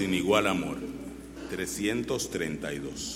sin 0.00 0.14
igual 0.14 0.46
amor. 0.46 0.78
332. 1.50 3.09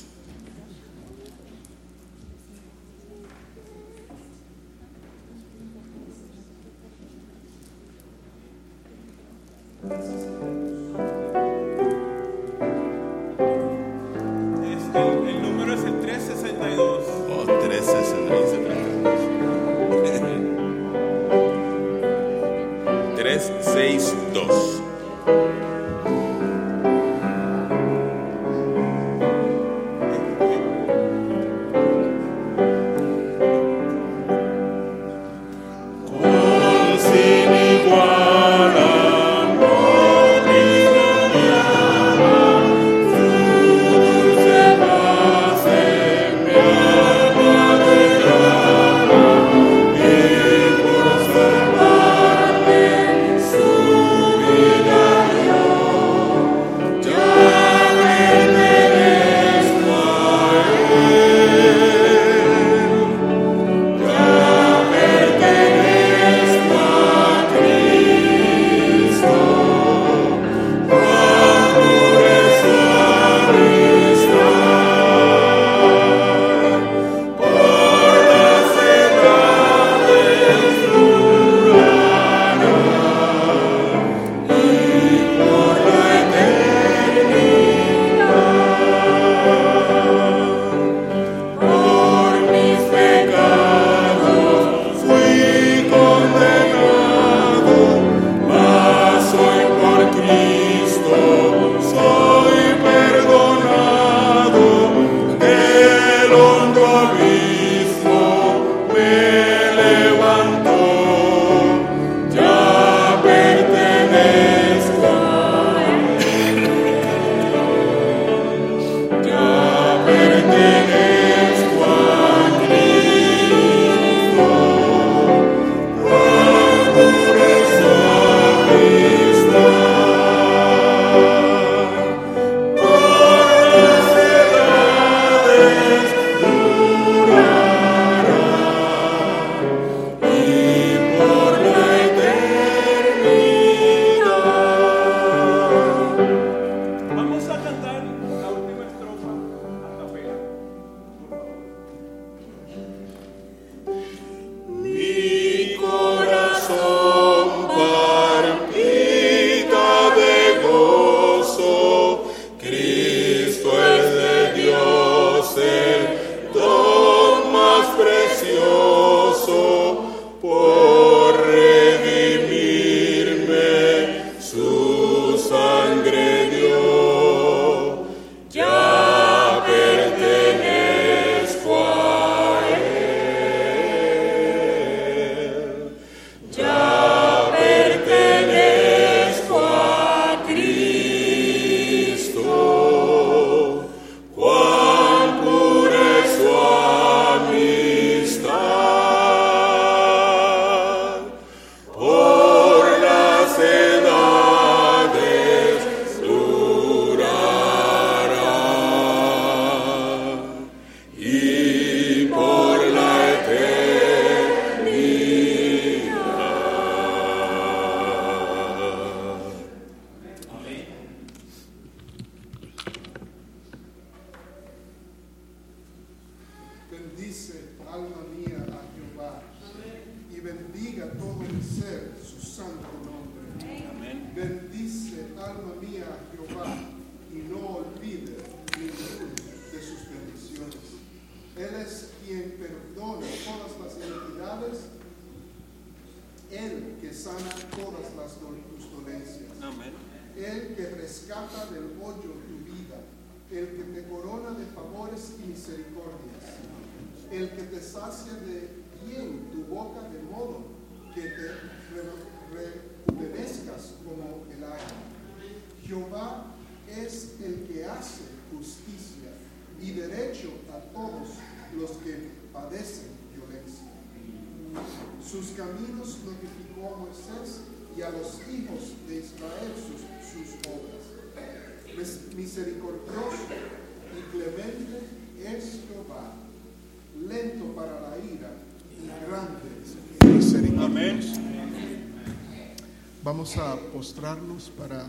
A 293.56 293.76
postrarnos 293.92 294.68
para 294.76 295.04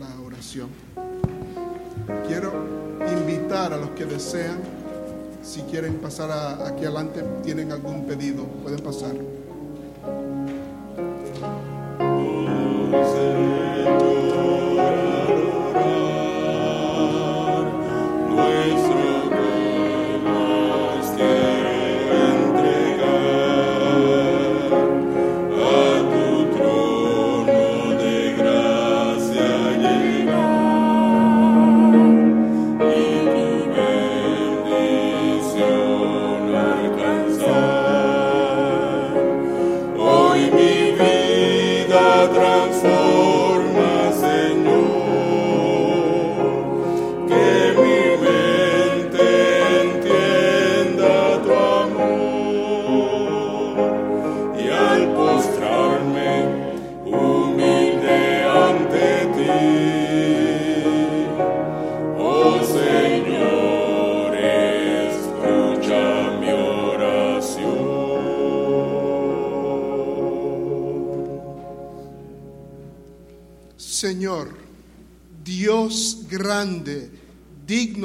la 0.00 0.20
oración. 0.26 0.70
Quiero 2.26 2.50
invitar 3.12 3.74
a 3.74 3.76
los 3.76 3.90
que 3.90 4.06
desean, 4.06 4.58
si 5.42 5.60
quieren 5.62 5.98
pasar 5.98 6.30
aquí 6.66 6.86
adelante, 6.86 7.22
tienen 7.42 7.72
algún 7.72 8.06
pedido, 8.06 8.44
pueden 8.62 8.80
pasar. 8.80 9.12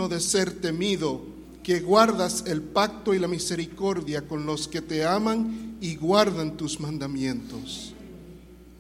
De 0.10 0.20
ser 0.20 0.52
temido, 0.60 1.22
que 1.64 1.82
guardas 1.82 2.46
el 2.48 2.62
pacto 2.62 3.14
y 3.14 3.20
la 3.20 3.28
misericordia 3.28 4.28
con 4.28 4.46
los 4.46 4.68
que 4.68 4.82
te 4.82 5.06
aman 5.06 5.78
y 5.80 5.96
guardan 5.96 6.58
tus 6.58 6.80
mandamientos. 6.80 7.94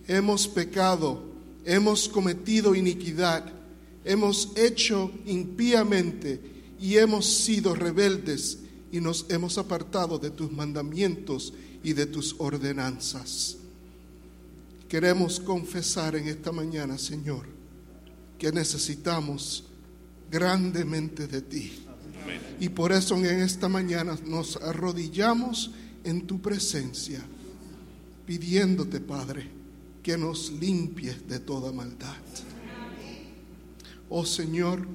Hemos 0.08 0.48
pecado, 0.48 1.22
hemos 1.65 2.10
cometido 2.10 2.74
iniquidad, 2.74 3.46
hemos 4.03 4.51
hecho 4.55 5.12
impíamente 5.27 6.41
y 6.81 6.98
hemos 6.98 7.27
sido 7.27 7.75
rebeldes 7.75 8.60
y 8.91 9.00
nos 9.00 9.27
hemos 9.29 9.60
apartado 9.60 10.17
de 10.17 10.31
tus 10.31 10.51
mandamientos 10.51 11.53
y 11.84 11.93
de 11.93 12.08
tus 12.08 12.36
ordenanzas. 12.39 13.59
Queremos 14.89 15.39
confesar 15.39 16.15
en 16.15 16.27
esta 16.27 16.51
mañana, 16.51 16.98
Señor, 16.98 17.46
que 18.39 18.51
necesitamos 18.51 19.63
grandemente 20.31 21.27
de 21.27 21.43
ti. 21.43 21.86
Y 22.60 22.69
por 22.69 22.91
eso 22.91 23.15
en 23.15 23.39
esta 23.39 23.69
mañana 23.69 24.17
nos 24.25 24.58
arrodillamos 24.58 25.69
en 26.03 26.25
tu 26.25 26.41
presencia, 26.41 27.22
pidiéndote, 28.25 29.00
Padre, 29.00 29.48
que 30.01 30.17
nos 30.17 30.51
limpies 30.53 31.27
de 31.27 31.39
toda 31.39 31.72
maldad. 31.72 32.17
Oh 34.10 34.25
Señor, 34.25 34.88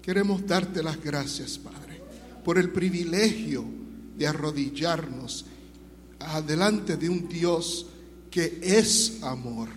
queremos 0.00 0.46
darte 0.46 0.82
las 0.82 0.98
gracias, 0.98 1.58
Padre, 1.58 2.00
por 2.42 2.56
el 2.56 2.70
privilegio 2.70 3.62
de 4.16 4.26
arrodillarnos 4.26 5.44
adelante 6.18 6.96
de 6.96 7.10
un 7.10 7.28
Dios 7.28 7.88
que 8.32 8.58
es 8.60 9.22
amor, 9.22 9.68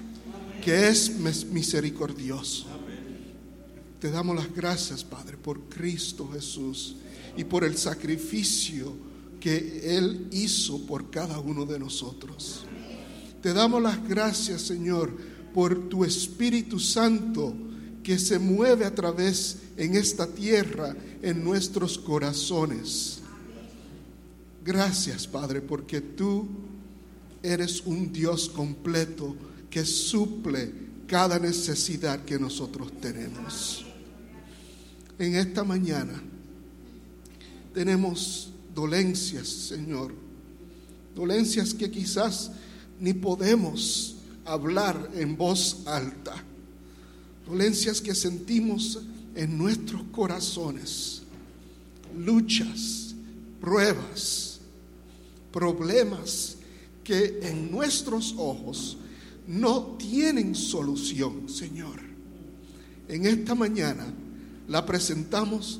que 0.63 0.87
es 0.87 1.11
misericordioso 1.51 2.75
te 4.05 4.11
damos 4.11 4.35
las 4.35 4.53
gracias, 4.53 5.03
Padre, 5.03 5.35
por 5.35 5.61
Cristo 5.61 6.29
Jesús 6.31 6.95
y 7.35 7.43
por 7.43 7.63
el 7.63 7.75
sacrificio 7.75 8.93
que 9.39 9.97
Él 9.97 10.27
hizo 10.31 10.85
por 10.85 11.09
cada 11.09 11.39
uno 11.39 11.65
de 11.65 11.79
nosotros. 11.79 12.65
Te 13.41 13.51
damos 13.51 13.81
las 13.81 14.07
gracias, 14.07 14.61
Señor, 14.61 15.11
por 15.55 15.89
tu 15.89 16.05
Espíritu 16.05 16.79
Santo 16.79 17.55
que 18.03 18.19
se 18.19 18.37
mueve 18.37 18.85
a 18.85 18.93
través 18.93 19.57
en 19.75 19.95
esta 19.95 20.27
tierra, 20.27 20.95
en 21.23 21.43
nuestros 21.43 21.97
corazones. 21.97 23.21
Gracias, 24.63 25.25
Padre, 25.25 25.61
porque 25.61 25.99
tú 25.99 26.47
eres 27.45 27.81
un 27.85 28.11
Dios 28.11 28.49
completo 28.49 29.35
que 29.69 29.85
suple 29.85 30.71
cada 31.07 31.37
necesidad 31.39 32.25
que 32.25 32.39
nosotros 32.39 32.91
tenemos. 32.99 33.85
En 35.19 35.35
esta 35.35 35.63
mañana 35.63 36.21
tenemos 37.73 38.51
dolencias, 38.73 39.47
Señor, 39.47 40.13
dolencias 41.15 41.73
que 41.73 41.89
quizás 41.89 42.51
ni 42.99 43.13
podemos 43.13 44.15
hablar 44.43 45.11
en 45.15 45.37
voz 45.37 45.83
alta, 45.85 46.33
dolencias 47.47 48.01
que 48.01 48.15
sentimos 48.15 48.99
en 49.35 49.57
nuestros 49.57 50.01
corazones, 50.11 51.21
luchas, 52.17 53.13
pruebas, 53.61 54.59
problemas 55.51 56.54
que 57.05 57.39
en 57.43 57.71
nuestros 57.71 58.35
ojos 58.37 58.97
no 59.47 59.95
tienen 59.97 60.55
solución, 60.55 61.47
Señor. 61.47 62.01
En 63.07 63.25
esta 63.25 63.55
mañana 63.55 64.05
la 64.67 64.85
presentamos 64.85 65.79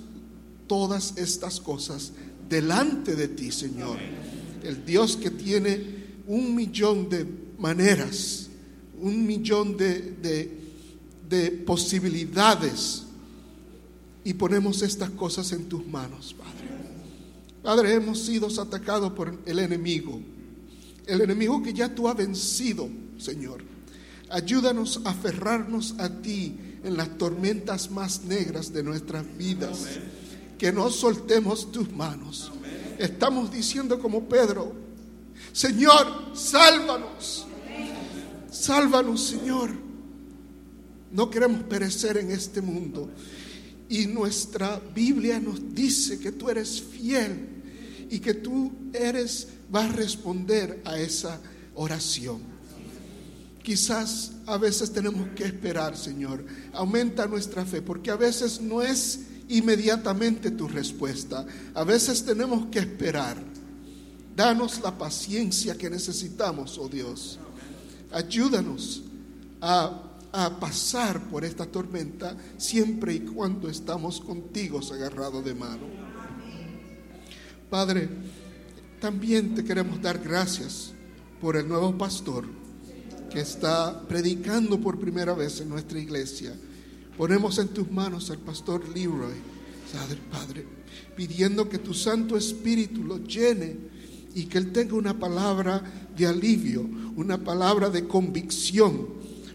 todas 0.67 1.17
estas 1.17 1.60
cosas 1.60 2.13
delante 2.48 3.15
de 3.15 3.27
ti, 3.27 3.51
Señor. 3.51 3.98
El 4.63 4.86
Dios 4.86 5.17
que 5.17 5.32
tiene 5.32 5.96
un 6.27 6.55
millón 6.55 7.10
de 7.10 7.25
maneras, 7.58 8.48
un 9.01 9.25
millón 9.25 9.75
de, 9.75 10.15
de, 11.27 11.51
posibilidades. 11.65 13.03
Y 14.24 14.34
ponemos 14.34 14.82
estas 14.82 15.10
cosas 15.12 15.51
en 15.51 15.65
tus 15.65 15.86
manos, 15.88 16.36
Padre. 16.38 16.65
Padre, 17.62 17.94
hemos 17.96 18.20
sido 18.20 18.48
atacados 18.48 19.12
por 19.13 19.39
el 19.46 19.60
enemigo. 19.60 20.20
El 21.07 21.21
enemigo 21.21 21.62
que 21.62 21.74
ya 21.74 21.93
tú 21.93 22.07
has 22.07 22.17
vencido, 22.17 22.89
Señor. 23.17 23.63
Ayúdanos 24.29 25.01
a 25.05 25.12
aferrarnos 25.12 25.95
a 26.00 26.09
ti 26.09 26.57
en 26.83 26.97
las 26.97 27.17
tormentas 27.17 27.91
más 27.91 28.24
negras 28.24 28.74
de 28.74 28.83
nuestras 28.83 29.25
vidas. 29.38 29.85
Que 30.57 30.71
no 30.71 30.89
soltemos 30.89 31.71
tus 31.71 31.91
manos. 31.91 32.51
Estamos 32.97 33.51
diciendo 33.51 34.00
como 34.00 34.27
Pedro, 34.27 34.74
Señor, 35.51 36.31
sálvanos. 36.33 37.45
Sálvanos, 38.51 39.21
Señor. 39.21 39.71
No 41.12 41.29
queremos 41.29 41.63
perecer 41.63 42.17
en 42.17 42.31
este 42.31 42.62
mundo. 42.62 43.09
Y 43.89 44.07
nuestra 44.07 44.81
Biblia 44.93 45.39
nos 45.39 45.74
dice 45.75 46.19
que 46.19 46.31
tú 46.31 46.50
eres 46.50 46.81
fiel 46.81 47.54
y 48.09 48.19
que 48.19 48.33
tú 48.33 48.71
eres, 48.93 49.47
vas 49.69 49.89
a 49.89 49.93
responder 49.93 50.81
a 50.85 50.97
esa 51.00 51.39
oración. 51.75 52.55
Quizás 53.63 54.33
a 54.45 54.57
veces 54.57 54.91
tenemos 54.91 55.29
que 55.29 55.43
esperar, 55.43 55.97
Señor. 55.97 56.45
Aumenta 56.74 57.25
nuestra 57.25 57.65
fe, 57.65 57.81
porque 57.81 58.12
a 58.12 58.15
veces 58.15 58.62
no 58.62 58.81
es 58.83 59.21
inmediatamente 59.50 60.51
tu 60.51 60.67
respuesta. 60.67 61.45
A 61.74 61.83
veces 61.83 62.24
tenemos 62.24 62.67
que 62.67 62.79
esperar. 62.79 63.38
Danos 64.35 64.81
la 64.83 64.95
paciencia 64.95 65.75
que 65.77 65.89
necesitamos, 65.89 66.77
oh 66.77 66.89
Dios. 66.89 67.39
Ayúdanos 68.12 69.01
a, 69.62 70.12
a 70.31 70.59
pasar 70.59 71.19
por 71.29 71.43
esta 71.43 71.65
tormenta 71.65 72.38
siempre 72.57 73.15
y 73.15 73.19
cuando 73.21 73.69
estamos 73.69 74.21
contigo 74.21 74.79
agarrados 74.91 75.43
de 75.43 75.55
mano. 75.55 76.04
Padre, 77.75 78.08
también 79.01 79.53
te 79.53 79.62
queremos 79.62 80.01
dar 80.01 80.20
gracias 80.20 80.94
por 81.41 81.58
el 81.58 81.67
nuevo 81.67 81.98
pastor 81.98 82.46
que 83.29 83.41
está 83.41 84.01
predicando 84.08 84.79
por 84.79 84.98
primera 84.98 85.34
vez 85.34 85.60
en 85.60 85.67
nuestra 85.67 86.00
iglesia. 86.00 86.55
Ponemos 87.17 87.58
en 87.58 87.67
tus 87.67 87.91
manos 87.91 88.32
al 88.32 88.38
pastor 88.38 88.88
Leroy, 88.96 89.34
Padre, 90.32 90.65
pidiendo 91.17 91.67
que 91.67 91.77
tu 91.77 91.94
Santo 91.94 92.38
Espíritu 92.38 93.03
lo 93.03 93.17
llene 93.17 93.75
y 94.34 94.46
que 94.46 94.58
él 94.58 94.72
tenga 94.72 94.96
una 94.96 95.20
palabra 95.20 95.84
de 96.15 96.27
alivio, 96.27 96.89
una 97.17 97.44
palabra 97.44 97.89
de 97.89 98.08
convicción, 98.08 99.05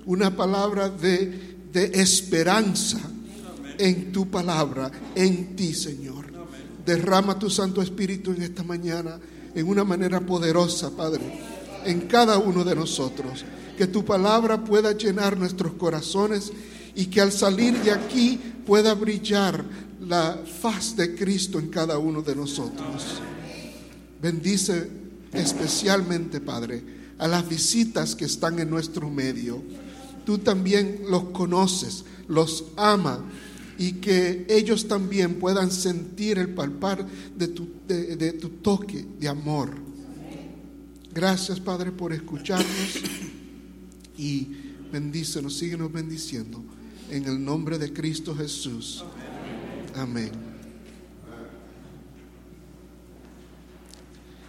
una 0.05 0.37
palabra 0.37 0.91
de, 0.91 1.57
de 1.73 1.85
esperanza 1.95 3.01
en 3.79 4.13
tu 4.13 4.29
palabra, 4.29 4.91
en 5.15 5.57
ti, 5.57 5.73
Señor. 5.73 6.20
Derrama 6.91 7.39
tu 7.39 7.49
Santo 7.49 7.81
Espíritu 7.81 8.33
en 8.33 8.43
esta 8.43 8.65
mañana 8.65 9.17
en 9.55 9.69
una 9.69 9.85
manera 9.85 10.19
poderosa, 10.19 10.91
Padre, 10.91 11.23
en 11.85 12.01
cada 12.09 12.37
uno 12.39 12.65
de 12.65 12.75
nosotros 12.75 13.45
que 13.79 13.87
tu 13.87 14.05
palabra 14.05 14.65
pueda 14.65 14.91
llenar 14.91 15.39
nuestros 15.39 15.75
corazones 15.75 16.53
y 16.97 17.07
que 17.07 17.21
al 17.21 17.31
salir 17.31 17.79
de 17.79 17.93
aquí 17.93 18.41
pueda 18.67 18.93
brillar 18.95 19.65
la 20.01 20.37
faz 20.61 20.97
de 20.97 21.15
Cristo 21.15 21.61
en 21.61 21.69
cada 21.69 21.97
uno 21.97 22.23
de 22.23 22.35
nosotros. 22.35 23.21
Bendice 24.21 24.91
especialmente, 25.33 26.41
Padre, 26.41 26.83
a 27.19 27.29
las 27.29 27.49
visitas 27.49 28.17
que 28.17 28.25
están 28.25 28.59
en 28.59 28.69
nuestro 28.69 29.09
medio. 29.09 29.63
Tú 30.27 30.39
también 30.39 31.03
los 31.09 31.27
conoces, 31.27 32.05
los 32.27 32.65
ama 32.77 33.25
y 33.81 33.93
que 33.93 34.45
ellos 34.51 34.89
también 34.89 35.37
puedan 35.37 35.71
sentir 35.71 36.39
el 36.39 36.51
palpar 36.51 37.07
de 37.35 37.49
tu, 37.49 37.67
de, 37.89 38.35
tu 38.35 38.51
toque 38.51 39.07
de 39.19 39.27
amor. 39.27 39.71
Gracias, 41.15 41.59
Padre, 41.61 41.91
por 41.91 42.13
escucharnos 42.13 43.01
y 44.19 44.49
bendícenos, 44.93 45.57
síguenos 45.57 45.91
bendiciendo. 45.91 46.63
En 47.11 47.25
el 47.25 47.43
nombre 47.43 47.79
de 47.79 47.91
Cristo 47.91 48.37
Jesús. 48.37 49.03
Amén. 49.95 50.31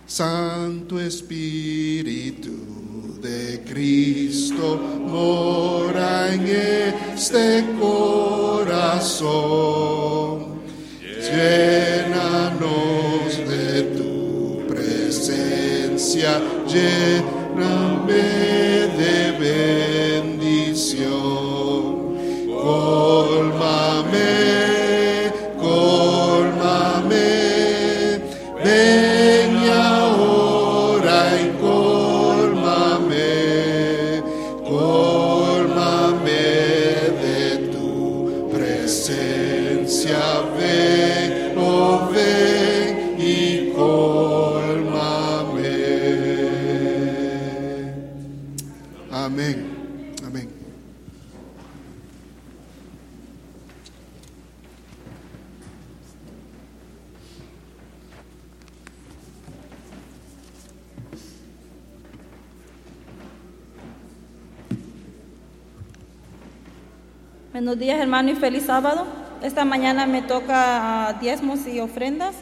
Santo 0.06 1.00
Espíritu 1.00 2.52
de 3.22 3.62
Cristo 3.64 4.80
mora 5.08 6.34
en 6.34 6.48
este 6.48 7.64
corazón. 7.80 9.32
Llénanos 11.22 12.58
de 13.48 13.84
tu 13.96 14.66
presencia, 14.68 16.42
lléname 16.68 18.42
Buenos 67.62 67.78
días, 67.78 68.00
hermano, 68.00 68.32
y 68.32 68.36
feliz 68.36 68.64
sábado. 68.66 69.06
Esta 69.44 69.66
mañana 69.66 70.08
me 70.08 70.24
toca 70.24 71.10
ah, 71.10 71.14
diezmos 71.22 71.68
y 71.68 71.80
ofrendas. 71.80 72.34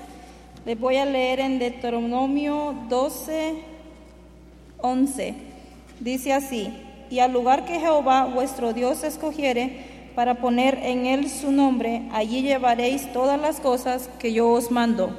Les 0.65 0.79
voy 0.79 0.95
a 0.95 1.05
leer 1.05 1.41
en 1.41 1.59
Deuteronomio 1.59 2.73
12, 2.87 3.55
11. 4.77 5.35
Dice 5.99 6.31
así: 6.31 6.73
Y 7.09 7.19
al 7.19 7.33
lugar 7.33 7.65
que 7.65 7.81
Jehová 7.81 8.31
vuestro 8.33 8.71
Dios 8.71 9.03
escogiere 9.03 10.11
para 10.15 10.35
poner 10.35 10.79
en 10.83 11.05
él 11.05 11.29
su 11.29 11.51
nombre, 11.51 12.07
allí 12.13 12.41
llevaréis 12.41 13.11
todas 13.11 13.37
las 13.41 13.59
cosas 13.59 14.09
que 14.19 14.31
yo 14.31 14.47
os 14.47 14.71
mando: 14.71 15.09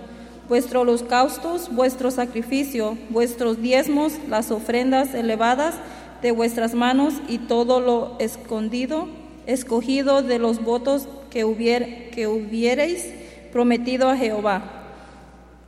vuestros 0.49 0.81
holocaustos, 0.81 1.75
vuestro 1.75 2.11
sacrificio, 2.11 2.97
vuestros 3.11 3.61
diezmos, 3.61 4.15
las 4.31 4.51
ofrendas 4.51 5.13
elevadas 5.13 5.75
de 6.23 6.33
vuestras 6.33 6.73
manos 6.73 7.13
y 7.29 7.37
todo 7.37 7.81
lo 7.81 8.17
escondido 8.19 9.20
escogido 9.53 10.23
de 10.23 10.39
los 10.39 10.63
votos 10.63 11.09
que, 11.31 11.45
hubier, 11.45 12.11
que 12.11 12.27
hubierais 12.27 13.13
prometido 13.53 14.09
a 14.09 14.17
Jehová. 14.17 14.63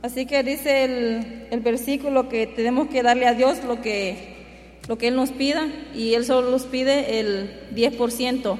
Así 0.01 0.25
que 0.25 0.43
dice 0.43 0.83
el, 0.83 1.47
el, 1.51 1.59
versículo 1.61 2.27
que 2.27 2.47
tenemos 2.47 2.87
que 2.89 3.03
darle 3.03 3.27
a 3.27 3.33
Dios 3.33 3.63
lo 3.63 3.81
que, 3.81 4.35
lo 4.87 4.97
que 4.97 5.07
Él 5.07 5.15
nos 5.15 5.31
pida 5.31 5.67
y 5.95 6.13
Él 6.13 6.25
solo 6.25 6.51
nos 6.51 6.63
pide 6.63 7.19
el 7.19 7.69
10%, 7.73 8.57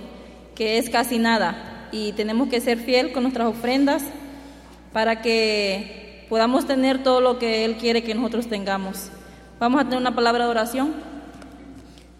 que 0.55 0.77
es 0.77 0.89
casi 0.89 1.19
nada. 1.19 1.89
Y 1.91 2.13
tenemos 2.13 2.49
que 2.49 2.61
ser 2.61 2.77
fiel 2.79 3.11
con 3.11 3.23
nuestras 3.23 3.47
ofrendas 3.47 4.03
para 4.93 5.21
que 5.21 6.25
podamos 6.29 6.65
tener 6.65 7.03
todo 7.03 7.19
lo 7.19 7.39
que 7.39 7.65
Él 7.65 7.75
quiere 7.75 8.03
que 8.03 8.15
nosotros 8.15 8.47
tengamos. 8.47 9.09
Vamos 9.59 9.81
a 9.81 9.83
tener 9.85 9.99
una 9.99 10.15
palabra 10.15 10.45
de 10.45 10.51
oración. 10.51 11.12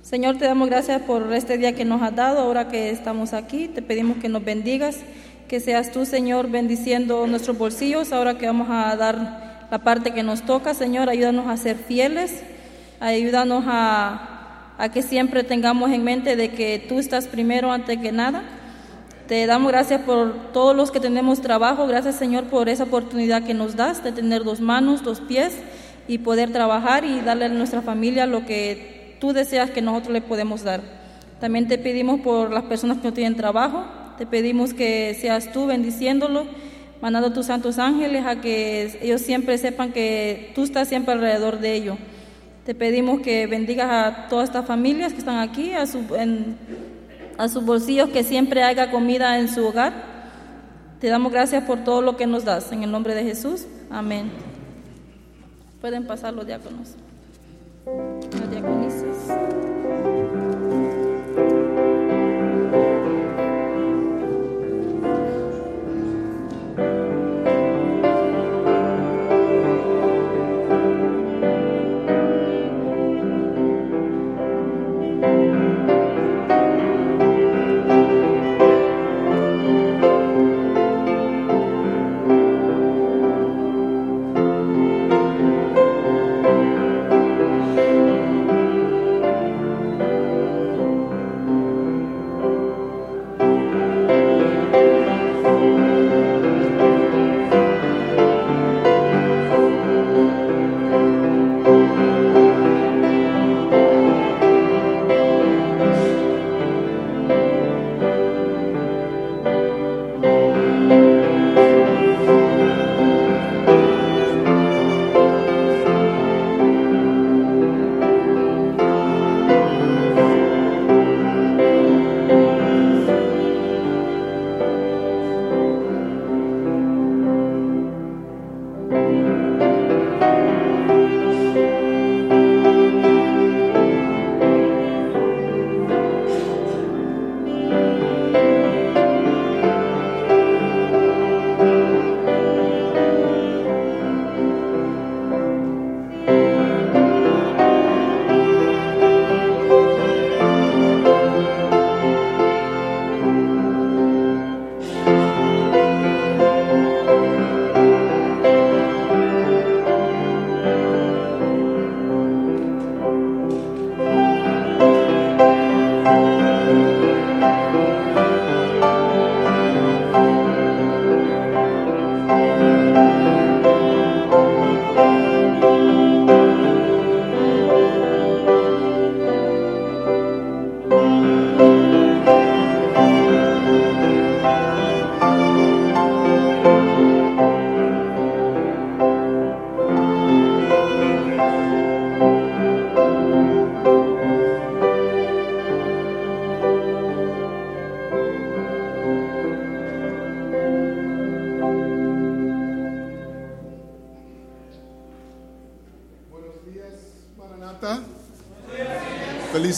Señor, 0.04 0.38
te 0.38 0.44
damos 0.44 0.68
gracias 0.68 1.02
por 1.04 1.32
este 1.32 1.58
día 1.58 1.76
que 1.76 1.86
nos 1.86 2.02
has 2.02 2.14
dado, 2.14 2.40
ahora 2.40 2.68
que 2.68 2.90
estamos 2.90 3.32
aquí. 3.32 3.70
Te 3.70 3.82
pedimos 3.82 4.18
que 4.18 4.28
nos 4.28 4.44
bendigas, 4.44 4.98
que 5.48 5.62
seas 5.62 5.94
tú, 5.94 6.06
Señor, 6.06 6.52
bendiciendo 6.52 7.26
nuestros 7.26 7.58
bolsillos, 7.58 8.12
ahora 8.12 8.38
que 8.38 8.46
vamos 8.46 8.68
a 8.70 8.94
dar 8.98 9.68
la 9.72 9.80
parte 9.80 10.12
que 10.12 10.22
nos 10.22 10.42
toca. 10.42 10.74
Señor, 10.74 11.08
ayúdanos 11.08 11.48
a 11.48 11.56
ser 11.56 11.78
fieles, 11.78 12.44
ayúdanos 13.00 13.64
a, 13.66 14.74
a 14.78 14.92
que 14.92 15.04
siempre 15.04 15.46
tengamos 15.46 15.90
en 15.90 16.04
mente 16.04 16.36
de 16.36 16.52
que 16.52 16.86
tú 16.90 17.00
estás 17.00 17.28
primero 17.28 17.72
antes 17.72 17.98
que 17.98 18.12
nada. 18.12 18.44
Te 19.30 19.46
damos 19.46 19.72
gracias 19.72 20.02
por 20.02 20.52
todos 20.52 20.76
los 20.76 20.92
que 20.92 21.00
tenemos 21.00 21.40
trabajo. 21.40 21.88
Gracias, 21.88 22.16
Señor, 22.16 22.44
por 22.48 22.68
esa 22.68 22.84
oportunidad 22.84 23.44
que 23.44 23.54
nos 23.54 23.78
das 23.78 24.04
de 24.04 24.12
tener 24.12 24.44
dos 24.44 24.60
manos, 24.60 25.02
dos 25.02 25.22
pies 25.22 25.54
y 26.10 26.18
poder 26.18 26.52
trabajar 26.52 27.06
y 27.06 27.22
darle 27.22 27.46
a 27.46 27.50
nuestra 27.50 27.82
familia 27.82 28.26
lo 28.26 28.46
que 28.46 29.03
tú 29.24 29.32
deseas 29.32 29.72
que 29.72 29.82
nosotros 29.82 30.12
le 30.12 30.20
podemos 30.20 30.66
dar. 30.66 30.82
También 31.40 31.70
te 31.70 31.78
pedimos 31.78 32.20
por 32.20 32.52
las 32.52 32.64
personas 32.64 32.98
que 32.98 33.08
no 33.08 33.14
tienen 33.14 33.38
trabajo, 33.38 33.86
te 34.18 34.26
pedimos 34.26 34.74
que 34.74 35.18
seas 35.18 35.50
tú 35.54 35.66
bendiciéndolo, 35.66 36.46
mandando 37.02 37.30
a 37.30 37.34
tus 37.34 37.46
santos 37.46 37.80
ángeles 37.80 38.26
a 38.26 38.42
que 38.42 39.00
ellos 39.02 39.22
siempre 39.22 39.58
sepan 39.58 39.94
que 39.94 40.52
tú 40.54 40.64
estás 40.64 40.90
siempre 40.90 41.14
alrededor 41.14 41.62
de 41.62 41.74
ellos. 41.74 41.98
Te 42.66 42.76
pedimos 42.76 43.22
que 43.22 43.48
bendigas 43.48 43.90
a 43.90 44.28
todas 44.28 44.50
estas 44.50 44.66
familias 44.66 45.14
que 45.14 45.20
están 45.20 45.38
aquí, 45.38 45.72
a, 45.72 45.88
sus 45.88 47.66
bolsillos, 47.66 48.10
que 48.10 48.26
siempre 48.26 48.62
haya 48.62 48.92
comida 48.92 49.40
en 49.40 49.48
su 49.48 49.66
hogar. 49.66 49.94
Te 51.00 51.08
damos 51.08 51.32
gracias 51.32 51.64
por 51.64 51.86
todo 51.86 52.02
lo 52.02 52.18
que 52.18 52.28
nos 52.28 52.44
das. 52.44 52.74
En 52.74 52.84
el 52.84 52.92
nombre 52.92 53.16
de 53.16 53.24
Jesús. 53.24 53.68
Amén. 53.90 54.30
Pueden 55.80 56.06
pasar 56.08 56.34
los 56.34 56.46
diáconos. 56.46 56.98
Maranata. 62.74 63.23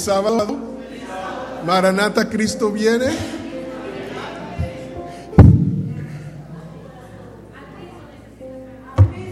Sábado. 0.06 0.56
Maranata, 1.66 2.30
Cristo 2.30 2.72
viene. 2.72 3.08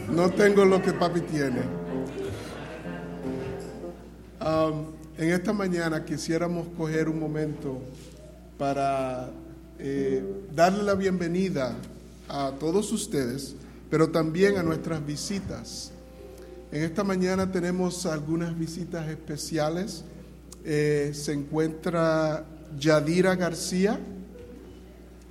No 0.09 0.31
tengo 0.31 0.65
lo 0.65 0.81
que 0.81 0.93
papi 0.93 1.21
tiene. 1.21 1.61
Um, 4.41 4.87
en 5.15 5.29
esta 5.29 5.53
mañana 5.53 6.03
quisiéramos 6.03 6.67
coger 6.75 7.07
un 7.07 7.19
momento 7.19 7.79
para 8.57 9.29
eh, 9.77 10.23
darle 10.55 10.81
la 10.81 10.95
bienvenida 10.95 11.75
a 12.27 12.51
todos 12.59 12.91
ustedes, 12.91 13.55
pero 13.91 14.09
también 14.09 14.57
a 14.57 14.63
nuestras 14.63 15.05
visitas. 15.05 15.91
En 16.71 16.81
esta 16.81 17.03
mañana 17.03 17.51
tenemos 17.51 18.07
algunas 18.07 18.57
visitas 18.57 19.07
especiales. 19.07 20.03
Eh, 20.65 21.11
se 21.13 21.33
encuentra 21.33 22.45
Yadira 22.79 23.35
García. 23.35 23.99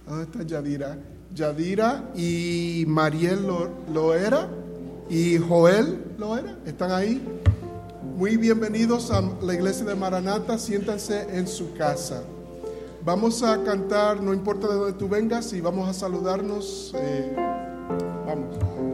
¿Dónde 0.07 0.25
está 0.25 0.42
Yadira? 0.42 0.99
Yadira 1.35 2.11
y 2.14 2.85
Mariel 2.87 3.47
Loera 3.92 4.49
y 5.09 5.38
Joel 5.38 5.99
Loera. 6.18 6.57
¿Están 6.66 6.92
ahí? 6.92 7.23
Muy 8.16 8.37
bienvenidos 8.37 9.11
a 9.11 9.23
la 9.42 9.55
iglesia 9.55 9.87
de 9.87 9.95
Maranata. 9.95 10.59
Siéntanse 10.59 11.27
en 11.37 11.49
su 11.49 11.73
casa. 11.75 12.23
Vamos 13.05 13.42
a 13.42 13.64
cantar, 13.64 14.23
no 14.23 14.35
importa 14.35 14.68
de 14.68 14.75
dónde 14.75 14.92
tú 14.92 15.09
vengas, 15.09 15.53
y 15.55 15.61
vamos 15.61 15.88
a 15.88 15.92
saludarnos. 15.92 16.92
Eh, 16.95 17.35
vamos. 18.27 18.91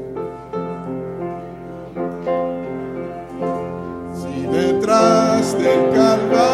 Στην 5.48 5.92
Καλλιόρ 5.94 6.47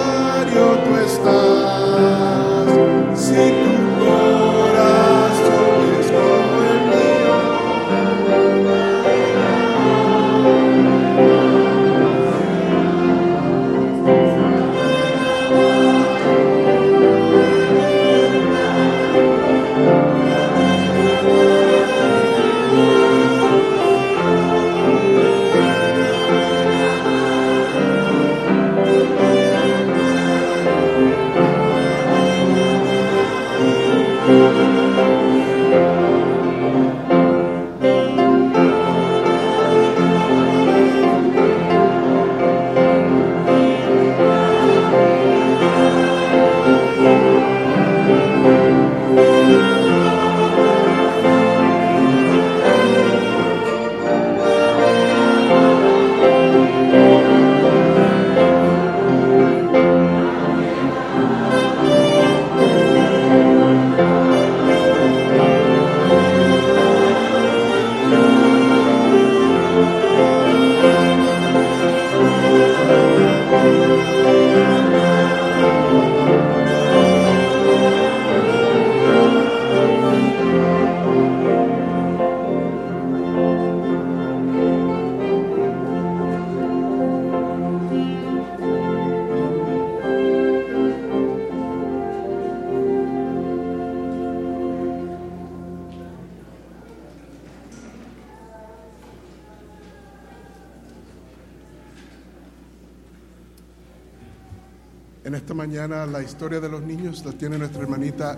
historia 106.24 106.60
de 106.60 106.68
los 106.68 106.82
niños 106.82 107.24
la 107.24 107.32
tiene 107.32 107.58
nuestra 107.58 107.82
hermanita 107.82 108.37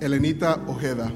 Elenita 0.00 0.60
Ojeda. 0.66 1.12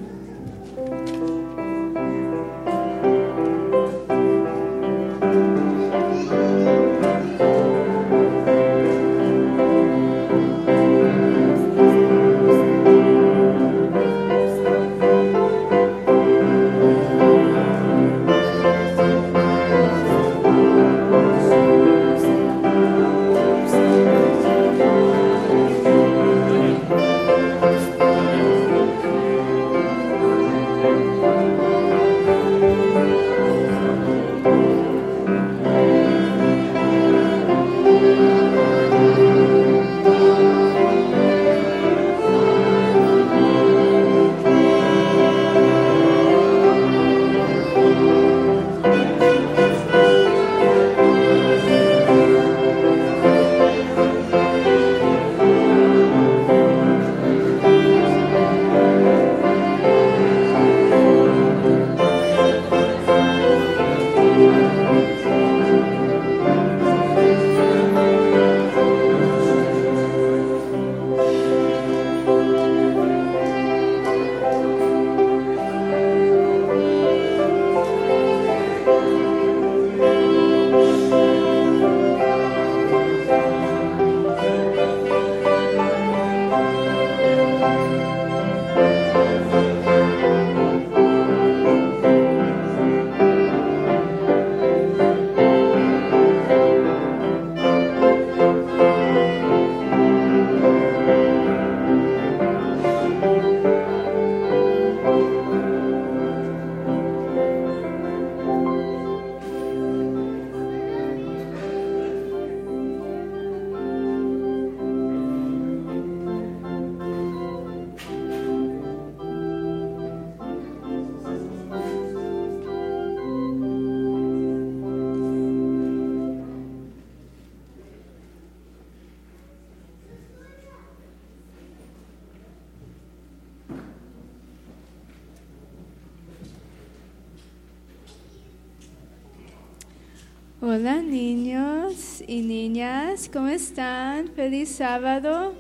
¿Cómo 143.33 143.49
están? 143.49 144.29
Feliz 144.37 144.69
sábado. 144.69 145.55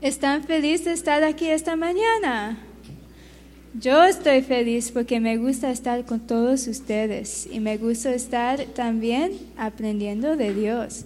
¿Están 0.00 0.44
felices 0.44 0.84
de 0.86 0.92
estar 0.92 1.22
aquí 1.22 1.46
esta 1.46 1.76
mañana? 1.76 2.58
Yo 3.74 4.04
estoy 4.04 4.40
feliz 4.42 4.90
porque 4.90 5.20
me 5.20 5.36
gusta 5.36 5.70
estar 5.70 6.04
con 6.06 6.20
todos 6.20 6.66
ustedes 6.66 7.46
y 7.52 7.60
me 7.60 7.76
gusta 7.76 8.14
estar 8.14 8.64
también 8.74 9.32
aprendiendo 9.58 10.36
de 10.36 10.54
Dios. 10.54 11.04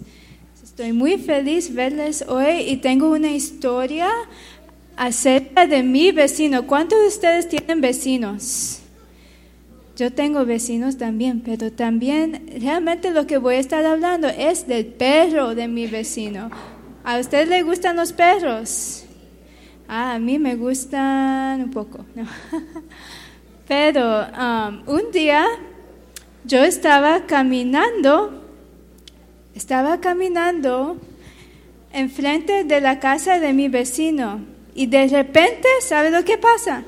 Estoy 0.63 0.93
muy 0.93 1.17
feliz 1.17 1.73
verles 1.73 2.23
hoy 2.27 2.61
y 2.67 2.77
tengo 2.77 3.09
una 3.09 3.31
historia 3.31 4.09
acerca 4.95 5.67
de 5.67 5.83
mi 5.83 6.11
vecino. 6.11 6.67
¿Cuántos 6.67 6.99
de 7.01 7.07
ustedes 7.07 7.49
tienen 7.49 7.81
vecinos? 7.81 8.82
Yo 9.95 10.11
tengo 10.11 10.43
vecinos 10.43 10.97
también, 10.97 11.41
pero 11.41 11.71
también 11.71 12.49
realmente 12.59 13.11
lo 13.11 13.27
que 13.27 13.37
voy 13.37 13.55
a 13.55 13.59
estar 13.59 13.85
hablando 13.85 14.27
es 14.27 14.67
del 14.67 14.87
perro 14.87 15.53
de 15.53 15.67
mi 15.67 15.85
vecino. 15.85 16.49
¿A 17.03 17.19
usted 17.19 17.47
le 17.47 17.61
gustan 17.61 17.95
los 17.95 18.11
perros? 18.11 19.05
Ah, 19.87 20.15
a 20.15 20.19
mí 20.19 20.39
me 20.39 20.55
gustan 20.55 21.61
un 21.61 21.69
poco. 21.69 22.05
Pero 23.67 24.25
um, 24.29 24.81
un 24.87 25.11
día 25.11 25.45
yo 26.43 26.63
estaba 26.63 27.27
caminando, 27.27 28.41
estaba 29.53 30.01
caminando 30.01 30.97
enfrente 31.91 32.63
de 32.63 32.81
la 32.81 32.99
casa 32.99 33.39
de 33.39 33.53
mi 33.53 33.67
vecino 33.67 34.41
y 34.73 34.87
de 34.87 35.07
repente, 35.07 35.67
¿sabe 35.81 36.09
lo 36.09 36.25
que 36.25 36.39
pasa? 36.39 36.83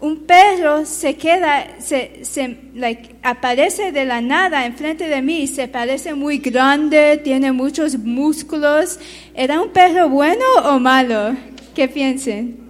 Un 0.00 0.26
perro 0.26 0.86
se 0.86 1.16
queda, 1.16 1.80
se, 1.80 2.24
se 2.24 2.56
like, 2.74 3.16
aparece 3.22 3.90
de 3.90 4.04
la 4.04 4.20
nada 4.20 4.64
enfrente 4.64 5.08
de 5.08 5.22
mí, 5.22 5.46
se 5.48 5.66
parece 5.66 6.14
muy 6.14 6.38
grande, 6.38 7.20
tiene 7.22 7.50
muchos 7.50 7.98
músculos. 7.98 9.00
¿Era 9.34 9.60
un 9.60 9.70
perro 9.70 10.08
bueno 10.08 10.44
o 10.64 10.78
malo? 10.78 11.34
¿Qué 11.74 11.88
piensen? 11.88 12.68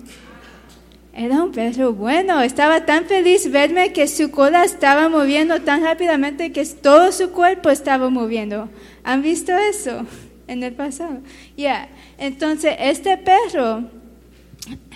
Era 1.12 1.42
un 1.42 1.52
perro 1.52 1.92
bueno, 1.92 2.40
estaba 2.40 2.86
tan 2.86 3.04
feliz 3.04 3.50
verme 3.50 3.92
que 3.92 4.06
su 4.06 4.30
cola 4.30 4.64
estaba 4.64 5.08
moviendo 5.08 5.60
tan 5.60 5.82
rápidamente 5.82 6.52
que 6.52 6.64
todo 6.64 7.12
su 7.12 7.32
cuerpo 7.32 7.70
estaba 7.70 8.08
moviendo. 8.08 8.70
¿Han 9.02 9.20
visto 9.20 9.52
eso 9.56 10.06
en 10.46 10.62
el 10.62 10.74
pasado? 10.74 11.18
Ya, 11.56 11.88
entonces 12.18 12.74
este 12.78 13.18
perro 13.18 13.98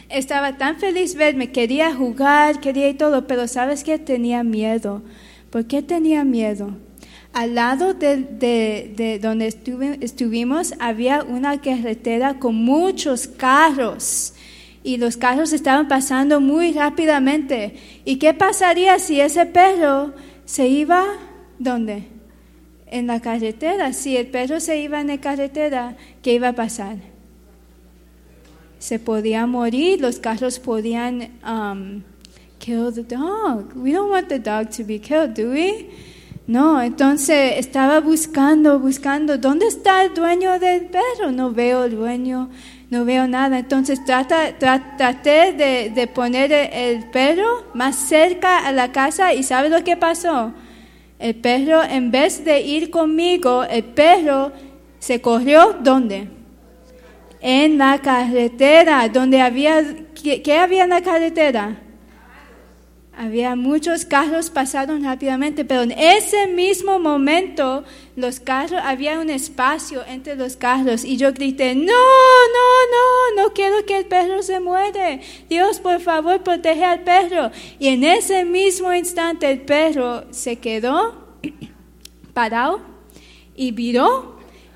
estaba 0.09 0.59
tan 0.59 0.77
feliz 0.77 1.14
verme, 1.14 1.51
quería 1.51 1.94
jugar, 1.94 2.61
quería 2.61 2.88
y 2.88 2.94
todo, 2.94 3.27
pero 3.27 3.48
sabes 3.48 3.83
que 3.83 3.98
tenía 3.98 4.42
miedo. 4.42 5.03
¿Por 5.51 5.66
qué 5.66 5.83
tenía 5.83 6.25
miedo? 6.25 6.77
Al 7.33 7.55
lado 7.55 7.94
de, 7.94 8.16
de, 8.16 9.18
donde 9.18 9.46
estuvimos 9.46 10.75
había 10.79 11.22
una 11.22 11.61
carretera 11.61 12.38
con 12.38 12.55
muchos 12.57 13.27
carros 13.27 14.35
y 14.85 14.98
los 14.98 15.16
carros 15.16 15.53
estaban 15.53 15.88
pasando 15.88 16.40
muy 16.40 16.72
rápidamente. 16.72 17.77
¿Y 18.05 18.16
qué 18.16 18.35
pasaría 18.35 18.98
si 18.98 19.20
ese 19.20 19.46
perro 19.46 20.12
se 20.44 20.68
iba 20.68 21.05
dónde? 21.59 22.05
En 22.87 23.07
la 23.07 23.20
carretera. 23.20 23.94
Si 23.94 24.16
el 24.18 24.27
perro 24.27 24.61
se 24.61 24.79
iba 24.83 25.01
en 25.01 25.07
la 25.07 25.18
carretera, 25.18 25.96
¿qué 26.20 26.35
iba 26.35 26.48
a 26.48 26.55
pasar? 26.55 27.12
Se 28.83 28.99
podía 28.99 29.47
morir, 29.47 30.01
los 30.01 30.18
carros 30.18 30.59
podían 30.59 31.31
um, 31.47 32.03
kill 32.59 32.92
the 32.92 33.05
dog. 33.05 33.77
We 33.77 33.92
don't 33.92 34.11
want 34.11 34.29
the 34.29 34.40
dog 34.40 34.71
to 34.71 34.83
be 34.83 34.99
killed, 34.99 35.35
do 35.35 35.53
we? 35.53 35.88
No, 36.49 36.83
entonces 36.83 37.59
estaba 37.59 38.01
buscando, 38.01 38.81
buscando, 38.81 39.38
¿dónde 39.38 39.68
está 39.68 40.03
el 40.03 40.12
dueño 40.14 40.59
del 40.59 40.87
perro? 40.87 41.31
No 41.31 41.53
veo 41.53 41.85
el 41.85 41.95
dueño, 41.95 42.51
no 42.90 43.05
veo 43.05 43.29
nada. 43.29 43.61
Entonces 43.61 44.05
trata, 44.05 44.59
traté 44.59 45.53
de, 45.53 45.92
de, 45.95 46.07
poner 46.09 46.53
el 46.53 47.09
perro 47.11 47.66
más 47.75 47.95
cerca 47.95 48.66
a 48.66 48.73
la 48.73 48.90
casa 48.90 49.33
y 49.33 49.45
¿sabe 49.45 49.68
lo 49.68 49.85
que 49.85 49.97
pasó? 49.97 50.53
El 51.21 51.37
perro, 51.37 51.85
en 51.85 52.11
vez 52.11 52.45
de 52.45 52.62
ir 52.62 52.90
conmigo, 52.90 53.62
el 53.62 53.85
perro 53.85 54.51
se 54.99 55.21
corrió, 55.21 55.77
¿dónde? 55.85 56.42
En 57.43 57.77
la 57.77 58.01
carretera, 58.01 59.09
donde 59.09 59.41
había, 59.41 59.85
¿qué, 60.15 60.57
había 60.57 60.85
en 60.85 60.91
la 60.91 61.03
carretera? 61.03 61.77
Había 63.15 63.57
muchos 63.57 64.07
carros 64.07 64.49
pasaron 64.49 65.05
rápidamente, 65.05 65.65
pero 65.65 65.83
en 65.83 65.91
ese 65.91 66.47
mismo 66.47 66.99
momento 66.99 67.85
los 68.17 68.41
carros, 68.41 68.81
había 68.83 69.21
un 69.21 69.29
espacio 69.29 70.03
entre 70.07 70.35
los 70.35 70.57
carros 70.57 71.05
y 71.05 71.19
yo 71.19 71.33
grité, 71.33 71.75
no, 71.75 71.85
no, 71.85 73.43
no, 73.43 73.43
no 73.43 73.53
quiero 73.53 73.85
que 73.85 73.99
el 73.99 74.07
perro 74.07 74.43
se 74.43 74.61
muere. 74.61 75.21
Dios, 75.51 75.79
por 75.81 76.01
favor, 76.01 76.43
protege 76.43 76.85
al 76.85 77.01
perro. 77.01 77.51
Y 77.79 77.89
en 77.89 78.05
ese 78.05 78.45
mismo 78.47 78.95
instante 78.95 79.51
el 79.51 79.61
perro 79.61 80.25
se 80.31 80.57
quedó 80.57 81.37
parado 82.33 82.81
y 83.55 83.73
viró 83.73 84.32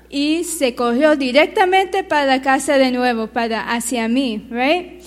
y 0.09 0.43
se 0.43 0.75
corrió 0.75 1.15
directamente 1.15 2.03
para 2.03 2.25
la 2.25 2.41
casa 2.41 2.77
de 2.77 2.91
nuevo, 2.91 3.27
para 3.27 3.73
hacia 3.73 4.07
mí, 4.07 4.47
right? 4.49 5.03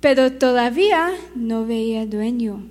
Pero 0.00 0.32
todavía 0.32 1.10
no 1.34 1.66
veía 1.66 2.06
dueño. 2.06 2.66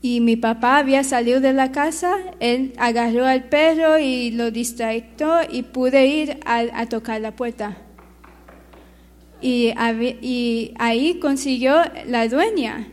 Y 0.00 0.20
mi 0.20 0.36
papá 0.36 0.78
había 0.78 1.02
salido 1.02 1.40
de 1.40 1.52
la 1.52 1.72
casa, 1.72 2.16
él 2.40 2.74
agarró 2.76 3.24
al 3.24 3.44
perro 3.44 3.98
y 3.98 4.30
lo 4.32 4.50
distractó 4.50 5.40
y 5.50 5.62
pude 5.62 6.06
ir 6.06 6.40
a, 6.44 6.86
tocar 6.86 7.20
la 7.20 7.34
puerta. 7.34 7.78
Y, 9.40 9.72
y, 10.20 10.74
ahí 10.78 11.18
consiguió 11.20 11.76
la 12.06 12.28
dueña. 12.28 12.88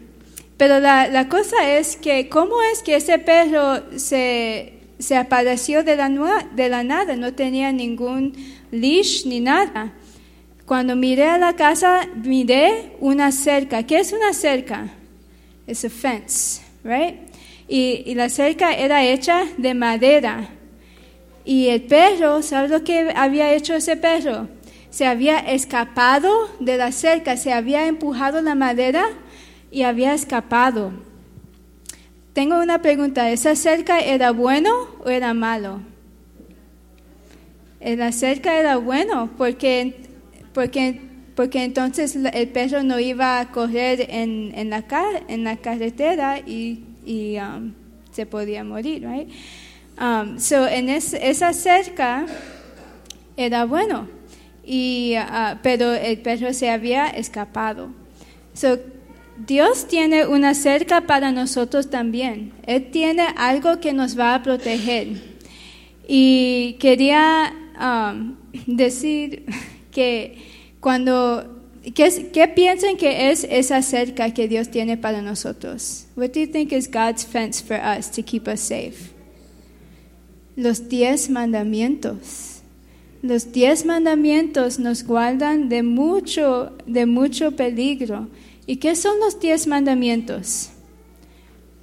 Pero 0.58 0.80
la, 0.80 1.08
la 1.08 1.28
cosa 1.28 1.78
es 1.78 1.98
que, 1.98 2.30
¿cómo 2.30 2.62
es 2.72 2.82
que 2.82 2.96
ese 2.96 3.20
perro 3.20 3.82
se 3.98 4.81
se 5.02 5.18
apareció 5.18 5.84
de 5.84 5.96
la, 5.96 6.84
nada, 6.84 7.16
no 7.16 7.34
tenía 7.34 7.72
ningún 7.72 8.34
leash 8.72 9.26
ni 9.26 9.40
nada. 9.40 9.94
Cuando 10.66 10.96
miré 10.96 11.26
a 11.26 11.38
la 11.38 11.56
casa, 11.56 12.08
miré 12.16 12.96
una 13.00 13.32
cerca. 13.32 13.84
¿Qué 13.84 14.00
es 14.00 14.14
una 14.14 14.34
cerca? 14.34 14.88
Es 15.68 15.84
a 15.84 15.90
fence, 15.90 16.62
right? 16.84 17.16
Y, 17.68 18.04
y, 18.06 18.16
la 18.16 18.30
cerca 18.30 18.74
era 18.74 19.04
hecha 19.04 19.44
de 19.58 19.74
madera. 19.74 20.50
Y 21.44 21.68
el 21.68 21.82
perro, 21.84 22.42
¿sabes 22.42 22.70
lo 22.70 22.84
que 22.84 23.12
había 23.16 23.54
hecho 23.54 23.74
ese 23.74 23.98
perro? 23.98 24.50
Se 24.90 25.06
había 25.06 25.40
escapado 25.40 26.50
de 26.60 26.78
la 26.78 26.92
cerca, 26.92 27.38
se 27.38 27.54
había 27.54 27.88
empujado 27.88 28.42
la 28.42 28.56
madera 28.56 29.06
y 29.72 29.84
había 29.84 30.14
escapado. 30.14 30.92
Tengo 32.34 32.62
una 32.62 32.82
pregunta, 32.82 33.30
¿esa 33.30 33.58
cerca 33.58 34.00
era 34.00 34.32
bueno 34.32 34.72
o 35.04 35.10
era 35.10 35.34
malo? 35.34 35.82
La 37.82 38.14
cerca 38.14 38.58
era 38.58 38.78
bueno 38.78 39.30
porque, 39.38 39.96
porque, 40.54 41.02
porque 41.36 41.66
entonces 41.66 42.16
el 42.16 42.48
perro 42.48 42.84
no 42.84 43.02
iba 43.02 43.42
a 43.42 43.52
correr 43.52 44.08
en, 44.10 44.54
en, 44.56 44.70
la, 44.70 44.86
en 45.28 45.44
la 45.44 45.58
carretera 45.58 46.40
y, 46.40 46.86
y 47.06 47.38
um, 47.38 47.74
se 48.12 48.26
podía 48.26 48.64
morir, 48.64 49.06
right? 49.06 49.30
Um, 50.00 50.40
so 50.40 50.66
en 50.68 50.88
esa 50.88 51.52
cerca 51.52 52.26
era 53.36 53.66
bueno, 53.66 54.08
y, 54.64 55.16
uh, 55.18 55.58
pero 55.62 55.92
el 55.92 56.18
perro 56.20 56.54
se 56.54 56.70
había 56.70 57.08
escapado. 57.10 57.90
Dios 59.46 59.88
tiene 59.88 60.28
una 60.28 60.54
cerca 60.54 61.02
para 61.02 61.32
nosotros 61.32 61.90
también. 61.90 62.54
Él 62.66 62.92
tiene 62.92 63.28
algo 63.36 63.80
que 63.80 63.94
nos 63.94 64.18
va 64.18 64.36
a 64.36 64.44
proteger. 64.44 65.08
Y 66.08 66.78
quería 66.80 67.54
um, 67.80 68.36
decir 68.68 69.46
que 69.92 70.38
cuando 70.80 71.62
¿Qué, 71.96 72.30
¿Qué, 72.32 72.48
piensan 72.48 72.96
que 72.96 73.32
es 73.32 73.44
esa 73.44 73.82
cerca 73.82 74.32
que 74.32 74.48
Dios 74.48 74.70
tiene 74.70 74.98
para 74.98 75.24
nosotros? 75.24 76.06
What 76.16 76.30
do 76.34 76.42
you 76.42 76.46
think 76.46 76.72
is 76.72 76.88
God's 76.88 77.26
fence 77.26 77.60
for 77.60 77.76
us 77.76 78.12
to 78.12 78.22
keep 78.22 78.48
us 78.48 78.60
safe? 78.60 79.12
Los 80.56 80.88
diez 80.90 81.28
mandamientos. 81.28 82.62
Los 83.24 83.52
diez 83.52 83.84
mandamientos 83.84 84.78
nos 84.78 85.04
guardan 85.04 85.70
de 85.70 85.82
mucho, 85.82 86.72
de 86.86 87.08
mucho 87.08 87.56
peligro. 87.56 88.28
¿Y 88.72 88.78
qué 88.78 88.96
son 88.96 89.20
los 89.20 89.38
diez 89.38 89.68
mandamientos? 89.68 90.70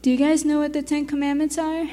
Do 0.01 0.09
you 0.09 0.16
guys 0.16 0.42
know 0.42 0.61
what 0.61 0.72
the 0.72 0.83
Ten 0.83 1.05
Commandments 1.05 1.59
are? 1.59 1.85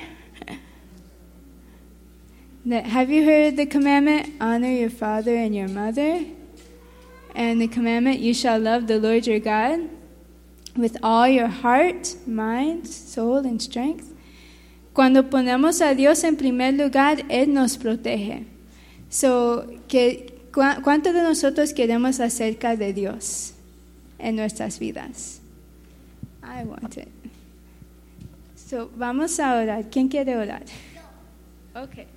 Have 2.86 3.10
you 3.10 3.26
heard 3.26 3.58
the 3.58 3.66
commandment, 3.66 4.30
honor 4.40 4.72
your 4.72 4.90
father 4.90 5.36
and 5.36 5.54
your 5.54 5.68
mother? 5.68 6.24
And 7.36 7.60
the 7.60 7.68
commandment, 7.68 8.22
you 8.22 8.34
shall 8.34 8.58
love 8.58 8.88
the 8.88 8.98
Lord 8.98 9.28
your 9.28 9.42
God 9.42 9.90
with 10.78 10.96
all 11.04 11.28
your 11.28 11.50
heart, 11.50 12.16
mind, 12.26 12.88
soul, 12.88 13.40
and 13.40 13.62
strength? 13.62 14.14
cuando 14.94 15.30
ponemos 15.30 15.82
a 15.82 15.94
Dios 15.94 16.24
en 16.24 16.38
primer 16.38 16.72
lugar, 16.72 17.18
Él 17.28 17.50
nos 17.50 17.76
protege. 17.76 18.46
So, 19.10 19.66
¿Cuánto 20.54 21.12
de 21.12 21.22
nosotros 21.22 21.74
queremos 21.74 22.22
acerca 22.22 22.78
de 22.78 22.94
Dios 22.94 23.55
en 24.20 24.36
nuestras 24.36 24.80
vidas? 24.80 25.42
I 26.44 26.64
want 26.64 26.98
it. 26.98 27.08
So, 28.56 28.90
vamos 28.96 29.40
a 29.40 29.56
orar. 29.56 29.90
¿Quién 29.90 30.08
quiere 30.08 30.38
orar? 30.38 30.64
Okay. 31.76 32.08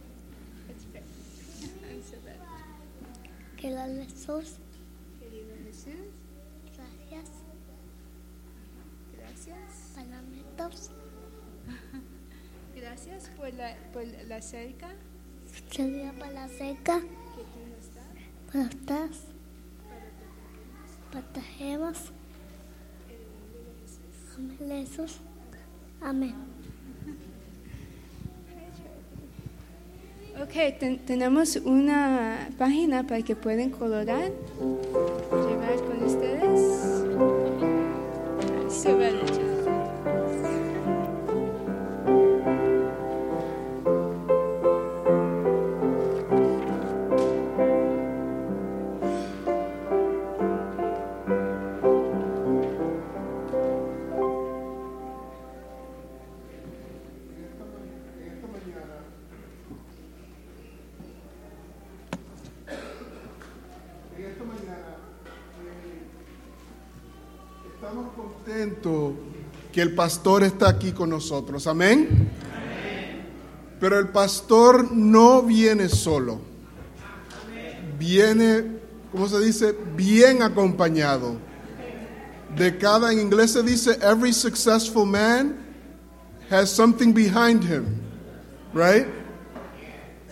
Querido 3.60 3.80
Jesús. 4.04 4.56
Querido 5.18 5.54
Jesús. 5.64 5.92
Gracias. 6.76 7.26
Gracias. 9.16 9.92
Parlamentos. 9.96 10.90
Gracias 12.76 13.30
por 13.36 13.52
la, 13.54 13.76
por 13.92 14.04
la 14.28 14.40
cerca. 14.40 14.88
Gracias 15.76 16.14
por 16.14 16.32
la 16.32 16.48
cerca. 16.48 17.00
Que 17.00 17.42
tú 17.42 17.60
nos 17.68 17.94
das. 17.94 18.52
Para 18.52 18.68
estás. 18.68 19.27
Protegemos. 21.10 22.12
Jesús. 24.68 25.18
Amén. 26.00 26.34
Ok, 30.40 30.78
ten, 30.78 30.98
tenemos 30.98 31.56
una 31.56 32.48
página 32.56 33.04
para 33.04 33.22
que 33.22 33.34
pueden 33.34 33.70
colorar, 33.70 34.30
llevar 35.30 35.76
con 35.84 36.04
ustedes. 36.04 37.04
Súper 38.70 39.18
que 69.78 69.82
el 69.82 69.94
pastor 69.94 70.42
está 70.42 70.68
aquí 70.70 70.90
con 70.90 71.10
nosotros. 71.10 71.68
Amén. 71.68 72.28
Pero 73.78 73.96
el 73.96 74.08
pastor 74.08 74.90
no 74.90 75.40
viene 75.40 75.88
solo. 75.88 76.40
Viene, 77.96 78.80
¿cómo 79.12 79.28
se 79.28 79.38
dice? 79.38 79.76
Bien 79.94 80.42
acompañado. 80.42 81.36
De 82.56 82.76
cada, 82.76 83.12
en 83.12 83.20
inglés 83.20 83.52
se 83.52 83.62
dice, 83.62 83.96
every 84.02 84.32
successful 84.32 85.06
man 85.06 85.54
has 86.50 86.68
something 86.70 87.12
behind 87.12 87.62
him. 87.62 87.84
Right? 88.74 89.06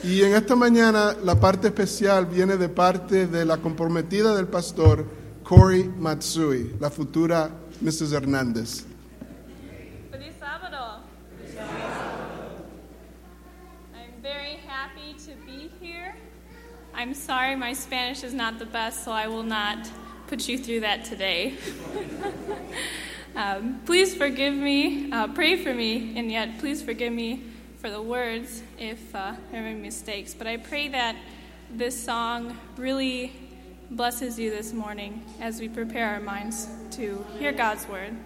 Y 0.02 0.22
en 0.22 0.34
esta 0.34 0.56
mañana 0.56 1.14
la 1.22 1.38
parte 1.38 1.68
especial 1.68 2.26
viene 2.26 2.56
de 2.56 2.68
parte 2.68 3.28
de 3.28 3.44
la 3.44 3.58
comprometida 3.58 4.34
del 4.34 4.48
pastor 4.48 5.06
Corey 5.44 5.88
Matsui, 6.00 6.74
la 6.80 6.90
futura 6.90 7.48
Mrs. 7.80 8.10
Hernández. 8.10 8.95
I'm 16.98 17.12
sorry 17.12 17.54
my 17.56 17.74
Spanish 17.74 18.24
is 18.24 18.32
not 18.32 18.58
the 18.58 18.64
best, 18.64 19.04
so 19.04 19.12
I 19.12 19.26
will 19.28 19.42
not 19.42 19.86
put 20.28 20.48
you 20.48 20.56
through 20.56 20.80
that 20.80 21.04
today. 21.04 21.52
um, 23.36 23.82
please 23.84 24.14
forgive 24.14 24.54
me, 24.54 25.12
uh, 25.12 25.28
pray 25.28 25.62
for 25.62 25.74
me, 25.74 26.16
and 26.16 26.32
yet 26.32 26.58
please 26.58 26.82
forgive 26.82 27.12
me 27.12 27.42
for 27.80 27.90
the 27.90 28.00
words 28.00 28.62
if 28.78 29.14
uh, 29.14 29.34
I 29.52 29.60
make 29.60 29.76
mistakes. 29.76 30.32
But 30.32 30.46
I 30.46 30.56
pray 30.56 30.88
that 30.88 31.16
this 31.70 32.02
song 32.02 32.56
really 32.78 33.34
blesses 33.90 34.38
you 34.38 34.50
this 34.50 34.72
morning 34.72 35.22
as 35.38 35.60
we 35.60 35.68
prepare 35.68 36.08
our 36.14 36.20
minds 36.20 36.66
to 36.92 37.22
hear 37.38 37.52
God's 37.52 37.86
word. 37.88 38.16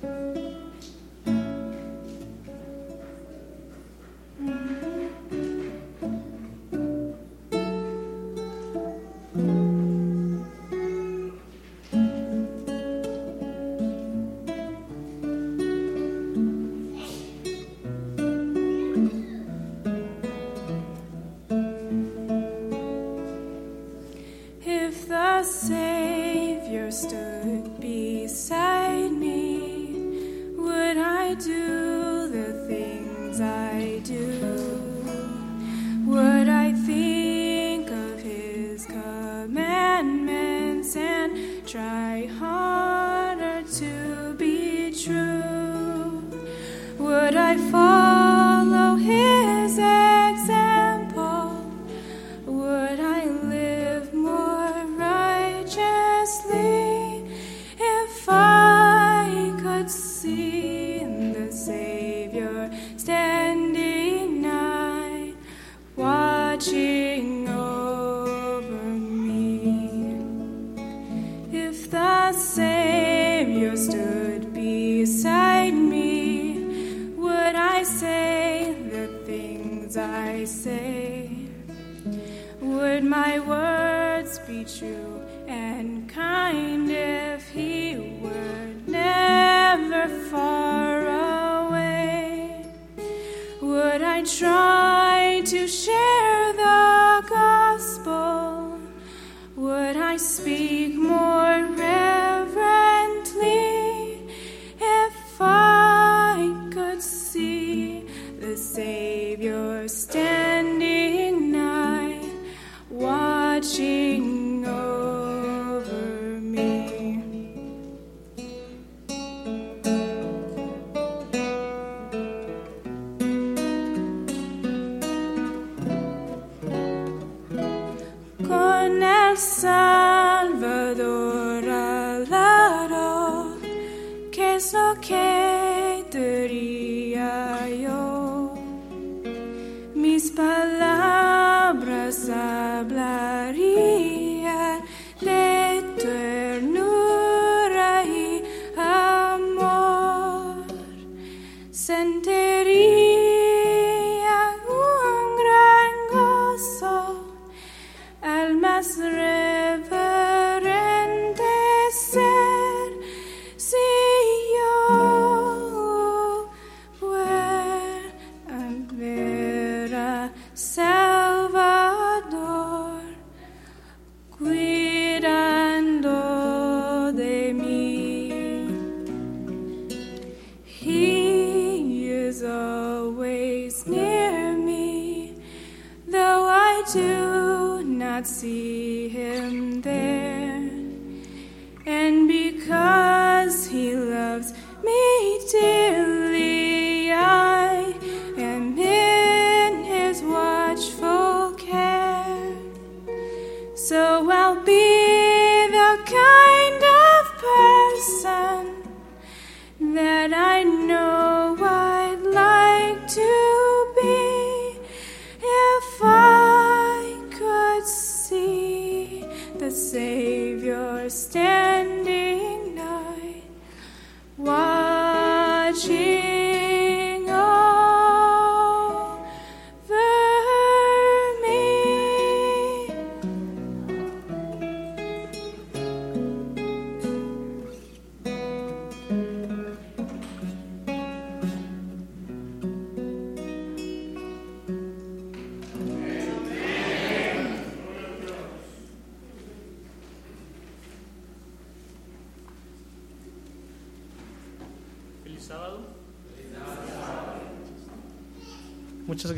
Palabras 0.00 0.39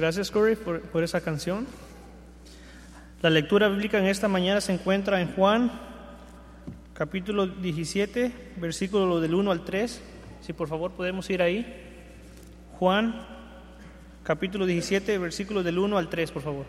gracias, 0.02 0.32
Corey, 0.32 0.56
por, 0.56 1.04
esa 1.04 1.20
canción. 1.20 1.64
La 3.20 3.30
lectura 3.30 3.68
bíblica 3.68 4.00
en 4.00 4.06
esta 4.06 4.26
mañana 4.26 4.60
se 4.60 4.72
encuentra 4.72 5.20
en 5.20 5.32
Juan, 5.32 5.70
capítulo 6.92 7.46
17, 7.46 8.32
versículo 8.56 9.20
del 9.20 9.32
1 9.32 9.52
al 9.52 9.64
3. 9.64 10.02
Si 10.40 10.52
por 10.52 10.66
favor 10.66 10.90
podemos 10.90 11.30
ir 11.30 11.40
ahí. 11.40 11.64
Juan, 12.80 13.14
capítulo 14.24 14.66
17, 14.66 15.18
versículo 15.18 15.62
del 15.62 15.78
1 15.78 15.96
al 15.96 16.08
3, 16.08 16.32
por 16.32 16.42
favor. 16.42 16.66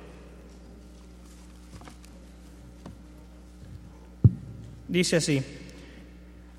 Dice 4.88 5.16
así. 5.16 5.44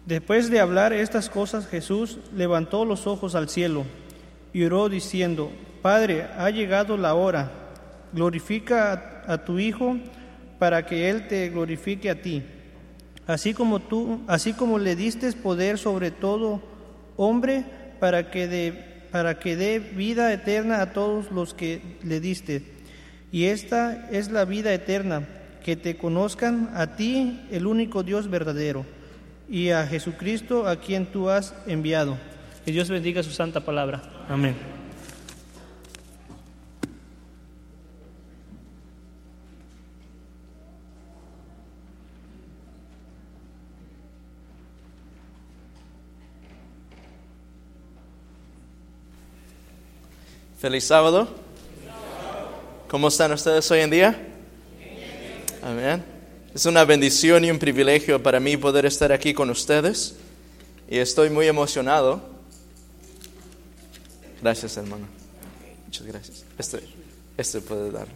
Después 0.07 0.51
de 0.51 0.59
hablar 0.59 0.93
estas 0.93 1.31
cosas, 1.31 1.69
Jesús 1.69 2.19
levantó 2.35 2.85
los 2.85 3.07
ojos 3.07 3.37
al 3.37 3.49
cielo 3.49 3.85
y 4.53 4.65
oró 4.65 4.89
diciendo, 4.89 5.53
Padre, 5.85 6.27
ha 6.39 6.49
llegado 6.49 6.97
la 6.97 7.13
hora, 7.13 7.51
glorifica 8.15 9.23
a, 9.27 9.37
tu 9.45 9.59
Hijo 9.59 9.99
para 10.59 10.87
que 10.87 11.11
Él 11.11 11.29
te 11.29 11.51
glorifique 11.51 12.09
a 12.09 12.23
ti, 12.23 12.43
así 13.27 13.53
como 13.53 13.81
tú, 13.81 14.23
así 14.27 14.55
como 14.55 14.79
le 14.79 14.97
diste 14.97 15.31
poder 15.35 15.77
sobre 15.77 16.11
todo 16.11 16.63
hombre 17.19 17.67
para 18.01 18.31
que 18.31 18.49
dé 18.49 19.05
para 19.13 19.39
que 19.39 19.57
dé 19.57 19.79
vida 19.79 20.33
eterna 20.33 20.81
a 20.81 20.95
todos 20.95 21.31
los 21.31 21.53
que 21.53 21.83
le 22.03 22.19
diste. 22.19 22.63
Y 23.31 23.45
esta 23.45 24.09
es 24.11 24.31
la 24.31 24.47
vida 24.47 24.73
eterna, 24.73 25.29
que 25.63 25.77
te 25.77 25.99
conozcan 25.99 26.71
a 26.73 26.97
ti, 26.97 27.43
el 27.51 27.67
único 27.67 28.03
Dios 28.03 28.31
verdadero 28.31 28.87
y 29.51 29.69
a 29.69 29.87
Jesucristo 29.87 30.67
a 30.67 30.77
quien 30.77 31.05
tú 31.05 31.29
has 31.29 31.55
enviado. 31.67 32.17
Que 32.65 32.73
Dios 32.73 32.89
bendiga 32.89 33.23
su 33.23 33.33
santa 33.33 33.61
palabra. 33.61 34.03
Amén. 34.31 34.84
Feliz 50.65 50.85
sábado. 50.85 51.29
¿Cómo 52.89 53.09
están 53.09 53.31
ustedes 53.33 53.71
hoy 53.71 53.81
en 53.81 53.91
día? 53.91 54.19
Amén. 55.63 56.03
Es 56.55 56.65
una 56.65 56.87
bendición 56.87 57.45
y 57.45 57.51
un 57.51 57.59
privilegio 57.59 58.23
para 58.23 58.41
mí 58.41 58.57
poder 58.57 58.87
estar 58.87 59.13
aquí 59.13 59.35
con 59.35 59.51
ustedes 59.51 60.15
y 60.89 60.97
estoy 60.97 61.29
muy 61.29 61.49
emocionado. 61.49 62.23
Gracias, 64.41 64.79
hermano. 64.79 65.07
Muchas 65.85 66.07
gracias. 66.07 66.45
Este, 66.57 66.81
este 67.37 67.61
puede 67.61 67.91
dar. 67.91 68.07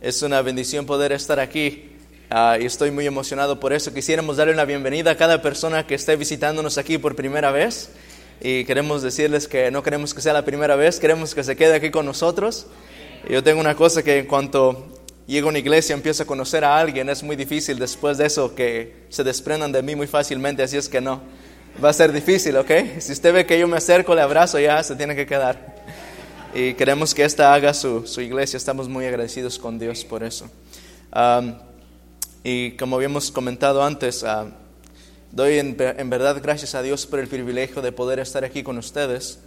Es 0.00 0.22
una 0.22 0.40
bendición 0.40 0.86
poder 0.86 1.10
estar 1.10 1.40
aquí 1.40 1.96
ah, 2.30 2.58
y 2.60 2.64
estoy 2.64 2.92
muy 2.92 3.08
emocionado 3.08 3.58
por 3.58 3.72
eso. 3.72 3.92
Quisiéramos 3.92 4.36
darle 4.36 4.54
una 4.54 4.66
bienvenida 4.66 5.10
a 5.10 5.16
cada 5.16 5.42
persona 5.42 5.84
que 5.84 5.96
esté 5.96 6.14
visitándonos 6.14 6.78
aquí 6.78 6.96
por 6.96 7.16
primera 7.16 7.50
vez 7.50 7.90
y 8.40 8.64
queremos 8.64 9.02
decirles 9.02 9.46
que 9.46 9.70
no 9.70 9.82
queremos 9.82 10.14
que 10.14 10.20
sea 10.20 10.32
la 10.32 10.44
primera 10.44 10.76
vez, 10.76 10.98
queremos 10.98 11.34
que 11.34 11.44
se 11.44 11.56
quede 11.56 11.74
aquí 11.74 11.90
con 11.90 12.06
nosotros. 12.06 12.66
Yo 13.28 13.42
tengo 13.42 13.60
una 13.60 13.74
cosa 13.76 14.02
que 14.02 14.18
en 14.18 14.26
cuanto 14.26 14.86
llego 15.26 15.48
a 15.48 15.50
una 15.50 15.58
iglesia 15.58 15.94
empiezo 15.94 16.22
a 16.22 16.26
conocer 16.26 16.64
a 16.64 16.78
alguien, 16.78 17.08
es 17.08 17.22
muy 17.22 17.36
difícil 17.36 17.78
después 17.78 18.18
de 18.18 18.26
eso 18.26 18.54
que 18.54 19.04
se 19.10 19.22
desprendan 19.22 19.72
de 19.72 19.82
mí 19.82 19.94
muy 19.94 20.06
fácilmente, 20.06 20.62
así 20.62 20.76
es 20.76 20.88
que 20.88 21.00
no, 21.00 21.20
va 21.82 21.90
a 21.90 21.92
ser 21.92 22.12
difícil, 22.12 22.56
¿ok? 22.56 22.70
Si 22.98 23.12
usted 23.12 23.32
ve 23.32 23.46
que 23.46 23.58
yo 23.58 23.68
me 23.68 23.76
acerco, 23.76 24.14
le 24.14 24.22
abrazo, 24.22 24.58
ya 24.58 24.82
se 24.82 24.96
tiene 24.96 25.14
que 25.14 25.26
quedar. 25.26 25.76
Y 26.54 26.74
queremos 26.74 27.14
que 27.14 27.24
esta 27.24 27.54
haga 27.54 27.74
su, 27.74 28.06
su 28.06 28.20
iglesia, 28.20 28.56
estamos 28.56 28.88
muy 28.88 29.06
agradecidos 29.06 29.58
con 29.58 29.78
Dios 29.78 30.04
por 30.04 30.24
eso. 30.24 30.50
Um, 31.14 31.54
y 32.42 32.72
como 32.72 32.96
habíamos 32.96 33.30
comentado 33.30 33.84
antes, 33.84 34.22
uh, 34.22 34.50
doy 35.32 35.58
en, 35.58 35.76
en 35.78 36.10
verdad 36.10 36.40
gracias 36.42 36.74
a 36.74 36.82
Dios 36.82 37.06
por 37.06 37.18
el 37.18 37.28
privilegio 37.28 37.82
de 37.82 37.92
poder 37.92 38.18
estar 38.18 38.44
aquí 38.44 38.62
con 38.62 38.78
ustedes. 38.78 39.40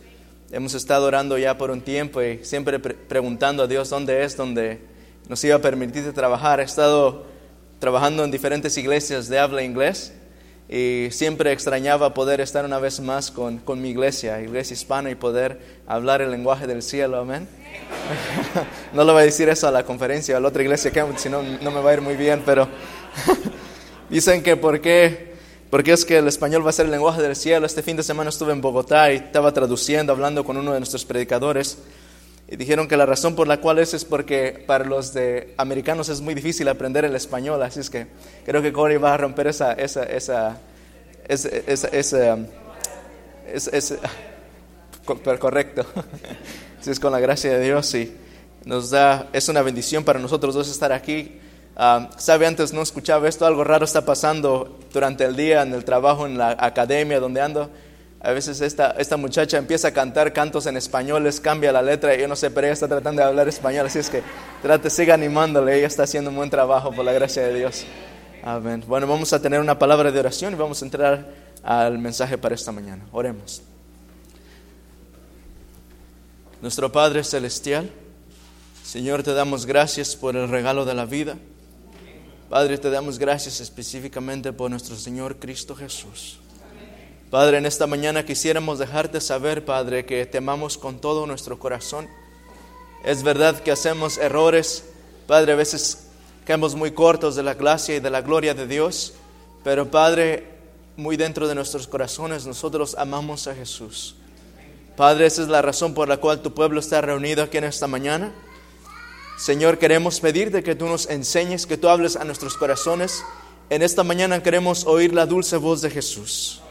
Hemos 0.51 0.73
estado 0.75 1.07
orando 1.07 1.37
ya 1.37 1.57
por 1.57 1.71
un 1.71 1.81
tiempo 1.81 2.21
y 2.21 2.43
siempre 2.45 2.79
pre 2.79 2.93
preguntando 2.93 3.63
a 3.63 3.67
Dios 3.67 3.89
dónde 3.89 4.23
es 4.23 4.37
donde 4.37 4.79
nos 5.27 5.43
iba 5.43 5.55
a 5.55 5.59
permitir 5.59 6.13
trabajar. 6.13 6.59
He 6.59 6.63
estado 6.63 7.25
trabajando 7.79 8.23
en 8.23 8.31
diferentes 8.31 8.77
iglesias 8.77 9.27
de 9.29 9.39
habla 9.39 9.63
inglés 9.63 10.13
y 10.69 11.07
siempre 11.11 11.51
extrañaba 11.51 12.13
poder 12.13 12.39
estar 12.39 12.63
una 12.65 12.79
vez 12.79 12.99
más 12.99 13.29
con, 13.31 13.57
con 13.57 13.81
mi 13.81 13.89
iglesia, 13.89 14.41
iglesia 14.41 14.73
hispana, 14.73 15.11
y 15.11 15.15
poder 15.15 15.59
hablar 15.85 16.21
el 16.21 16.31
lenguaje 16.31 16.67
del 16.67 16.81
cielo, 16.81 17.17
amén. 17.17 17.47
no 18.93 19.03
le 19.03 19.11
voy 19.11 19.21
a 19.21 19.25
decir 19.25 19.49
eso 19.49 19.67
a 19.67 19.71
la 19.71 19.83
conferencia, 19.83 20.37
a 20.37 20.39
la 20.39 20.47
otra 20.47 20.63
iglesia, 20.63 20.91
que 20.91 21.03
si 21.17 21.29
no, 21.29 21.43
no 21.43 21.71
me 21.71 21.81
va 21.81 21.91
a 21.91 21.93
ir 21.93 22.01
muy 22.01 22.15
bien, 22.15 22.41
pero 22.45 22.67
dicen 24.09 24.41
que 24.41 24.55
por 24.55 24.79
qué 24.79 25.32
porque 25.73 25.91
es 25.91 26.05
que 26.05 26.19
el 26.19 26.27
español 26.27 26.63
va 26.63 26.69
a 26.69 26.71
ser 26.71 26.85
el 26.85 26.91
lenguaje 26.91 27.19
del 27.19 27.35
cielo. 27.35 27.65
Este 27.65 27.81
fin 27.81 27.97
de 27.97 28.03
semana 28.03 28.29
estuve 28.29 28.51
en 28.51 28.61
Bogotá 28.61 29.11
y 29.11 29.15
estaba 29.15 29.51
traduciendo, 29.51 30.13
hablando 30.13 30.45
con 30.45 30.55
uno 30.55 30.71
de 30.71 30.79
nuestros 30.79 31.03
predicadores. 31.03 31.79
Y 32.47 32.57
dijeron 32.57 32.87
que 32.87 32.95
la 32.95 33.07
razón 33.07 33.33
por 33.33 33.47
la 33.47 33.59
cual 33.59 33.79
es 33.79 33.95
es 33.95 34.05
porque 34.05 34.63
para 34.67 34.85
los 34.85 35.15
de 35.15 35.55
americanos 35.57 36.09
es 36.09 36.21
muy 36.21 36.35
difícil 36.35 36.67
aprender 36.67 37.05
el 37.05 37.15
español. 37.15 37.63
Así 37.63 37.79
es 37.79 37.89
que 37.89 38.05
creo 38.45 38.61
que 38.61 38.71
Corey 38.71 38.97
va 38.97 39.15
a 39.15 39.17
romper 39.17 39.47
esa, 39.47 39.73
esa, 39.73 40.03
esa, 40.03 40.59
esa, 41.27 41.49
esa, 41.49 41.87
esa, 41.87 42.37
esa, 43.51 43.75
esa 43.75 43.95
correcto. 45.39 45.87
Así 46.79 46.91
es 46.91 46.99
con 46.99 47.11
la 47.11 47.19
gracia 47.19 47.51
de 47.51 47.65
Dios 47.65 47.95
y 47.95 48.15
nos 48.63 48.91
da, 48.91 49.27
es 49.33 49.49
una 49.49 49.63
bendición 49.63 50.03
para 50.03 50.19
nosotros 50.19 50.53
dos 50.53 50.69
estar 50.69 50.91
aquí. 50.91 51.39
Uh, 51.75 52.07
sabe, 52.17 52.45
antes 52.45 52.71
no 52.71 52.83
escuchaba 52.83 53.27
esto, 53.27 53.47
algo 53.47 53.63
raro 53.63 53.85
está 53.85 54.05
pasando 54.05 54.79
durante 54.93 55.25
el 55.25 55.35
día 55.35 55.63
en 55.63 55.73
el 55.73 55.83
trabajo, 55.83 56.27
en 56.27 56.37
la 56.37 56.55
academia 56.59 57.19
donde 57.19 57.41
ando. 57.41 57.69
A 58.21 58.31
veces 58.31 58.61
esta, 58.61 58.91
esta 58.91 59.17
muchacha 59.17 59.57
empieza 59.57 59.89
a 59.89 59.91
cantar 59.91 60.31
cantos 60.31 60.65
en 60.67 60.77
español, 60.77 61.23
les 61.23 61.41
cambia 61.41 61.71
la 61.71 61.81
letra 61.81 62.15
y 62.15 62.21
yo 62.21 62.27
no 62.27 62.35
sé, 62.35 62.51
pero 62.51 62.67
ella 62.67 62.73
está 62.73 62.87
tratando 62.87 63.21
de 63.21 63.27
hablar 63.27 63.49
español, 63.49 63.87
así 63.87 63.99
es 63.99 64.09
que 64.09 64.21
trate, 64.61 64.89
siga 64.89 65.15
animándole, 65.15 65.77
ella 65.77 65.87
está 65.87 66.03
haciendo 66.03 66.29
un 66.29 66.37
buen 66.37 66.49
trabajo 66.49 66.91
por 66.91 67.03
la 67.03 67.11
gracia 67.11 67.41
de 67.43 67.53
Dios. 67.53 67.85
Amén. 68.43 68.83
Bueno, 68.87 69.07
vamos 69.07 69.33
a 69.33 69.41
tener 69.41 69.59
una 69.59 69.77
palabra 69.77 70.11
de 70.11 70.19
oración 70.19 70.53
y 70.53 70.55
vamos 70.55 70.81
a 70.81 70.85
entrar 70.85 71.27
al 71.63 71.97
mensaje 71.97 72.37
para 72.37 72.55
esta 72.55 72.71
mañana. 72.71 73.03
Oremos. 73.11 73.61
Nuestro 76.61 76.91
Padre 76.91 77.23
Celestial, 77.25 77.89
Señor, 78.83 79.23
te 79.23 79.33
damos 79.33 79.65
gracias 79.65 80.15
por 80.15 80.37
el 80.37 80.47
regalo 80.47 80.85
de 80.85 80.93
la 80.93 81.05
vida. 81.05 81.35
Padre, 82.53 82.77
te 82.77 82.91
damos 82.91 83.17
gracias 83.17 83.61
específicamente 83.61 84.53
por 84.53 84.69
nuestro 84.69 84.95
Señor 84.95 85.37
Cristo 85.37 85.75
Jesús. 85.75 86.37
Padre, 87.31 87.57
en 87.57 87.65
esta 87.65 87.87
mañana 87.87 88.27
quisiéramos 88.27 88.77
dejarte 88.77 89.21
saber, 89.21 89.65
Padre, 89.65 90.05
que 90.05 90.27
te 90.27 90.37
amamos 90.37 90.77
con 90.77 91.01
todo 91.01 91.25
nuestro 91.25 91.57
corazón. 91.57 92.07
Es 93.03 93.23
verdad 93.23 93.59
que 93.61 93.71
hacemos 93.71 94.19
errores, 94.19 94.83
Padre, 95.25 95.53
a 95.53 95.55
veces 95.55 96.09
caemos 96.45 96.75
muy 96.75 96.91
cortos 96.91 97.35
de 97.35 97.41
la 97.41 97.55
gracia 97.55 97.95
y 97.95 97.99
de 97.99 98.11
la 98.11 98.21
gloria 98.21 98.53
de 98.53 98.67
Dios, 98.67 99.15
pero 99.63 99.89
Padre, 99.89 100.47
muy 100.95 101.17
dentro 101.17 101.47
de 101.47 101.55
nuestros 101.55 101.87
corazones 101.87 102.45
nosotros 102.45 102.95
amamos 102.99 103.47
a 103.47 103.55
Jesús. 103.55 104.15
Padre, 104.95 105.25
esa 105.25 105.41
es 105.41 105.47
la 105.47 105.63
razón 105.63 105.95
por 105.95 106.07
la 106.07 106.17
cual 106.17 106.43
tu 106.43 106.53
pueblo 106.53 106.81
está 106.81 107.01
reunido 107.01 107.41
aquí 107.41 107.57
en 107.57 107.63
esta 107.63 107.87
mañana. 107.87 108.31
Señor, 109.37 109.79
queremos 109.79 110.19
pedirte 110.19 110.63
que 110.63 110.75
tú 110.75 110.85
nos 110.85 111.09
enseñes, 111.09 111.65
que 111.65 111.77
tú 111.77 111.89
hables 111.89 112.15
a 112.15 112.23
nuestros 112.23 112.55
corazones. 112.55 113.23
En 113.69 113.81
esta 113.81 114.03
mañana 114.03 114.43
queremos 114.43 114.85
oír 114.85 115.13
la 115.13 115.25
dulce 115.25 115.57
voz 115.57 115.81
de 115.81 115.89
Jesús. 115.89 116.61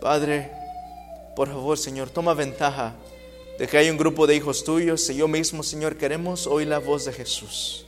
Padre, 0.00 0.50
por 1.36 1.48
favor, 1.48 1.76
Señor, 1.76 2.10
toma 2.10 2.34
ventaja 2.34 2.94
de 3.58 3.66
que 3.66 3.76
hay 3.76 3.90
un 3.90 3.96
grupo 3.96 4.26
de 4.26 4.36
hijos 4.36 4.64
tuyos 4.64 5.08
y 5.10 5.16
yo 5.16 5.28
mismo, 5.28 5.62
Señor, 5.62 5.96
queremos 5.96 6.46
oír 6.46 6.68
la 6.68 6.78
voz 6.78 7.04
de 7.04 7.12
Jesús. 7.12 7.84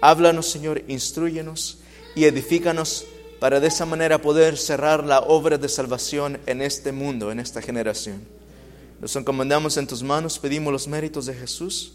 Háblanos, 0.00 0.46
Señor, 0.46 0.82
instruyenos 0.88 1.78
y 2.14 2.24
edifícanos 2.24 3.06
para 3.40 3.60
de 3.60 3.68
esa 3.68 3.86
manera 3.86 4.20
poder 4.20 4.58
cerrar 4.58 5.04
la 5.04 5.20
obra 5.20 5.58
de 5.58 5.68
salvación 5.68 6.38
en 6.46 6.62
este 6.62 6.92
mundo, 6.92 7.30
en 7.30 7.40
esta 7.40 7.62
generación. 7.62 8.22
Nos 9.00 9.14
encomendamos 9.16 9.76
en 9.76 9.86
tus 9.86 10.02
manos, 10.02 10.38
pedimos 10.38 10.72
los 10.72 10.88
méritos 10.88 11.26
de 11.26 11.34
Jesús. 11.34 11.92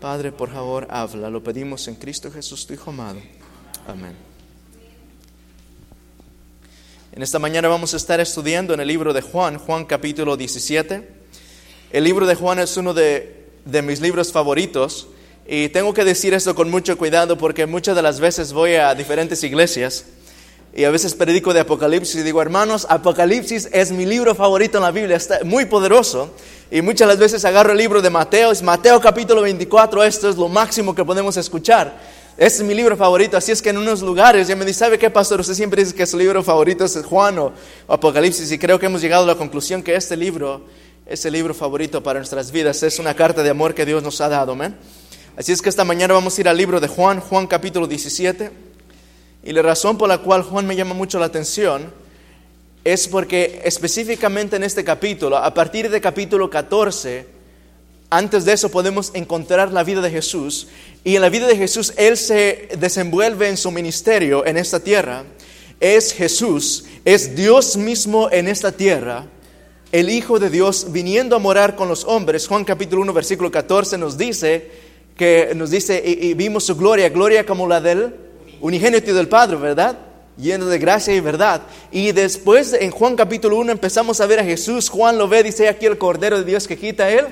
Padre, 0.00 0.30
por 0.30 0.52
favor, 0.52 0.86
habla. 0.90 1.28
Lo 1.28 1.42
pedimos 1.42 1.88
en 1.88 1.96
Cristo 1.96 2.30
Jesús, 2.30 2.64
tu 2.66 2.74
Hijo 2.74 2.90
amado. 2.90 3.18
Amén. 3.86 4.14
En 7.10 7.22
esta 7.22 7.40
mañana 7.40 7.66
vamos 7.66 7.94
a 7.94 7.96
estar 7.96 8.20
estudiando 8.20 8.74
en 8.74 8.80
el 8.80 8.86
libro 8.86 9.12
de 9.12 9.22
Juan, 9.22 9.58
Juan 9.58 9.86
capítulo 9.86 10.36
17. 10.36 11.08
El 11.90 12.04
libro 12.04 12.26
de 12.26 12.36
Juan 12.36 12.60
es 12.60 12.76
uno 12.76 12.94
de, 12.94 13.48
de 13.64 13.82
mis 13.82 14.00
libros 14.00 14.30
favoritos 14.30 15.08
y 15.48 15.68
tengo 15.70 15.92
que 15.92 16.04
decir 16.04 16.32
esto 16.32 16.54
con 16.54 16.70
mucho 16.70 16.96
cuidado 16.96 17.36
porque 17.36 17.66
muchas 17.66 17.96
de 17.96 18.02
las 18.02 18.20
veces 18.20 18.52
voy 18.52 18.76
a 18.76 18.94
diferentes 18.94 19.42
iglesias 19.42 20.04
y 20.74 20.84
a 20.84 20.90
veces 20.90 21.14
predico 21.14 21.52
de 21.52 21.60
Apocalipsis 21.60 22.20
y 22.20 22.22
digo, 22.22 22.40
hermanos, 22.40 22.86
Apocalipsis 22.88 23.68
es 23.72 23.90
mi 23.90 24.06
libro 24.06 24.34
favorito 24.34 24.78
en 24.78 24.84
la 24.84 24.90
Biblia, 24.90 25.16
está 25.16 25.40
muy 25.44 25.64
poderoso. 25.64 26.30
Y 26.70 26.82
muchas 26.82 27.08
las 27.08 27.18
veces 27.18 27.44
agarro 27.44 27.72
el 27.72 27.78
libro 27.78 28.02
de 28.02 28.10
Mateo, 28.10 28.52
es 28.52 28.62
Mateo 28.62 29.00
capítulo 29.00 29.40
24, 29.42 30.04
esto 30.04 30.28
es 30.28 30.36
lo 30.36 30.48
máximo 30.48 30.94
que 30.94 31.04
podemos 31.04 31.36
escuchar. 31.36 31.98
Es 32.36 32.62
mi 32.62 32.74
libro 32.74 32.96
favorito, 32.96 33.36
así 33.36 33.50
es 33.50 33.62
que 33.62 33.70
en 33.70 33.78
unos 33.78 34.02
lugares 34.02 34.46
ya 34.46 34.54
me 34.54 34.64
dice, 34.64 34.80
¿sabe 34.80 34.98
qué, 34.98 35.10
pastor? 35.10 35.40
Usted 35.40 35.54
siempre 35.54 35.82
dice 35.82 35.96
que 35.96 36.06
su 36.06 36.18
libro 36.18 36.42
favorito 36.44 36.84
es 36.84 36.96
Juan 37.04 37.38
o 37.38 37.52
Apocalipsis 37.88 38.52
y 38.52 38.58
creo 38.58 38.78
que 38.78 38.86
hemos 38.86 39.00
llegado 39.00 39.24
a 39.24 39.26
la 39.26 39.34
conclusión 39.34 39.82
que 39.82 39.96
este 39.96 40.16
libro 40.16 40.62
es 41.06 41.24
el 41.24 41.32
libro 41.32 41.54
favorito 41.54 42.02
para 42.02 42.18
nuestras 42.20 42.52
vidas, 42.52 42.82
es 42.82 42.98
una 42.98 43.14
carta 43.14 43.42
de 43.42 43.50
amor 43.50 43.74
que 43.74 43.86
Dios 43.86 44.02
nos 44.02 44.20
ha 44.20 44.28
dado, 44.28 44.52
amén. 44.52 44.76
Así 45.36 45.52
es 45.52 45.62
que 45.62 45.70
esta 45.70 45.84
mañana 45.84 46.14
vamos 46.14 46.36
a 46.36 46.40
ir 46.40 46.48
al 46.48 46.56
libro 46.56 46.78
de 46.78 46.86
Juan, 46.86 47.20
Juan 47.20 47.46
capítulo 47.46 47.86
17. 47.86 48.67
Y 49.44 49.52
la 49.52 49.62
razón 49.62 49.96
por 49.98 50.08
la 50.08 50.18
cual 50.18 50.42
Juan 50.42 50.66
me 50.66 50.76
llama 50.76 50.94
mucho 50.94 51.18
la 51.18 51.26
atención 51.26 51.92
es 52.84 53.06
porque 53.06 53.60
específicamente 53.64 54.56
en 54.56 54.64
este 54.64 54.82
capítulo, 54.82 55.36
a 55.36 55.52
partir 55.52 55.90
de 55.90 56.00
capítulo 56.00 56.50
14, 56.50 57.26
antes 58.10 58.44
de 58.44 58.52
eso 58.54 58.70
podemos 58.70 59.10
encontrar 59.14 59.72
la 59.72 59.84
vida 59.84 60.00
de 60.00 60.10
Jesús 60.10 60.68
y 61.04 61.16
en 61.16 61.22
la 61.22 61.28
vida 61.28 61.46
de 61.46 61.56
Jesús 61.56 61.92
Él 61.96 62.16
se 62.16 62.68
desenvuelve 62.78 63.48
en 63.48 63.56
su 63.56 63.70
ministerio 63.70 64.46
en 64.46 64.56
esta 64.56 64.80
tierra. 64.80 65.24
Es 65.80 66.12
Jesús, 66.12 66.86
es 67.04 67.36
Dios 67.36 67.76
mismo 67.76 68.30
en 68.32 68.48
esta 68.48 68.72
tierra, 68.72 69.26
el 69.92 70.10
Hijo 70.10 70.38
de 70.38 70.50
Dios 70.50 70.90
viniendo 70.90 71.36
a 71.36 71.38
morar 71.38 71.76
con 71.76 71.88
los 71.88 72.04
hombres. 72.04 72.48
Juan 72.48 72.64
capítulo 72.64 73.02
1 73.02 73.12
versículo 73.12 73.50
14 73.50 73.98
nos 73.98 74.18
dice 74.18 74.70
que 75.16 75.52
nos 75.54 75.70
dice 75.70 76.02
y, 76.04 76.28
y 76.28 76.34
vimos 76.34 76.64
su 76.64 76.76
gloria, 76.76 77.08
gloria 77.10 77.44
como 77.46 77.68
la 77.68 77.80
del 77.80 78.27
unigénito 78.60 79.14
del 79.14 79.28
Padre, 79.28 79.56
¿verdad? 79.56 79.98
lleno 80.36 80.66
de 80.66 80.78
gracia 80.78 81.14
y 81.14 81.20
verdad. 81.20 81.62
Y 81.90 82.12
después 82.12 82.72
en 82.72 82.92
Juan 82.92 83.16
capítulo 83.16 83.56
1 83.56 83.72
empezamos 83.72 84.20
a 84.20 84.26
ver 84.26 84.38
a 84.38 84.44
Jesús. 84.44 84.88
Juan 84.88 85.18
lo 85.18 85.26
ve, 85.28 85.42
dice 85.42 85.68
aquí 85.68 85.86
el 85.86 85.98
Cordero 85.98 86.38
de 86.38 86.44
Dios 86.44 86.68
que 86.68 86.78
quita 86.78 87.10
él 87.10 87.26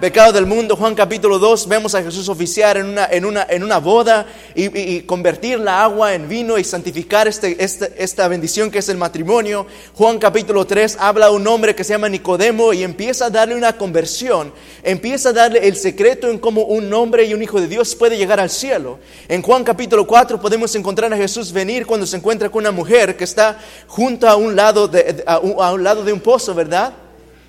pecado 0.00 0.32
del 0.32 0.46
mundo, 0.46 0.76
Juan 0.76 0.94
capítulo 0.94 1.38
2, 1.38 1.68
vemos 1.68 1.94
a 1.94 2.02
Jesús 2.02 2.28
oficiar 2.28 2.76
en 2.76 2.86
una, 2.86 3.06
en 3.06 3.24
una, 3.24 3.46
en 3.48 3.62
una 3.62 3.78
boda 3.78 4.26
y, 4.54 5.00
convertir 5.02 5.58
la 5.58 5.82
agua 5.82 6.14
en 6.14 6.28
vino 6.28 6.58
y 6.58 6.64
santificar 6.64 7.28
este, 7.28 7.62
este, 7.62 7.92
esta 7.96 8.26
bendición 8.28 8.70
que 8.70 8.78
es 8.78 8.88
el 8.88 8.96
matrimonio. 8.96 9.66
Juan 9.94 10.18
capítulo 10.18 10.66
3 10.66 10.96
habla 10.98 11.26
a 11.26 11.30
un 11.30 11.46
hombre 11.46 11.74
que 11.74 11.84
se 11.84 11.92
llama 11.92 12.08
Nicodemo 12.08 12.72
y 12.72 12.82
empieza 12.82 13.26
a 13.26 13.30
darle 13.30 13.54
una 13.54 13.76
conversión, 13.76 14.52
empieza 14.82 15.30
a 15.30 15.32
darle 15.32 15.66
el 15.66 15.76
secreto 15.76 16.28
en 16.28 16.38
cómo 16.38 16.62
un 16.62 16.92
hombre 16.92 17.24
y 17.24 17.34
un 17.34 17.42
hijo 17.42 17.60
de 17.60 17.68
Dios 17.68 17.94
puede 17.94 18.16
llegar 18.16 18.40
al 18.40 18.50
cielo. 18.50 18.98
En 19.28 19.42
Juan 19.42 19.64
capítulo 19.64 20.06
4 20.06 20.40
podemos 20.40 20.74
encontrar 20.74 21.12
a 21.12 21.16
Jesús 21.16 21.52
venir 21.52 21.86
cuando 21.86 22.06
se 22.06 22.16
encuentra 22.16 22.48
con 22.48 22.60
una 22.60 22.72
mujer 22.72 23.16
que 23.16 23.24
está 23.24 23.58
junto 23.86 24.28
a 24.28 24.36
un 24.36 24.56
lado 24.56 24.88
de, 24.88 25.22
a 25.26 25.38
un 25.38 25.82
lado 25.84 26.04
de 26.04 26.12
un 26.12 26.20
pozo, 26.20 26.54
¿verdad? 26.54 26.92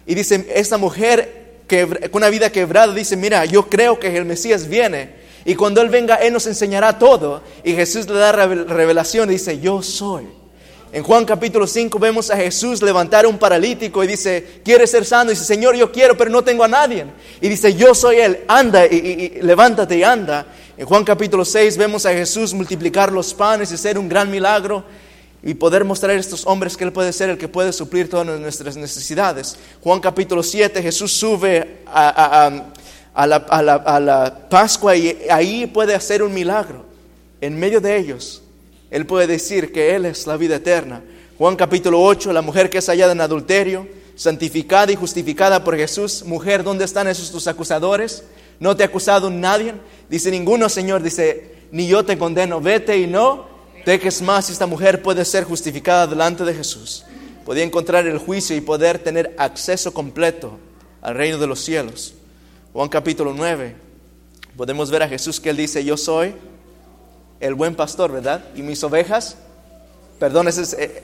Y 0.06 0.16
dice, 0.16 0.48
esta 0.54 0.78
mujer 0.78 1.43
con 2.12 2.22
una 2.22 2.30
vida 2.30 2.52
quebrada, 2.52 2.94
dice, 2.94 3.18
mira, 3.18 3.46
yo 3.46 3.70
creo 3.70 4.00
que 4.00 4.16
el 4.16 4.26
Mesías 4.26 4.68
viene. 4.68 5.24
Y 5.46 5.56
cuando 5.56 5.82
Él 5.82 5.90
venga, 5.90 6.16
Él 6.16 6.34
nos 6.34 6.48
enseñará 6.48 6.98
todo. 6.98 7.42
Y 7.64 7.74
Jesús 7.74 8.08
le 8.08 8.14
da 8.14 8.32
revelación 8.32 9.30
y 9.30 9.34
dice, 9.34 9.60
yo 9.60 9.82
soy. 9.82 10.26
En 10.94 11.02
Juan 11.02 11.26
capítulo 11.26 11.66
5 11.66 11.98
vemos 11.98 12.30
a 12.30 12.38
Jesús 12.38 12.82
levantar 12.84 13.26
a 13.26 13.28
un 13.28 13.40
paralítico 13.40 14.04
y 14.04 14.08
dice, 14.08 14.62
¿quieres 14.64 14.92
ser 14.92 15.06
sano? 15.06 15.32
Y 15.32 15.34
dice, 15.34 15.44
Señor, 15.44 15.76
yo 15.76 15.92
quiero, 15.92 16.16
pero 16.16 16.30
no 16.30 16.44
tengo 16.44 16.64
a 16.64 16.68
nadie. 16.68 17.06
Y 17.42 17.50
dice, 17.50 17.74
yo 17.74 17.96
soy 17.96 18.18
Él, 18.18 18.42
anda 18.48 18.86
y, 18.86 19.40
levántate 19.42 19.98
y 19.98 20.04
anda. 20.04 20.46
En 20.78 20.86
Juan 20.86 21.04
capítulo 21.04 21.46
6 21.46 21.78
vemos 21.78 22.06
a 22.06 22.14
Jesús 22.14 22.54
multiplicar 22.54 23.12
los 23.12 23.34
panes 23.34 23.72
y 23.72 23.74
hacer 23.74 23.98
un 23.98 24.08
gran 24.08 24.30
milagro 24.30 24.84
y 25.46 25.54
poder 25.56 25.84
mostrar 25.84 26.12
a 26.12 26.20
estos 26.20 26.48
hombres 26.48 26.78
que 26.78 26.86
Él 26.86 26.94
puede 26.94 27.12
ser 27.12 27.30
el 27.30 27.38
que 27.38 27.50
puede 27.50 27.74
suplir 27.74 28.10
todas 28.10 28.40
nuestras 28.40 28.78
necesidades. 28.78 29.58
Juan 29.84 30.00
capítulo 30.00 30.42
7, 30.42 30.82
Jesús 30.82 31.12
sube 31.12 31.80
a, 31.86 32.50
la, 33.28 34.48
Pascua 34.50 34.96
y 34.96 35.18
ahí 35.30 35.68
puede 35.68 35.94
hacer 35.94 36.24
un 36.24 36.34
milagro. 36.34 36.86
En 37.42 37.60
medio 37.60 37.82
de 37.82 37.98
ellos, 37.98 38.42
Él 38.90 39.06
puede 39.06 39.28
decir 39.28 39.74
que 39.74 39.94
Él 39.94 40.06
es 40.06 40.26
la 40.28 40.38
vida 40.38 40.56
eterna. 40.56 41.04
Juan 41.38 41.58
capítulo 41.58 42.02
8, 42.02 42.32
la 42.32 42.42
mujer 42.42 42.70
que 42.70 42.78
es 42.78 42.88
hallada 42.88 43.12
en 43.12 43.20
adulterio, 43.20 43.86
santificada 44.16 44.94
y 44.94 44.96
justificada 44.96 45.62
por 45.62 45.76
Jesús. 45.76 46.24
Mujer, 46.24 46.64
¿dónde 46.64 46.86
están 46.86 47.10
esos 47.10 47.32
tus 47.32 47.48
acusadores? 47.48 48.24
¿No 48.62 48.78
te 48.78 48.84
ha 48.84 48.86
acusado 48.86 49.30
nadie? 49.30 49.74
Dice 50.10 50.32
ninguno, 50.32 50.70
Señor, 50.70 51.04
dice, 51.04 51.52
ni 51.72 51.86
yo 51.86 52.06
te 52.06 52.18
condeno, 52.18 52.62
vete 52.62 52.98
y 52.98 53.08
no 53.08 53.53
es 53.86 54.22
más, 54.22 54.50
esta 54.50 54.66
mujer 54.66 55.02
puede 55.02 55.26
ser 55.26 55.44
justificada 55.44 56.08
delante 56.08 56.44
de 56.44 56.54
Jesús. 56.54 57.06
Podía 57.46 57.64
encontrar 57.64 58.08
el 58.08 58.18
juicio 58.18 58.56
y 58.56 58.62
poder 58.62 59.00
tener 59.00 59.36
acceso 59.38 59.94
completo 59.94 60.58
al 61.02 61.16
reino 61.16 61.38
de 61.38 61.48
los 61.48 61.60
cielos. 61.60 62.14
Juan 62.72 62.88
capítulo 62.88 63.34
9. 63.36 63.76
Podemos 64.56 64.90
ver 64.90 65.04
a 65.04 65.10
Jesús 65.10 65.40
que 65.40 65.50
él 65.50 65.58
dice, 65.58 65.84
yo 65.84 65.98
soy 65.98 66.34
el 67.40 67.56
buen 67.56 67.76
pastor, 67.76 68.12
¿verdad? 68.12 68.46
Y 68.56 68.62
mis 68.62 68.82
ovejas, 68.84 69.36
perdón, 70.18 70.48
eh, 70.48 71.04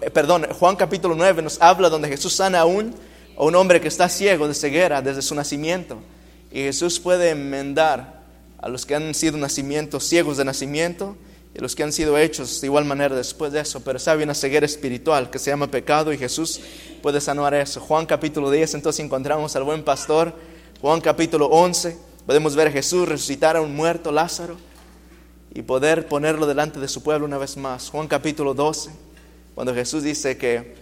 eh, 0.00 0.10
perdón, 0.10 0.46
Juan 0.58 0.76
capítulo 0.76 1.14
9 1.14 1.42
nos 1.42 1.60
habla 1.60 1.90
donde 1.90 2.08
Jesús 2.08 2.32
sana 2.32 2.60
a 2.60 2.64
un, 2.64 2.94
a 3.36 3.42
un 3.42 3.54
hombre 3.54 3.80
que 3.80 3.88
está 3.88 4.08
ciego 4.08 4.48
de 4.48 4.54
ceguera 4.54 5.02
desde 5.02 5.20
su 5.20 5.34
nacimiento. 5.34 5.98
Y 6.50 6.62
Jesús 6.62 6.98
puede 6.98 7.30
enmendar 7.30 8.20
a 8.58 8.68
los 8.68 8.86
que 8.86 8.94
han 8.94 9.14
sido 9.14 9.36
nacimientos, 9.36 10.04
ciegos 10.04 10.38
de 10.38 10.44
nacimiento, 10.44 11.16
los 11.60 11.76
que 11.76 11.82
han 11.82 11.92
sido 11.92 12.16
hechos 12.16 12.60
de 12.60 12.66
igual 12.66 12.86
manera 12.86 13.14
después 13.14 13.52
de 13.52 13.60
eso, 13.60 13.80
pero 13.80 13.98
sabe 13.98 14.24
una 14.24 14.34
ceguera 14.34 14.64
espiritual 14.64 15.30
que 15.30 15.38
se 15.38 15.50
llama 15.50 15.70
pecado 15.70 16.10
y 16.12 16.18
Jesús 16.18 16.60
puede 17.02 17.20
sanar 17.20 17.52
eso. 17.52 17.80
Juan 17.80 18.06
capítulo 18.06 18.50
10, 18.50 18.74
entonces 18.74 19.04
encontramos 19.04 19.54
al 19.56 19.64
buen 19.64 19.84
pastor. 19.84 20.32
Juan 20.80 21.02
capítulo 21.02 21.46
11, 21.46 21.98
podemos 22.24 22.56
ver 22.56 22.68
a 22.68 22.70
Jesús 22.70 23.06
resucitar 23.06 23.56
a 23.56 23.60
un 23.60 23.76
muerto 23.76 24.10
Lázaro 24.10 24.56
y 25.54 25.60
poder 25.60 26.08
ponerlo 26.08 26.46
delante 26.46 26.80
de 26.80 26.88
su 26.88 27.02
pueblo 27.02 27.26
una 27.26 27.36
vez 27.36 27.58
más. 27.58 27.90
Juan 27.90 28.08
capítulo 28.08 28.54
12, 28.54 28.90
cuando 29.54 29.74
Jesús 29.74 30.02
dice 30.02 30.38
que 30.38 30.76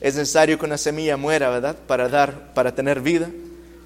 es 0.00 0.14
necesario 0.14 0.58
que 0.58 0.66
una 0.66 0.76
semilla 0.76 1.16
muera, 1.16 1.48
¿verdad? 1.48 1.76
Para 1.86 2.08
dar, 2.10 2.52
para 2.52 2.74
tener 2.74 3.00
vida. 3.00 3.30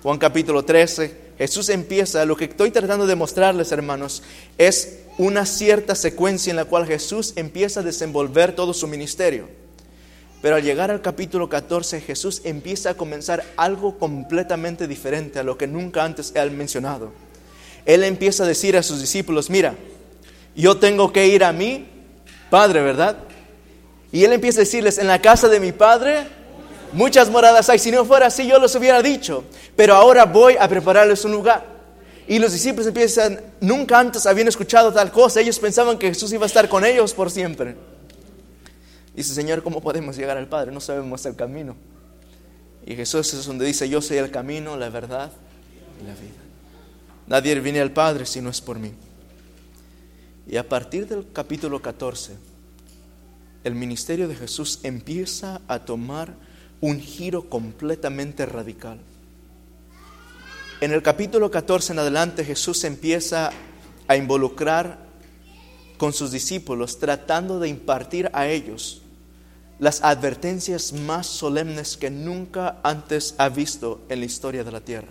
Juan 0.03 0.19
capítulo 0.19 0.65
13, 0.65 1.23
Jesús 1.39 1.69
empieza, 1.69 2.25
lo 2.25 2.37
que 2.37 2.47
estoy 2.47 2.73
tratando 2.73 3.07
de 3.07 3.15
mostrarles, 3.15 3.71
hermanos, 3.71 4.25
es 4.59 4.99
una 5.19 5.47
cierta 5.47 5.95
secuencia 5.95 6.51
en 6.51 6.57
la 6.57 6.65
cual 6.65 6.87
Jesús 6.87 7.33
empieza 7.37 7.81
a 7.81 7.83
desenvolver 7.83 8.55
todo 8.55 8.73
su 8.73 8.87
ministerio. 8.87 9.49
Pero 10.41 10.57
al 10.57 10.63
llegar 10.63 10.91
al 10.91 11.03
capítulo 11.03 11.49
14, 11.49 12.01
Jesús 12.01 12.43
empieza 12.45 12.91
a 12.91 12.95
comenzar 12.95 13.45
algo 13.57 13.99
completamente 13.99 14.89
diferente 14.89 15.39
a 15.39 15.45
lo 15.45 15.57
que 15.57 15.69
nunca 15.69 16.05
antes 16.05 16.33
él 16.35 16.51
mencionado. 16.51 17.13
Él 17.87 18.03
empieza 18.05 18.45
a 18.45 18.47
decir 18.47 18.77
a 18.77 18.83
sus 18.83 19.01
discípulos, 19.01 19.51
mira, 19.51 19.77
yo 20.57 20.79
tengo 20.79 21.13
que 21.13 21.29
ir 21.29 21.45
a 21.45 21.53
mi 21.53 21.89
Padre, 22.51 22.83
¿verdad? 22.83 23.19
Y 24.11 24.25
él 24.25 24.33
empieza 24.33 24.59
a 24.59 24.65
decirles, 24.65 24.99
en 24.99 25.07
la 25.07 25.23
casa 25.23 25.49
de 25.49 25.61
mi 25.61 25.73
Padre 25.73 26.27
muchas 26.93 27.31
moradas 27.31 27.69
hay. 27.71 27.79
Si 27.79 27.91
no 27.91 28.05
fuera 28.05 28.27
así, 28.27 28.47
yo 28.47 28.59
los 28.59 28.75
hubiera 28.75 29.03
dicho. 29.03 29.45
Pero 29.77 29.95
ahora 29.95 30.25
voy 30.25 30.57
a 30.59 30.69
prepararles 30.69 31.25
un 31.25 31.33
lugar. 31.33 31.72
Y 32.33 32.39
los 32.39 32.55
discípulos 32.55 32.87
empiezan, 32.87 33.39
nunca 33.61 34.01
antes 34.01 34.25
habían 34.25 34.49
escuchado 34.49 34.91
tal 34.91 35.13
cosa. 35.13 35.43
Ellos 35.43 35.59
pensaban 35.59 35.99
que 35.99 36.09
Jesús 36.09 36.33
iba 36.33 36.45
a 36.45 36.47
estar 36.47 36.67
con 36.67 36.83
ellos 36.83 37.13
por 37.13 37.31
siempre. 37.31 37.77
Dice, 39.15 39.35
Señor, 39.35 39.63
¿cómo 39.63 39.83
podemos 39.83 40.17
llegar 40.17 40.39
al 40.39 40.49
Padre? 40.49 40.73
No 40.73 40.81
sabemos 40.81 41.27
el 41.27 41.37
camino. 41.37 41.77
Y 42.87 42.97
Jesús 42.97 43.35
es 43.35 43.45
donde 43.45 43.67
dice, 43.67 43.87
yo 43.87 44.01
soy 44.01 44.17
el 44.17 44.31
camino, 44.31 44.79
la 44.79 44.89
verdad 44.89 45.31
y 46.01 46.07
la 46.07 46.15
vida. 46.15 46.41
Nadie 47.27 47.61
viene 47.61 47.83
al 47.83 47.93
Padre 47.93 48.25
si 48.25 48.41
no 48.41 48.49
es 48.49 48.63
por 48.63 48.79
mí. 48.79 48.95
Y 50.49 50.57
a 50.57 50.67
partir 50.67 51.07
del 51.07 51.31
capítulo 51.35 51.83
14, 51.83 52.33
el 53.63 53.75
ministerio 53.75 54.27
de 54.27 54.37
Jesús 54.37 54.81
empieza 54.85 55.61
a 55.69 55.81
tomar 55.81 56.33
un 56.81 56.99
giro 56.99 57.51
completamente 57.51 58.47
radical. 58.47 59.01
En 60.83 60.91
el 60.91 61.01
capítulo 61.01 61.49
14 61.49 61.93
en 61.93 62.01
adelante 62.01 62.45
Jesús 62.45 62.83
empieza 62.83 63.53
a 64.09 64.17
involucrar 64.17 64.99
con 65.97 66.13
sus 66.13 66.33
discípulos, 66.33 66.99
tratando 66.99 67.61
de 67.61 67.69
impartir 67.69 68.29
a 68.33 68.49
ellos 68.49 69.01
las 69.79 70.03
advertencias 70.03 70.93
más 70.93 71.29
solemnes 71.29 71.97
que 71.97 72.11
nunca 72.11 72.81
antes 72.83 73.37
ha 73.39 73.49
visto 73.49 74.01
en 74.09 74.19
la 74.19 74.27
historia 74.27 74.65
de 74.65 74.73
la 74.73 74.81
tierra 74.81 75.07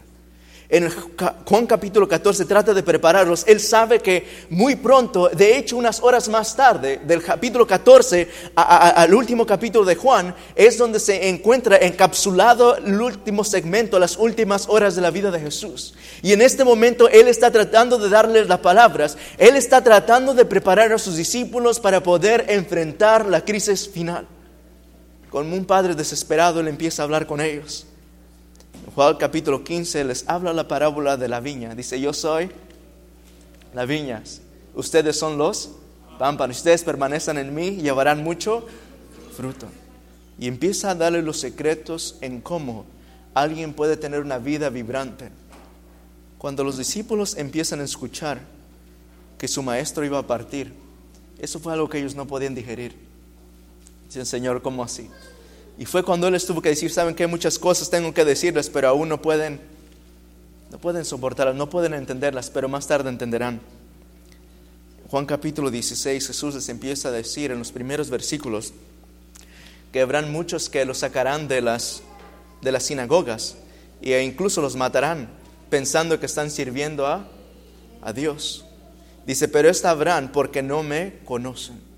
en 0.72 0.89
Juan 0.89 1.67
capítulo 1.67 2.07
14 2.07 2.45
trata 2.45 2.74
de 2.74 2.82
prepararlos. 2.82 3.43
Él 3.45 3.59
sabe 3.59 3.99
que 3.99 4.26
muy 4.49 4.78
pronto, 4.78 5.28
de 5.28 5.57
hecho 5.57 5.76
unas 5.76 6.01
horas 6.01 6.30
más 6.30 6.55
tarde, 6.55 7.01
del 7.05 7.22
capítulo 7.22 7.67
14 7.67 8.30
al 8.55 9.13
último 9.13 9.45
capítulo 9.45 9.84
de 9.84 9.95
Juan, 9.95 10.34
es 10.55 10.78
donde 10.78 11.01
se 11.01 11.28
encuentra 11.28 11.76
encapsulado 11.76 12.78
el 12.78 13.01
último 13.01 13.43
segmento, 13.43 13.99
las 13.99 14.15
últimas 14.15 14.69
horas 14.69 14.95
de 14.95 15.01
la 15.01 15.11
vida 15.11 15.30
de 15.30 15.41
Jesús. 15.41 15.93
Y 16.22 16.32
en 16.32 16.41
este 16.41 16.63
momento 16.63 17.09
Él 17.09 17.28
está 17.28 17.51
tratando 17.51 17.97
de 17.97 18.07
darles 18.07 18.47
las 18.47 18.59
palabras, 18.59 19.17
Él 19.38 19.57
está 19.57 19.84
tratando 19.84 20.34
de 20.34 20.45
preparar 20.45 20.93
a 20.93 20.97
sus 20.97 21.17
discípulos 21.17 21.82
para 21.82 22.01
poder 22.01 22.45
enfrentar 22.47 23.26
la 23.26 23.43
crisis 23.43 23.89
final. 23.89 24.26
Como 25.30 25.53
un 25.53 25.65
padre 25.65 25.95
desesperado, 25.95 26.61
Él 26.61 26.69
empieza 26.69 27.01
a 27.01 27.05
hablar 27.05 27.28
con 27.28 27.41
ellos. 27.41 27.88
Juan 28.93 29.15
capítulo 29.15 29.63
15 29.63 30.03
les 30.03 30.27
habla 30.27 30.51
la 30.51 30.67
parábola 30.67 31.15
de 31.15 31.29
la 31.29 31.39
viña. 31.39 31.73
Dice, 31.75 32.01
yo 32.01 32.11
soy 32.11 32.49
la 33.73 33.85
viña, 33.85 34.21
ustedes 34.75 35.17
son 35.17 35.37
los 35.37 35.69
pámpanos, 36.19 36.57
ustedes 36.57 36.83
permanecen 36.83 37.37
en 37.37 37.55
mí 37.55 37.67
y 37.67 37.81
llevarán 37.83 38.21
mucho 38.21 38.65
fruto. 39.35 39.67
Y 40.37 40.47
empieza 40.47 40.91
a 40.91 40.95
darle 40.95 41.21
los 41.21 41.39
secretos 41.39 42.17
en 42.19 42.41
cómo 42.41 42.85
alguien 43.33 43.73
puede 43.73 43.95
tener 43.95 44.19
una 44.19 44.39
vida 44.39 44.69
vibrante. 44.69 45.29
Cuando 46.37 46.65
los 46.65 46.77
discípulos 46.77 47.37
empiezan 47.37 47.79
a 47.79 47.85
escuchar 47.85 48.41
que 49.37 49.47
su 49.47 49.63
maestro 49.63 50.03
iba 50.03 50.19
a 50.19 50.27
partir, 50.27 50.73
eso 51.39 51.61
fue 51.61 51.71
algo 51.71 51.87
que 51.87 51.99
ellos 51.99 52.15
no 52.15 52.27
podían 52.27 52.55
digerir. 52.55 52.97
Dicen, 54.07 54.25
Señor, 54.25 54.61
¿cómo 54.61 54.83
así? 54.83 55.09
Y 55.78 55.86
fue 55.86 56.03
cuando 56.03 56.28
él 56.28 56.36
estuvo 56.36 56.61
que 56.61 56.69
decir, 56.69 56.91
saben 56.91 57.15
que 57.15 57.28
muchas 57.28 57.57
cosas 57.57 57.89
tengo 57.89 58.13
que 58.13 58.26
decirles, 58.26 58.69
pero 58.69 58.89
aún 58.89 59.09
no 59.09 59.22
pueden, 59.22 59.59
no 60.69 60.78
pueden 60.78 61.05
soportarlas, 61.05 61.55
no 61.55 61.69
pueden 61.69 61.93
entenderlas, 61.93 62.49
pero 62.49 62.69
más 62.69 62.88
tarde 62.88 63.09
entenderán. 63.09 63.61
Juan 65.09 65.26
capítulo 65.26 65.72
16, 65.72 66.28
Jesús 66.28 66.55
les 66.55 66.69
empieza 66.69 67.09
a 67.09 67.11
decir 67.11 67.51
en 67.51 67.59
los 67.59 67.72
primeros 67.72 68.09
versículos 68.09 68.74
que 69.91 70.01
habrán 70.01 70.32
muchos 70.32 70.69
que 70.69 70.86
los 70.86 70.99
sacarán 70.99 71.47
de 71.47 71.61
las, 71.61 72.01
de 72.61 72.72
las 72.72 72.84
sinagogas 72.84 73.57
e 74.01 74.22
incluso 74.24 74.61
los 74.61 74.76
matarán 74.76 75.30
pensando 75.69 76.19
que 76.19 76.26
están 76.26 76.49
sirviendo 76.49 77.07
a, 77.07 77.28
a 78.01 78.13
Dios. 78.13 78.65
Dice, 79.26 79.47
pero 79.47 79.69
esta 79.69 79.89
habrán 79.89 80.32
porque 80.32 80.61
no 80.63 80.82
me 80.84 81.19
conocen. 81.26 81.90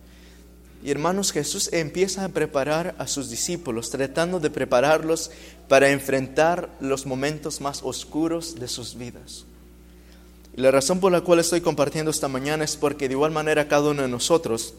Y 0.84 0.92
hermanos, 0.92 1.32
Jesús 1.32 1.70
empieza 1.72 2.26
a 2.26 2.30
preparar 2.30 2.94
a 2.98 3.08
sus 3.08 3.30
discípulos, 3.30 3.90
tratando 3.90 4.42
de 4.42 4.50
prepararlos 4.50 5.32
para 5.70 5.90
enfrentar 5.92 6.70
los 6.82 7.06
momentos 7.06 7.62
más 7.62 7.82
oscuros 7.84 8.56
de 8.56 8.68
sus 8.68 8.98
vidas. 8.98 9.46
Y 10.58 10.62
la 10.62 10.72
razón 10.72 11.00
por 11.00 11.14
la 11.14 11.22
cual 11.22 11.40
estoy 11.40 11.62
compartiendo 11.62 12.12
esta 12.12 12.28
mañana 12.28 12.66
es 12.66 12.76
porque 12.76 13.08
de 13.08 13.14
igual 13.14 13.32
manera 13.32 13.70
cada 13.70 13.92
uno 13.92 14.02
de 14.02 14.10
nosotros 14.10 14.74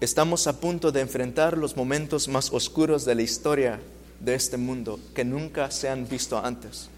estamos 0.00 0.46
a 0.46 0.60
punto 0.60 0.92
de 0.92 1.00
enfrentar 1.00 1.58
los 1.58 1.76
momentos 1.76 2.28
más 2.28 2.52
oscuros 2.52 3.04
de 3.04 3.16
la 3.16 3.22
historia 3.22 3.80
de 4.20 4.36
este 4.36 4.56
mundo 4.56 5.00
que 5.14 5.24
nunca 5.24 5.70
se 5.72 5.88
han 5.88 6.08
visto 6.08 6.38
antes. 6.38 6.90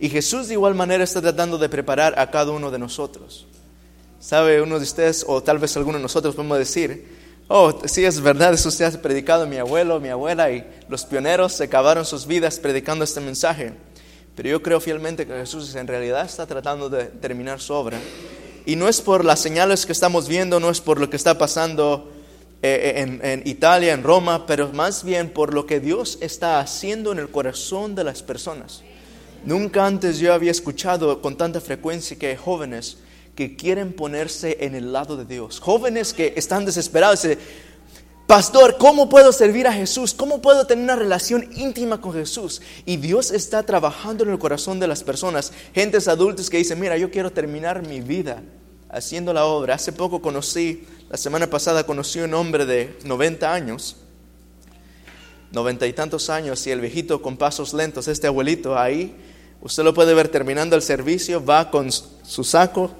Y 0.00 0.08
Jesús 0.08 0.48
de 0.48 0.54
igual 0.54 0.74
manera 0.74 1.04
está 1.04 1.22
tratando 1.22 1.58
de 1.58 1.68
preparar 1.68 2.18
a 2.18 2.28
cada 2.30 2.50
uno 2.50 2.72
de 2.72 2.80
nosotros. 2.80 3.46
¿Sabe 4.18 4.60
uno 4.60 4.78
de 4.78 4.84
ustedes, 4.84 5.24
o 5.28 5.42
tal 5.42 5.58
vez 5.58 5.76
alguno 5.76 5.98
de 5.98 6.02
nosotros 6.02 6.34
podemos 6.34 6.58
decir, 6.58 7.15
Oh, 7.48 7.72
sí, 7.84 8.04
es 8.04 8.20
verdad, 8.20 8.54
eso 8.54 8.72
se 8.72 8.84
ha 8.84 8.90
predicado 8.90 9.46
mi 9.46 9.56
abuelo, 9.56 10.00
mi 10.00 10.08
abuela 10.08 10.50
y 10.50 10.64
los 10.88 11.04
pioneros 11.04 11.52
se 11.52 11.64
acabaron 11.64 12.04
sus 12.04 12.26
vidas 12.26 12.58
predicando 12.58 13.04
este 13.04 13.20
mensaje. 13.20 13.72
Pero 14.34 14.48
yo 14.48 14.62
creo 14.62 14.80
fielmente 14.80 15.26
que 15.26 15.32
Jesús 15.32 15.72
en 15.76 15.86
realidad 15.86 16.24
está 16.24 16.44
tratando 16.46 16.88
de 16.88 17.04
terminar 17.04 17.60
su 17.60 17.72
obra. 17.72 18.00
Y 18.66 18.74
no 18.74 18.88
es 18.88 19.00
por 19.00 19.24
las 19.24 19.38
señales 19.38 19.86
que 19.86 19.92
estamos 19.92 20.26
viendo, 20.26 20.58
no 20.58 20.70
es 20.70 20.80
por 20.80 20.98
lo 20.98 21.08
que 21.08 21.14
está 21.14 21.38
pasando 21.38 22.10
eh, 22.62 22.94
eh, 22.96 23.00
en, 23.02 23.20
en 23.24 23.46
Italia, 23.46 23.92
en 23.94 24.02
Roma, 24.02 24.44
pero 24.44 24.72
más 24.72 25.04
bien 25.04 25.30
por 25.30 25.54
lo 25.54 25.66
que 25.66 25.78
Dios 25.78 26.18
está 26.20 26.58
haciendo 26.58 27.12
en 27.12 27.20
el 27.20 27.30
corazón 27.30 27.94
de 27.94 28.02
las 28.02 28.24
personas. 28.24 28.82
Nunca 29.44 29.86
antes 29.86 30.18
yo 30.18 30.34
había 30.34 30.50
escuchado 30.50 31.22
con 31.22 31.36
tanta 31.36 31.60
frecuencia 31.60 32.18
que 32.18 32.36
jóvenes 32.36 32.98
que 33.36 33.54
quieren 33.54 33.92
ponerse 33.92 34.56
en 34.60 34.74
el 34.74 34.92
lado 34.92 35.16
de 35.16 35.26
Dios. 35.26 35.60
Jóvenes 35.60 36.14
que 36.14 36.32
están 36.36 36.64
desesperados. 36.64 37.26
Pastor, 38.26 38.76
¿cómo 38.78 39.08
puedo 39.08 39.30
servir 39.30 39.68
a 39.68 39.72
Jesús? 39.72 40.12
¿Cómo 40.14 40.42
puedo 40.42 40.66
tener 40.66 40.82
una 40.82 40.96
relación 40.96 41.48
íntima 41.54 42.00
con 42.00 42.12
Jesús? 42.12 42.60
Y 42.84 42.96
Dios 42.96 43.30
está 43.30 43.62
trabajando 43.62 44.24
en 44.24 44.30
el 44.30 44.38
corazón 44.38 44.80
de 44.80 44.88
las 44.88 45.04
personas. 45.04 45.52
Gentes 45.74 46.08
adultos 46.08 46.50
que 46.50 46.56
dicen, 46.56 46.80
mira, 46.80 46.96
yo 46.96 47.10
quiero 47.10 47.30
terminar 47.30 47.86
mi 47.86 48.00
vida 48.00 48.42
haciendo 48.88 49.32
la 49.32 49.44
obra. 49.44 49.74
Hace 49.74 49.92
poco 49.92 50.20
conocí, 50.22 50.84
la 51.10 51.18
semana 51.18 51.48
pasada 51.48 51.84
conocí 51.84 52.18
un 52.18 52.34
hombre 52.34 52.66
de 52.66 52.98
90 53.04 53.52
años, 53.52 53.96
noventa 55.52 55.86
y 55.86 55.92
tantos 55.92 56.30
años, 56.30 56.66
y 56.66 56.70
el 56.70 56.80
viejito 56.80 57.22
con 57.22 57.36
pasos 57.36 57.74
lentos, 57.74 58.08
este 58.08 58.26
abuelito 58.26 58.76
ahí, 58.78 59.14
usted 59.60 59.84
lo 59.84 59.94
puede 59.94 60.14
ver 60.14 60.28
terminando 60.28 60.74
el 60.74 60.82
servicio, 60.82 61.44
va 61.44 61.70
con 61.70 61.92
su 61.92 62.42
saco, 62.42 62.90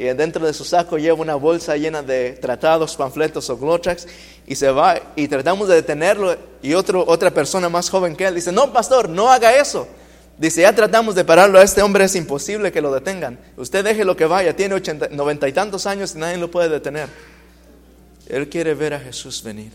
y 0.00 0.04
dentro 0.14 0.46
de 0.46 0.54
su 0.54 0.64
saco 0.64 0.96
lleva 0.96 1.20
una 1.20 1.34
bolsa 1.34 1.76
llena 1.76 2.02
de 2.02 2.32
tratados, 2.32 2.96
panfletos 2.96 3.50
o 3.50 3.58
glochas 3.58 4.08
y 4.46 4.54
se 4.54 4.70
va 4.70 4.98
y 5.14 5.28
tratamos 5.28 5.68
de 5.68 5.74
detenerlo 5.74 6.38
y 6.62 6.72
otro, 6.72 7.04
otra 7.06 7.30
persona 7.30 7.68
más 7.68 7.90
joven 7.90 8.16
que 8.16 8.24
él 8.24 8.34
dice, 8.34 8.50
no, 8.50 8.72
pastor, 8.72 9.10
no 9.10 9.30
haga 9.30 9.54
eso. 9.60 9.86
Dice, 10.38 10.62
ya 10.62 10.74
tratamos 10.74 11.14
de 11.14 11.22
pararlo, 11.22 11.58
a 11.58 11.62
este 11.62 11.82
hombre 11.82 12.04
es 12.04 12.16
imposible 12.16 12.72
que 12.72 12.80
lo 12.80 12.90
detengan. 12.94 13.38
Usted 13.58 13.84
deje 13.84 14.06
lo 14.06 14.16
que 14.16 14.24
vaya, 14.24 14.56
tiene 14.56 14.80
noventa 15.10 15.46
y 15.46 15.52
tantos 15.52 15.84
años 15.84 16.14
y 16.14 16.18
nadie 16.18 16.38
lo 16.38 16.50
puede 16.50 16.70
detener. 16.70 17.10
Él 18.26 18.48
quiere 18.48 18.72
ver 18.72 18.94
a 18.94 19.00
Jesús 19.00 19.42
venir. 19.42 19.72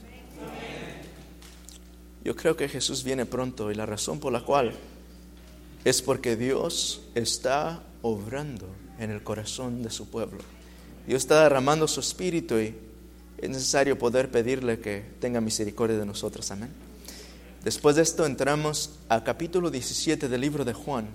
Yo 2.24 2.36
creo 2.36 2.58
que 2.58 2.68
Jesús 2.68 3.04
viene 3.04 3.28
pronto 3.28 3.72
y 3.72 3.76
la 3.76 3.86
razón 3.86 4.20
por 4.20 4.34
la 4.34 4.42
cual 4.42 4.74
es 5.84 6.02
porque 6.02 6.36
Dios 6.36 7.02
está 7.14 7.84
obrando 8.02 8.66
en 9.00 9.12
el 9.12 9.24
corazón 9.24 9.84
de 9.84 9.89
su 9.89 10.10
pueblo. 10.10 10.39
Dios 11.08 11.24
está 11.24 11.43
derramando 11.43 11.88
su 11.88 12.00
espíritu 12.00 12.58
y 12.58 12.76
es 13.38 13.50
necesario 13.50 13.98
poder 13.98 14.32
pedirle 14.32 14.80
que 14.80 15.04
tenga 15.20 15.41
misericordia 15.41 15.98
de 15.98 16.06
nosotros. 16.06 16.50
Amén. 16.52 16.70
Después 17.64 17.96
de 17.96 18.04
esto 18.04 18.26
entramos 18.26 18.91
al 19.10 19.24
capítulo 19.24 19.70
17 19.70 20.30
del 20.30 20.41
libro 20.41 20.66
de 20.66 20.74
Juan 20.74 21.08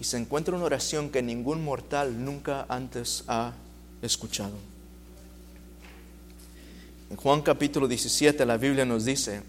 y 0.00 0.04
se 0.04 0.18
encuentra 0.18 0.54
una 0.54 0.64
oración 0.64 1.10
que 1.10 1.22
ningún 1.22 1.64
mortal 1.64 2.24
nunca 2.24 2.66
antes 2.68 3.24
ha 3.28 3.54
escuchado. 4.02 4.54
En 7.10 7.16
Juan 7.16 7.42
capítulo 7.42 7.86
17 7.88 8.44
la 8.44 8.56
Biblia 8.56 8.84
nos 8.84 9.04
dice, 9.04 9.42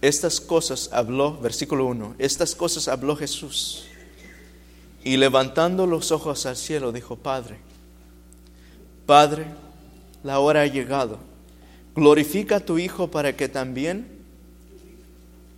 estas 0.00 0.40
cosas 0.40 0.90
habló, 0.92 1.38
versículo 1.38 1.86
1, 1.86 2.16
estas 2.18 2.54
cosas 2.54 2.88
habló 2.88 3.16
Jesús 3.16 3.86
y 5.04 5.18
levantando 5.18 5.86
los 5.86 6.10
ojos 6.10 6.46
al 6.46 6.56
cielo 6.56 6.90
dijo, 6.90 7.16
Padre, 7.16 7.58
Padre, 9.04 9.44
la 10.22 10.38
hora 10.38 10.62
ha 10.62 10.66
llegado. 10.66 11.18
Glorifica 11.94 12.56
a 12.56 12.60
tu 12.60 12.78
Hijo 12.78 13.10
para 13.10 13.36
que 13.36 13.48
también 13.48 14.08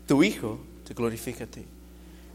tu 0.07 0.25
Hijo 0.25 0.59
te 0.87 0.95
glorifique 0.95 1.45
a 1.45 1.47
ti. 1.47 1.65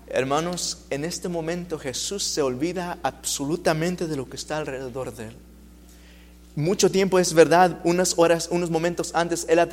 Hermanos, 0.07 0.85
en 0.89 1.03
este 1.05 1.27
momento 1.27 1.77
Jesús 1.77 2.23
se 2.23 2.41
olvida 2.41 2.99
absolutamente 3.03 4.07
de 4.07 4.15
lo 4.15 4.29
que 4.29 4.37
está 4.37 4.57
alrededor 4.57 5.13
de 5.13 5.27
él. 5.27 5.35
Mucho 6.55 6.91
tiempo, 6.91 7.17
es 7.17 7.33
verdad, 7.33 7.79
unas 7.83 8.15
horas, 8.17 8.49
unos 8.51 8.69
momentos 8.69 9.11
antes, 9.13 9.45
Él 9.47 9.59
ha 9.59 9.67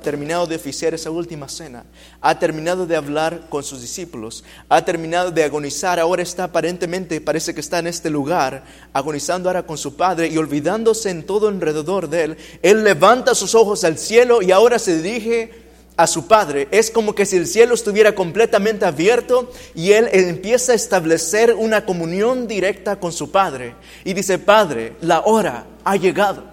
terminado 0.00 0.46
de 0.46 0.56
oficiar 0.56 0.92
esa 0.92 1.10
última 1.10 1.48
cena, 1.48 1.84
ha 2.20 2.38
terminado 2.38 2.86
de 2.86 2.96
hablar 2.96 3.46
con 3.48 3.62
sus 3.62 3.80
discípulos, 3.80 4.42
ha 4.68 4.84
terminado 4.84 5.30
de 5.30 5.44
agonizar, 5.44 6.00
ahora 6.00 6.22
está 6.22 6.44
aparentemente, 6.44 7.20
parece 7.20 7.54
que 7.54 7.60
está 7.60 7.78
en 7.78 7.86
este 7.86 8.10
lugar, 8.10 8.64
agonizando 8.92 9.48
ahora 9.48 9.64
con 9.64 9.78
su 9.78 9.96
Padre 9.96 10.28
y 10.28 10.36
olvidándose 10.36 11.10
en 11.10 11.24
todo 11.24 11.48
alrededor 11.48 12.08
de 12.08 12.24
Él. 12.24 12.36
Él 12.62 12.82
levanta 12.82 13.34
sus 13.34 13.54
ojos 13.54 13.84
al 13.84 13.96
cielo 13.96 14.42
y 14.42 14.50
ahora 14.50 14.78
se 14.78 15.00
dirige 15.00 15.63
a 15.96 16.06
su 16.06 16.26
Padre. 16.26 16.68
Es 16.70 16.90
como 16.90 17.14
que 17.14 17.26
si 17.26 17.36
el 17.36 17.46
cielo 17.46 17.74
estuviera 17.74 18.14
completamente 18.14 18.84
abierto 18.84 19.50
y 19.74 19.92
Él 19.92 20.08
empieza 20.12 20.72
a 20.72 20.74
establecer 20.74 21.54
una 21.54 21.84
comunión 21.84 22.46
directa 22.48 22.98
con 22.98 23.12
su 23.12 23.30
Padre. 23.30 23.74
Y 24.04 24.12
dice, 24.12 24.38
Padre, 24.38 24.96
la 25.00 25.20
hora 25.20 25.66
ha 25.84 25.96
llegado. 25.96 26.44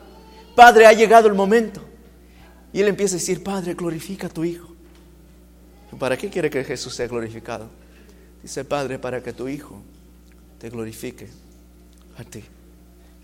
Padre, 0.56 0.86
ha 0.86 0.94
llegado 0.94 1.28
el 1.28 1.34
momento. 1.34 1.82
Y 2.74 2.82
Él 2.82 2.88
empieza 2.88 3.16
a 3.16 3.20
decir, 3.20 3.44
Padre, 3.44 3.74
glorifica 3.74 4.28
a 4.28 4.30
tu 4.30 4.44
Hijo. 4.44 4.68
¿Para 6.00 6.18
qué 6.18 6.30
quiere 6.30 6.50
que 6.50 6.64
Jesús 6.64 6.96
sea 6.96 7.08
glorificado? 7.08 7.70
Dice, 8.42 8.64
Padre, 8.64 8.98
para 8.98 9.22
que 9.22 9.34
tu 9.34 9.48
Hijo 9.48 9.82
te 10.58 10.70
glorifique 10.70 11.28
a 12.18 12.24
ti. 12.24 12.44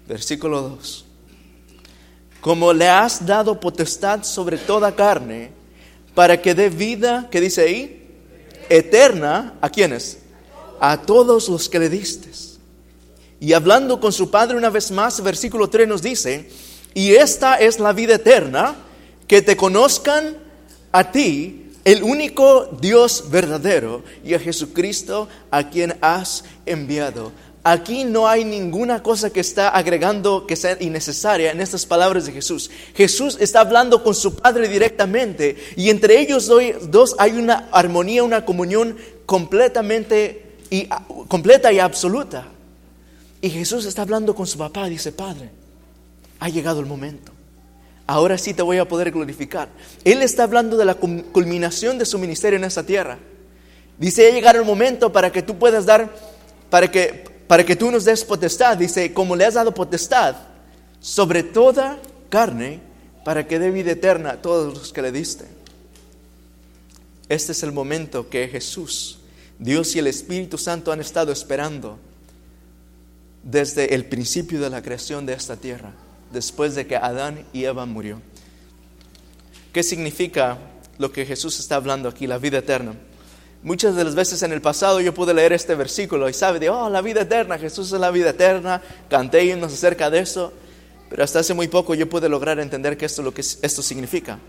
Versículo 0.07 0.61
2. 0.61 1.05
Como 2.41 2.71
le 2.73 2.87
has 2.87 3.25
dado 3.25 3.59
potestad 3.59 4.23
sobre 4.23 4.57
toda 4.57 4.95
carne, 4.95 5.51
para 6.17 6.41
que 6.41 6.55
dé 6.55 6.71
vida, 6.71 7.27
¿qué 7.29 7.39
dice 7.39 7.61
ahí? 7.61 8.01
Eterna, 8.69 9.53
¿a 9.61 9.69
quiénes? 9.69 10.17
A 10.79 11.03
todos 11.03 11.47
los 11.47 11.69
que 11.69 11.77
le 11.77 11.89
diste. 11.89 12.31
Y 13.39 13.53
hablando 13.53 13.99
con 13.99 14.11
su 14.11 14.31
Padre 14.31 14.57
una 14.57 14.71
vez 14.71 14.89
más, 14.89 15.21
versículo 15.21 15.69
3 15.69 15.87
nos 15.87 16.01
dice, 16.01 16.49
y 16.95 17.11
esta 17.11 17.57
es 17.57 17.79
la 17.79 17.93
vida 17.93 18.15
eterna, 18.15 18.77
que 19.27 19.43
te 19.43 19.55
conozcan 19.55 20.37
a 20.91 21.11
ti, 21.11 21.69
el 21.85 22.01
único 22.01 22.65
Dios 22.81 23.25
verdadero, 23.29 24.03
y 24.25 24.33
a 24.33 24.39
Jesucristo 24.39 25.29
a 25.51 25.69
quien 25.69 25.99
has 26.01 26.45
enviado. 26.65 27.31
Aquí 27.69 28.05
no 28.05 28.29
hay 28.29 28.45
ninguna 28.45 29.03
cosa 29.03 29.29
que 29.29 29.41
está 29.41 29.67
agregando 29.67 30.47
que 30.47 30.55
sea 30.55 30.77
innecesaria 30.79 31.51
en 31.51 31.59
estas 31.59 31.85
palabras 31.85 32.25
de 32.25 32.31
Jesús. 32.31 32.71
Jesús 32.95 33.37
está 33.41 33.59
hablando 33.59 34.05
con 34.05 34.15
su 34.15 34.37
Padre 34.37 34.69
directamente 34.69 35.57
y 35.75 35.89
entre 35.89 36.17
ellos 36.21 36.49
dos 36.89 37.17
hay 37.19 37.31
una 37.31 37.67
armonía, 37.73 38.23
una 38.23 38.45
comunión 38.45 38.95
completamente 39.25 40.55
y, 40.69 40.87
completa 41.27 41.73
y 41.73 41.79
absoluta. 41.79 42.47
Y 43.41 43.49
Jesús 43.49 43.83
está 43.83 44.03
hablando 44.03 44.33
con 44.33 44.47
su 44.47 44.57
papá, 44.57 44.87
dice, 44.87 45.11
Padre, 45.11 45.49
ha 46.39 46.47
llegado 46.47 46.79
el 46.79 46.85
momento. 46.85 47.33
Ahora 48.05 48.37
sí 48.37 48.53
te 48.53 48.61
voy 48.61 48.77
a 48.77 48.87
poder 48.87 49.11
glorificar. 49.11 49.67
Él 50.05 50.21
está 50.21 50.43
hablando 50.43 50.77
de 50.77 50.85
la 50.85 50.93
culminación 50.93 51.97
de 51.97 52.05
su 52.05 52.17
ministerio 52.17 52.55
en 52.55 52.63
esta 52.63 52.83
tierra. 52.83 53.17
Dice, 53.97 54.25
ha 54.25 54.31
llegado 54.31 54.57
el 54.57 54.65
momento 54.65 55.11
para 55.11 55.33
que 55.33 55.41
tú 55.41 55.57
puedas 55.57 55.85
dar, 55.85 56.15
para 56.69 56.89
que 56.89 57.26
para 57.47 57.65
que 57.65 57.75
tú 57.75 57.89
nos 57.89 58.05
des 58.05 58.23
potestad. 58.23 58.77
Dice, 58.77 59.13
como 59.13 59.35
le 59.35 59.45
has 59.45 59.55
dado 59.55 59.73
potestad 59.73 60.35
sobre 60.99 61.43
toda 61.43 61.99
carne, 62.29 62.81
para 63.23 63.45
que 63.45 63.59
dé 63.59 63.71
vida 63.71 63.91
eterna 63.91 64.31
a 64.31 64.41
todos 64.41 64.73
los 64.73 64.93
que 64.93 65.01
le 65.01 65.11
diste. 65.11 65.45
Este 67.27 67.51
es 67.51 67.61
el 67.63 67.73
momento 67.73 68.29
que 68.29 68.47
Jesús, 68.47 69.19
Dios 69.59 69.95
y 69.95 69.99
el 69.99 70.07
Espíritu 70.07 70.57
Santo 70.57 70.93
han 70.93 71.01
estado 71.01 71.33
esperando 71.33 71.99
desde 73.43 73.93
el 73.95 74.05
principio 74.05 74.61
de 74.61 74.69
la 74.69 74.81
creación 74.81 75.25
de 75.25 75.33
esta 75.33 75.57
tierra, 75.57 75.91
después 76.31 76.75
de 76.75 76.87
que 76.87 76.95
Adán 76.95 77.45
y 77.51 77.65
Eva 77.65 77.85
murió. 77.85 78.21
¿Qué 79.73 79.83
significa 79.83 80.57
lo 80.97 81.11
que 81.11 81.25
Jesús 81.25 81.59
está 81.59 81.75
hablando 81.75 82.07
aquí, 82.07 82.27
la 82.27 82.37
vida 82.37 82.59
eterna? 82.59 82.95
Muchas 83.67 83.97
de 83.97 84.05
las 84.05 84.15
veces 84.15 84.41
en 84.43 84.53
el 84.53 84.61
pasado 84.61 85.01
yo 85.01 85.13
pude 85.13 85.33
leer 85.33 85.51
este 85.51 85.75
versículo 85.75 86.29
y 86.29 86.33
sabe 86.33 86.57
de, 86.57 86.69
oh, 86.69 86.89
la 86.89 87.01
vida 87.01 87.23
eterna, 87.23 87.57
Jesús 87.57 87.91
es 87.91 87.99
la 87.99 88.11
vida 88.11 88.29
eterna, 88.29 88.81
canté 89.09 89.43
himnos 89.43 89.73
acerca 89.73 90.09
de 90.09 90.19
eso, 90.19 90.53
pero 91.09 91.21
hasta 91.21 91.39
hace 91.39 91.53
muy 91.53 91.67
poco 91.67 91.93
yo 91.93 92.07
pude 92.07 92.29
lograr 92.29 92.61
entender 92.61 92.95
que 92.95 93.05
esto 93.05 93.21
lo 93.21 93.33
que 93.33 93.41
esto 93.41 93.81
significa. 93.81 94.39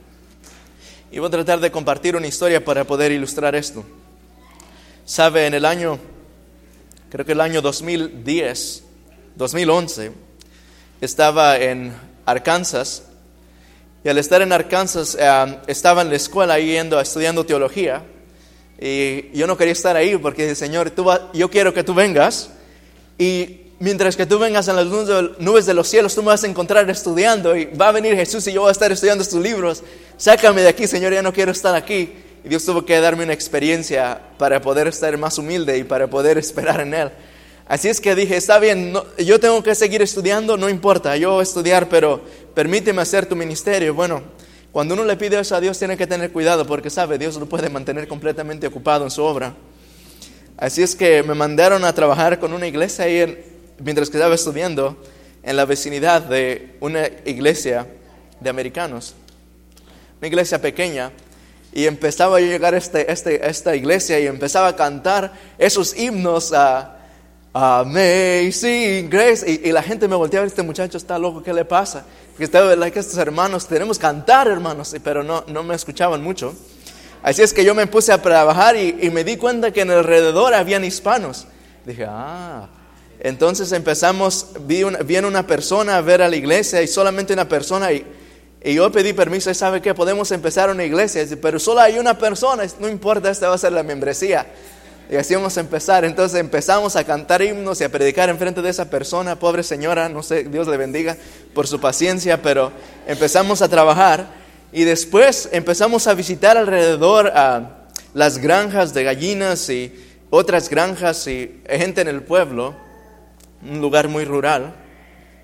Y 1.11 1.19
voy 1.19 1.27
a 1.27 1.31
tratar 1.33 1.59
de 1.59 1.73
compartir 1.73 2.15
una 2.15 2.29
historia 2.29 2.65
para 2.65 2.85
poder 2.85 3.11
ilustrar 3.11 3.57
esto. 3.57 3.85
Sabe, 5.05 5.47
en 5.47 5.55
el 5.55 5.65
año, 5.65 5.99
creo 7.11 7.27
que 7.27 7.33
el 7.33 7.41
año 7.41 7.61
2010, 7.61 8.85
2011, 9.35 10.13
estaba 11.01 11.59
en 11.59 11.93
Arkansas 12.25 13.03
y 14.05 14.11
al 14.11 14.19
estar 14.19 14.43
en 14.43 14.53
Arkansas 14.53 15.17
eh, 15.19 15.59
estaba 15.67 16.03
en 16.03 16.11
la 16.11 16.15
escuela 16.15 16.57
yendo, 16.61 17.01
estudiando 17.01 17.45
teología 17.45 18.05
y 18.81 19.37
yo 19.37 19.47
no 19.47 19.57
quería 19.57 19.73
estar 19.73 19.97
ahí 19.97 20.17
porque, 20.17 20.55
Señor, 20.55 20.91
tú 20.91 21.07
yo 21.33 21.51
quiero 21.51 21.75
que 21.75 21.83
tú 21.83 21.95
vengas 21.95 22.51
y 23.19 23.63
mientras 23.81 24.17
que 24.17 24.27
tú 24.27 24.39
vengas 24.39 24.69
en 24.69 24.77
las 24.77 24.87
nubes 24.87 25.67
de 25.67 25.75
los 25.75 25.89
cielos, 25.89 26.15
tú 26.15 26.23
me 26.23 26.29
vas 26.29 26.45
a 26.45 26.47
encontrar 26.47 26.89
estudiando 26.89 27.57
y 27.57 27.67
va 27.67 27.89
a 27.89 27.93
venir 27.93 28.15
Jesús 28.15 28.47
y 28.47 28.53
yo 28.53 28.63
voy 28.63 28.69
a 28.69 28.73
estar 28.73 28.93
estudiando 28.93 29.23
estos 29.23 29.43
libros. 29.43 29.83
Sácame 30.17 30.63
de 30.63 30.69
aquí, 30.69 30.87
Señor, 30.87 31.13
ya 31.13 31.23
no 31.23 31.33
quiero 31.33 31.53
estar 31.53 31.75
aquí. 31.75 32.13
Y 32.45 32.49
Dios 32.49 32.65
tuvo 32.65 32.85
que 32.85 33.01
darme 33.01 33.25
una 33.25 33.33
experiencia 33.33 34.21
para 34.39 34.61
poder 34.61 34.87
estar 34.87 35.17
más 35.19 35.39
humilde 35.39 35.77
y 35.77 35.85
para 35.85 36.09
poder 36.09 36.39
esperar 36.39 36.81
en 36.81 36.95
Él. 36.95 37.11
Así 37.67 37.89
es 37.89 38.01
que 38.01 38.15
dije, 38.15 38.37
está 38.37 38.59
bien, 38.59 38.95
yo 39.19 39.39
tengo 39.41 39.63
que 39.63 39.75
seguir 39.75 40.01
estudiando, 40.01 40.57
no 40.57 40.71
importa, 40.71 41.17
yo 41.17 41.33
voy 41.33 41.41
a 41.41 41.43
estudiar, 41.43 41.89
pero 41.89 42.23
permíteme 42.55 43.03
hacer 43.03 43.27
tu 43.27 43.37
ministerio. 43.37 43.93
Bueno, 43.93 44.23
cuando 44.73 44.95
uno 44.95 45.05
le 45.05 45.17
pide 45.17 45.39
eso 45.41 45.57
a 45.57 45.61
Dios 45.61 45.79
tiene 45.79 45.97
que 45.97 46.07
tener 46.07 46.31
cuidado 46.31 46.67
porque 46.67 46.91
sabe, 46.91 47.19
Dios 47.19 47.37
lo 47.37 47.47
puede 47.47 47.71
mantener 47.71 48.07
completamente 48.07 48.67
ocupado 48.67 49.05
en 49.05 49.11
su 49.11 49.23
obra. 49.23 49.55
Así 50.57 50.83
es 50.83 50.95
que 50.95 51.23
me 51.23 51.35
mandaron 51.35 51.85
a 51.85 51.93
trabajar 51.95 52.39
con 52.39 52.53
una 52.53 52.67
iglesia 52.67 53.05
ahí 53.05 53.45
mientras 53.79 54.11
que 54.11 54.17
estaba 54.17 54.35
estudiando 54.35 54.97
en 55.43 55.57
la 55.57 55.65
vecinidad 55.65 56.23
de 56.23 56.77
una 56.81 57.07
iglesia 57.25 57.87
de 58.41 58.51
americanos, 58.51 59.15
una 60.19 60.29
iglesia 60.29 60.61
pequeña. 60.61 61.13
Y 61.73 61.87
empezaba 61.87 62.39
a 62.39 62.41
llegar 62.41 62.75
a 62.75 62.79
este, 62.79 63.11
este, 63.11 63.49
esta 63.49 63.77
iglesia 63.77 64.19
y 64.19 64.27
empezaba 64.27 64.69
a 64.69 64.77
cantar 64.77 65.33
esos 65.59 65.97
himnos 65.97 66.53
a 66.53 66.97
Amazing 67.53 69.09
Grace. 69.09 69.49
Y, 69.49 69.69
y, 69.69 69.73
la 69.73 69.83
gente 69.83 70.09
me 70.09 70.17
volteaba, 70.17 70.47
este 70.47 70.63
muchacho 70.63 70.99
está 70.99 71.19
loco, 71.19 71.43
¿qué 71.43 71.53
le 71.53 71.65
pasa? 71.65 72.05
Porque 72.39 72.45
estaba 72.45 72.77
like, 72.77 72.97
estos 72.97 73.19
hermanos, 73.19 73.67
tenemos 73.67 73.99
que 73.99 74.03
cantar, 74.03 74.47
hermanos, 74.47 74.95
pero 75.03 75.25
no, 75.25 75.43
no 75.49 75.65
me 75.65 75.75
escuchaban 75.75 76.23
mucho. 76.23 76.55
Así 77.21 77.43
es 77.43 77.53
que 77.53 77.65
yo 77.65 77.75
me 77.75 77.89
puse 77.89 78.13
a 78.13 78.23
trabajar 78.23 78.77
y, 78.77 79.11
me 79.11 79.25
di 79.25 79.37
cuenta 79.37 79.73
que 79.73 79.81
en 79.81 79.91
alrededor 79.91 80.55
habían 80.55 80.85
hispanos. 80.85 81.49
Dije, 81.85 82.07
ah, 82.09 82.69
entonces 83.19 83.73
empezamos, 83.73 84.51
vi 84.61 84.85
una, 84.85 85.01
viene 85.01 85.27
una 85.27 85.49
persona 85.49 85.97
a 85.97 86.01
ver 86.01 86.23
a 86.23 86.29
la 86.29 86.37
iglesia 86.37 86.81
y 86.81 86.87
solamente 86.87 87.33
una 87.33 87.49
persona 87.49 87.91
y, 87.91 88.07
y 88.63 88.75
yo 88.75 88.93
pedí 88.93 89.13
permiso 89.15 89.51
y 89.51 89.55
sabe 89.57 89.83
que 89.83 89.93
podemos 89.93 90.31
empezar 90.31 90.71
una 90.71 90.85
iglesia, 90.85 91.27
pero 91.43 91.59
solo 91.59 91.81
hay 91.81 91.99
una 91.99 92.17
persona, 92.19 92.63
no 92.79 92.89
importa, 92.89 93.31
esta 93.33 93.49
va 93.49 93.57
a 93.57 93.59
ser 93.59 93.73
la 93.73 93.83
membresía. 93.83 94.47
Y 95.11 95.17
así 95.17 95.35
vamos 95.35 95.57
a 95.57 95.61
empezar. 95.61 96.05
Entonces 96.05 96.39
empezamos 96.39 96.95
a 96.97 97.05
cantar 97.05 97.41
himnos 97.43 97.81
y 97.81 97.85
a 97.85 97.89
predicar 97.89 98.29
enfrente 98.29 98.61
de 98.61 98.71
esa 98.71 98.91
persona, 98.91 99.39
pobre 99.39 99.63
señora, 99.63 100.09
no 100.09 100.23
sé, 100.23 100.45
Dios 100.45 100.69
le 100.69 100.77
bendiga 100.77 101.17
por 101.55 101.67
su 101.67 101.81
paciencia, 101.81 102.43
pero 102.43 102.73
empezamos 103.07 103.63
a 103.63 103.69
trabajar 103.69 104.29
y 104.71 104.85
después 104.85 105.49
empezamos 105.53 106.07
a 106.07 106.15
visitar 106.15 106.59
alrededor 106.59 107.29
a 107.29 107.87
las 108.13 108.39
granjas 108.39 108.93
de 108.93 109.05
gallinas 109.05 109.71
y 109.71 109.95
otras 110.29 110.69
granjas 110.69 111.27
y 111.27 111.63
gente 111.67 112.03
en 112.03 112.09
el 112.09 112.23
pueblo, 112.23 112.77
un 113.63 113.81
lugar 113.81 114.09
muy 114.09 114.27
rural. 114.27 114.75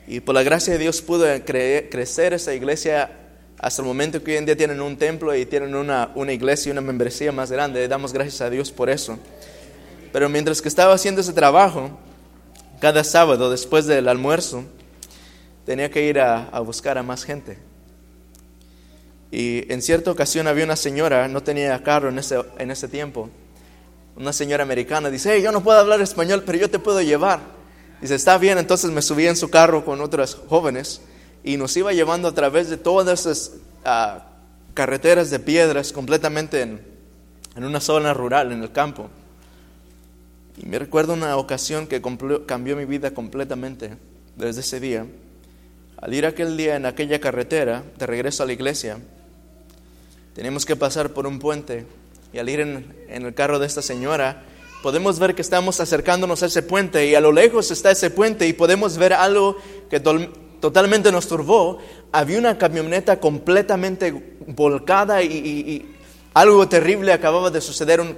Y 0.07 0.21
por 0.21 0.35
la 0.35 0.43
gracia 0.43 0.75
de 0.75 0.79
Dios 0.79 1.01
pudo 1.01 1.25
crecer 1.47 2.35
esa 2.35 2.53
iglesia 2.53 3.11
hasta 3.59 3.81
el 3.81 3.89
momento 3.89 4.23
que 4.23 4.33
hoy 4.33 4.37
en 4.37 4.45
día 4.45 4.57
tienen 4.57 4.83
un 4.83 4.99
templo 4.99 5.35
y 5.35 5.47
tienen 5.47 5.75
una, 5.75 6.11
una 6.15 6.35
iglesia 6.35 6.69
y 6.69 6.73
una 6.73 6.83
membresía 6.83 7.33
más 7.33 7.51
grande. 7.51 7.89
Damos 7.89 8.13
gracias 8.13 8.43
a 8.43 8.51
Dios 8.51 8.71
por 8.71 8.91
eso. 8.91 9.19
Pero 10.15 10.29
mientras 10.29 10.63
que 10.63 10.69
estaba 10.69 10.95
haciendo 10.95 11.23
ese 11.23 11.33
trabajo, 11.33 11.91
cada 12.81 13.03
sábado 13.03 13.51
después 13.51 13.85
del 13.87 14.07
almuerzo, 14.07 14.63
tenía 15.67 15.91
que 15.91 16.07
ir 16.07 16.21
a, 16.21 16.57
buscar 16.61 16.99
a 16.99 17.03
más 17.03 17.25
gente. 17.25 17.59
Y 19.33 19.73
en 19.73 19.83
cierta 19.83 20.13
ocasión 20.13 20.47
había 20.47 20.63
una 20.63 20.77
señora, 20.77 21.27
no 21.27 21.43
tenía 21.43 21.83
carro 21.83 22.11
en 22.11 22.21
ese, 22.21 22.41
en 22.59 22.71
ese 22.71 22.87
tiempo, 22.87 23.29
una 24.15 24.33
señora 24.33 24.63
americana, 24.63 25.11
dice, 25.11 25.33
hey, 25.35 25.43
yo 25.43 25.51
no 25.51 25.65
puedo 25.65 25.81
hablar 25.81 26.01
español, 26.01 26.45
pero 26.47 26.59
yo 26.59 26.71
te 26.71 26.79
puedo 26.79 27.03
llevar. 27.03 27.41
Dice, 28.01 28.15
está 28.15 28.39
bien, 28.39 28.59
entonces 28.59 28.93
me 28.93 29.03
subí 29.03 29.27
en 29.27 29.35
su 29.35 29.51
carro 29.51 29.85
con 29.85 30.01
otras 30.01 30.37
jóvenes 30.49 31.01
y 31.43 31.57
nos 31.57 31.77
iba 31.77 31.93
llevando 31.93 32.29
a 32.29 32.35
través 32.35 32.71
de 32.71 32.77
todas 32.77 33.27
esas 33.27 33.51
ah, 33.85 34.29
carreteras 34.75 35.31
de 35.31 35.41
piedras 35.41 35.93
completamente 35.93 36.61
en, 36.61 36.81
en 37.57 37.65
una 37.65 37.81
zona 37.81 38.15
rural, 38.15 38.53
en 38.53 38.63
el 38.63 38.71
campo. 38.71 39.11
Y 40.57 40.67
me 40.67 40.79
recuerdo 40.79 41.15
una 41.15 41.37
ocasión 41.37 41.87
que 41.87 42.01
cambió 42.47 42.77
mi 42.77 42.85
vida 42.85 43.13
completamente 43.13 43.97
desde 44.37 44.61
ese 44.61 44.81
día. 44.81 45.07
Al 45.97 46.15
ir 46.15 46.27
aquel 46.27 46.57
día 46.57 46.77
en 46.77 46.87
aquella 46.87 47.19
carretera 47.19 47.83
de 47.99 48.07
regreso 48.07 48.43
a 48.43 48.47
la 48.47 48.53
iglesia, 48.53 48.99
tenemos 50.35 50.65
que 50.65 50.77
pasar 50.77 51.11
por 51.11 51.27
un 51.27 51.39
puente 51.39 51.87
y 52.33 52.39
al 52.39 52.49
ir 52.49 52.61
en, 52.61 52.95
el 53.09 53.35
carro 53.35 53.59
de 53.59 53.67
esta 53.67 53.81
señora, 53.81 54.43
podemos 54.83 55.19
ver 55.19 55.35
que 55.35 55.43
estamos 55.43 55.81
acercándonos 55.81 56.43
a 56.43 56.47
ese 56.47 56.63
puente 56.63 57.07
y 57.07 57.15
a 57.15 57.21
lo 57.21 57.33
lejos 57.33 57.71
está 57.71 57.91
ese 57.91 58.11
puente 58.11 58.47
y 58.47 58.53
podemos 58.53 58.99
ver 58.99 59.13
algo 59.13 59.57
que 59.89 60.01
to 60.01 60.19
totalmente 60.61 61.13
nos 61.13 61.29
turbó. 61.29 61.79
Había 62.11 62.39
una 62.39 62.59
camioneta 62.59 63.21
completamente 63.21 64.37
volcada 64.47 65.23
y, 65.23 65.33
y, 65.33 65.49
y 65.71 65.95
algo 66.33 66.69
terrible 66.69 67.13
acababa 67.13 67.51
de 67.51 67.61
suceder, 67.61 68.01
un 68.01 68.17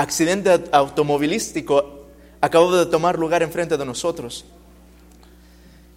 accidente 0.00 0.64
automovilístico 0.72 2.06
acababa 2.40 2.78
de 2.78 2.86
tomar 2.86 3.18
lugar 3.18 3.42
enfrente 3.42 3.76
de 3.76 3.84
nosotros. 3.84 4.44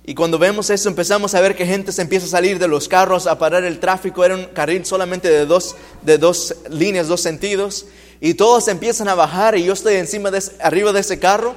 Y 0.05 0.15
cuando 0.15 0.37
vemos 0.37 0.69
eso 0.69 0.89
empezamos 0.89 1.33
a 1.33 1.39
ver 1.39 1.55
que 1.55 1.65
gente 1.65 1.93
se 1.93 2.01
empieza 2.01 2.25
a 2.25 2.29
salir 2.29 2.59
de 2.59 2.67
los 2.67 2.89
carros, 2.89 3.25
a 3.25 3.39
parar 3.39 3.63
el 3.63 3.79
tráfico. 3.79 4.25
Era 4.25 4.35
un 4.35 4.45
carril 4.45 4.85
solamente 4.85 5.29
de 5.29 5.45
dos, 5.45 5.75
de 6.01 6.17
dos 6.17 6.55
líneas, 6.69 7.07
dos 7.07 7.21
sentidos. 7.21 7.85
Y 8.19 8.33
todos 8.33 8.67
empiezan 8.67 9.07
a 9.07 9.15
bajar 9.15 9.57
y 9.57 9.63
yo 9.63 9.73
estoy 9.73 9.95
encima 9.95 10.29
de, 10.29 10.43
arriba 10.61 10.91
de 10.91 10.99
ese 10.99 11.19
carro. 11.19 11.55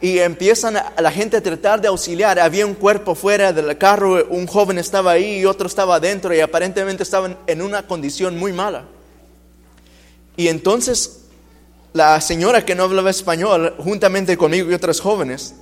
Y 0.00 0.18
empiezan 0.18 0.78
a, 0.78 0.94
la 0.98 1.12
gente 1.12 1.36
a 1.36 1.42
tratar 1.42 1.82
de 1.82 1.88
auxiliar. 1.88 2.38
Había 2.40 2.64
un 2.64 2.74
cuerpo 2.74 3.14
fuera 3.14 3.52
del 3.52 3.76
carro, 3.76 4.26
un 4.30 4.46
joven 4.46 4.78
estaba 4.78 5.12
ahí 5.12 5.40
y 5.40 5.44
otro 5.44 5.66
estaba 5.66 5.96
adentro 5.96 6.34
y 6.34 6.40
aparentemente 6.40 7.02
estaban 7.02 7.36
en 7.46 7.60
una 7.60 7.86
condición 7.86 8.38
muy 8.38 8.52
mala. 8.54 8.84
Y 10.36 10.48
entonces 10.48 11.21
la 11.92 12.20
señora 12.20 12.64
que 12.64 12.74
no 12.74 12.84
hablaba 12.84 13.10
español, 13.10 13.74
juntamente 13.78 14.36
conmigo 14.36 14.70
y 14.70 14.74
otros 14.74 15.00
jóvenes, 15.00 15.54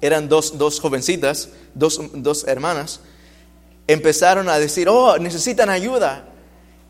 eran 0.00 0.28
dos, 0.28 0.58
dos 0.58 0.80
jovencitas, 0.80 1.50
dos, 1.74 2.00
dos, 2.14 2.44
hermanas, 2.48 3.00
empezaron 3.86 4.48
a 4.48 4.58
decir, 4.58 4.88
oh, 4.88 5.16
necesitan 5.18 5.70
ayuda. 5.70 6.24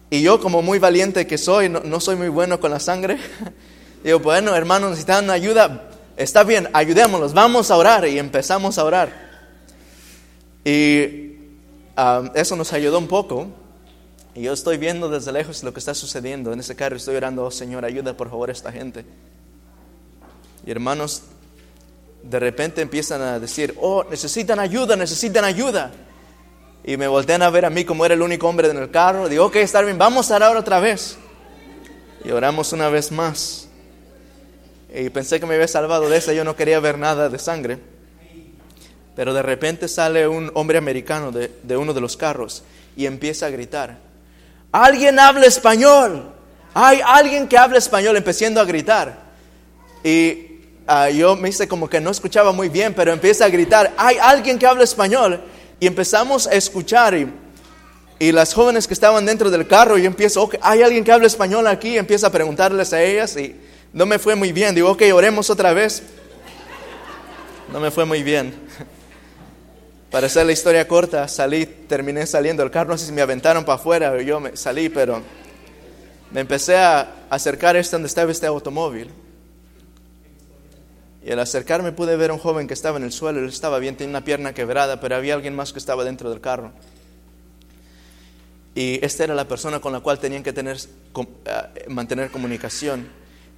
Y 0.09 0.23
yo 0.23 0.41
como 0.41 0.63
muy 0.63 0.79
valiente 0.79 1.27
que 1.27 1.39
soy, 1.39 1.69
no, 1.69 1.81
no 1.81 2.01
soy 2.01 2.17
muy 2.17 2.29
bueno 2.29 2.61
con 2.61 2.71
la 2.71 2.81
sangre, 2.81 3.19
digo, 4.05 4.19
bueno, 4.21 4.55
hermanos, 4.55 4.91
necesitan 4.91 5.29
ayuda, 5.31 5.91
está 6.17 6.43
bien, 6.43 6.69
ayudémoslos, 6.73 7.35
vamos 7.35 7.71
a 7.71 7.77
orar. 7.77 8.07
Y 8.09 8.19
empezamos 8.19 8.79
a 8.79 8.85
orar. 8.85 9.33
Y 10.65 11.37
um, 11.97 12.31
eso 12.35 12.57
nos 12.57 12.73
ayudó 12.73 12.99
un 12.99 13.09
poco. 13.09 13.49
Y 14.35 14.43
yo 14.43 14.53
estoy 14.53 14.79
viendo 14.79 15.09
desde 15.09 15.33
lejos 15.33 15.63
lo 15.63 15.73
que 15.73 15.79
está 15.79 15.95
sucediendo. 15.95 16.53
En 16.53 16.61
ese 16.61 16.75
carro 16.75 16.97
estoy 16.97 17.17
orando, 17.17 17.45
oh 17.45 17.51
Señor, 17.51 17.85
ayuda 17.85 18.17
por 18.17 18.31
favor 18.31 18.49
a 18.49 18.53
esta 18.53 18.73
gente. 18.73 19.05
Y 20.65 20.71
hermanos, 20.71 21.23
de 22.23 22.39
repente 22.39 22.81
empiezan 22.81 23.21
a 23.21 23.39
decir, 23.39 23.75
oh, 23.81 24.05
necesitan 24.09 24.59
ayuda, 24.59 24.97
necesitan 24.97 25.45
ayuda. 25.45 25.91
Y 26.85 26.97
me 26.97 27.09
voltean 27.09 27.43
a 27.43 27.51
ver 27.51 27.65
a 27.65 27.71
mí 27.71 27.85
como 27.85 28.05
era 28.05 28.15
el 28.15 28.23
único 28.23 28.49
hombre 28.49 28.69
en 28.71 28.77
el 28.77 28.91
carro. 28.91 29.29
Digo, 29.29 29.47
ok, 29.47 29.57
está 29.57 29.83
bien, 29.83 29.99
vamos 29.99 30.31
a 30.31 30.37
orar 30.37 30.57
otra 30.57 30.81
vez. 30.81 31.19
Y 32.25 32.31
oramos 32.31 32.73
una 32.73 32.89
vez 32.89 33.13
más. 33.13 33.69
Y 34.95 35.11
pensé 35.11 35.41
que 35.41 35.47
me 35.47 35.55
había 35.55 35.69
salvado 35.69 36.09
de 36.09 36.17
esa, 36.17 36.33
yo 36.33 36.45
no 36.45 36.57
quería 36.57 36.81
ver 36.81 36.99
nada 36.99 37.29
de 37.29 37.39
sangre. 37.39 37.79
Pero 39.15 39.35
de 39.35 39.43
repente 39.43 39.89
sale 39.89 40.27
un 40.27 40.51
hombre 40.55 40.79
americano 40.79 41.33
de, 41.33 41.51
de 41.63 41.77
uno 41.77 41.93
de 41.93 42.01
los 42.01 42.17
carros 42.17 42.63
y 42.97 43.07
empieza 43.07 43.47
a 43.47 43.51
gritar, 43.51 43.99
alguien 44.73 45.21
habla 45.21 45.47
español, 45.47 46.33
hay 46.75 47.01
alguien 47.05 47.47
que 47.47 47.57
habla 47.57 47.79
español, 47.79 48.17
empezando 48.17 48.61
a 48.61 48.65
gritar. 48.65 49.23
Y 50.03 50.53
Uh, 50.89 51.13
yo 51.13 51.37
me 51.37 51.49
hice 51.49 51.69
como 51.69 51.89
que 51.89 52.01
no 52.01 52.11
escuchaba 52.11 52.53
muy 52.53 52.69
bien, 52.69 52.93
pero 52.93 53.13
empieza 53.13 53.45
a 53.45 53.49
gritar, 53.49 53.93
hay 53.97 54.19
alguien 54.19 54.59
que 54.59 54.67
habla 54.67 54.83
español. 54.83 55.41
Y 55.79 55.87
empezamos 55.87 56.47
a 56.47 56.53
escuchar 56.53 57.15
y, 57.15 57.33
y 58.19 58.33
las 58.33 58.53
jóvenes 58.53 58.87
que 58.87 58.95
estaban 58.95 59.25
dentro 59.25 59.51
del 59.51 59.67
carro, 59.67 59.97
yo 59.97 60.07
empiezo, 60.07 60.51
hay 60.61 60.83
alguien 60.83 61.05
que 61.05 61.13
habla 61.13 61.27
español 61.27 61.67
aquí, 61.67 61.97
empiezo 61.97 62.27
a 62.27 62.31
preguntarles 62.31 62.93
a 62.93 63.03
ellas 63.03 63.37
y 63.37 63.57
no 63.93 64.07
me 64.07 64.19
fue 64.19 64.35
muy 64.35 64.53
bien. 64.53 64.75
Digo, 64.75 64.91
ok, 64.91 65.03
oremos 65.15 65.51
otra 65.51 65.73
vez. 65.73 66.03
No 67.73 67.81
me 67.81 67.91
fue 67.91 68.05
muy 68.05 68.23
bien. 68.23 68.55
Para 70.13 70.27
hacer 70.27 70.45
la 70.45 70.53
historia 70.53 70.87
corta, 70.87 71.27
salí, 71.27 71.65
terminé 71.65 72.27
saliendo 72.27 72.63
del 72.63 72.71
carro, 72.71 72.91
no 72.91 72.99
sé 72.99 73.07
si 73.07 73.13
me 73.13 73.23
aventaron 73.23 73.65
para 73.65 73.77
afuera 73.77 74.13
o 74.13 74.21
yo 74.21 74.41
me 74.41 74.59
salí, 74.59 74.91
pero 74.91 75.23
me 76.31 76.43
empecé 76.43 76.77
a 76.77 77.25
acercar 77.31 77.77
a 77.77 77.79
este 77.79 77.97
donde 77.97 78.09
estaba 78.09 78.31
este 78.31 78.47
automóvil. 78.47 79.11
Y 81.25 81.31
al 81.31 81.39
acercarme 81.39 81.93
pude 81.93 82.15
ver 82.17 82.29
a 82.29 82.35
un 82.35 82.39
joven 82.39 82.69
que 82.69 82.75
estaba 82.75 82.99
en 82.99 83.05
el 83.05 83.13
suelo, 83.13 83.39
él 83.39 83.49
estaba 83.49 83.79
bien, 83.79 83.97
tenía 83.97 84.11
una 84.11 84.23
pierna 84.23 84.53
quebrada, 84.53 85.01
pero 85.01 85.17
había 85.17 85.33
alguien 85.33 85.57
más 85.57 85.73
que 85.73 85.79
estaba 85.79 86.05
dentro 86.05 86.29
del 86.29 86.43
carro. 86.43 86.73
Y 88.75 89.03
esta 89.03 89.25
era 89.25 89.35
la 89.35 89.49
persona 89.49 89.81
con 89.81 89.95
la 89.95 90.01
cual 90.01 90.19
tenían 90.19 90.43
que 90.43 90.53
tener, 90.53 90.77
mantener 91.89 92.31
comunicación. 92.31 93.09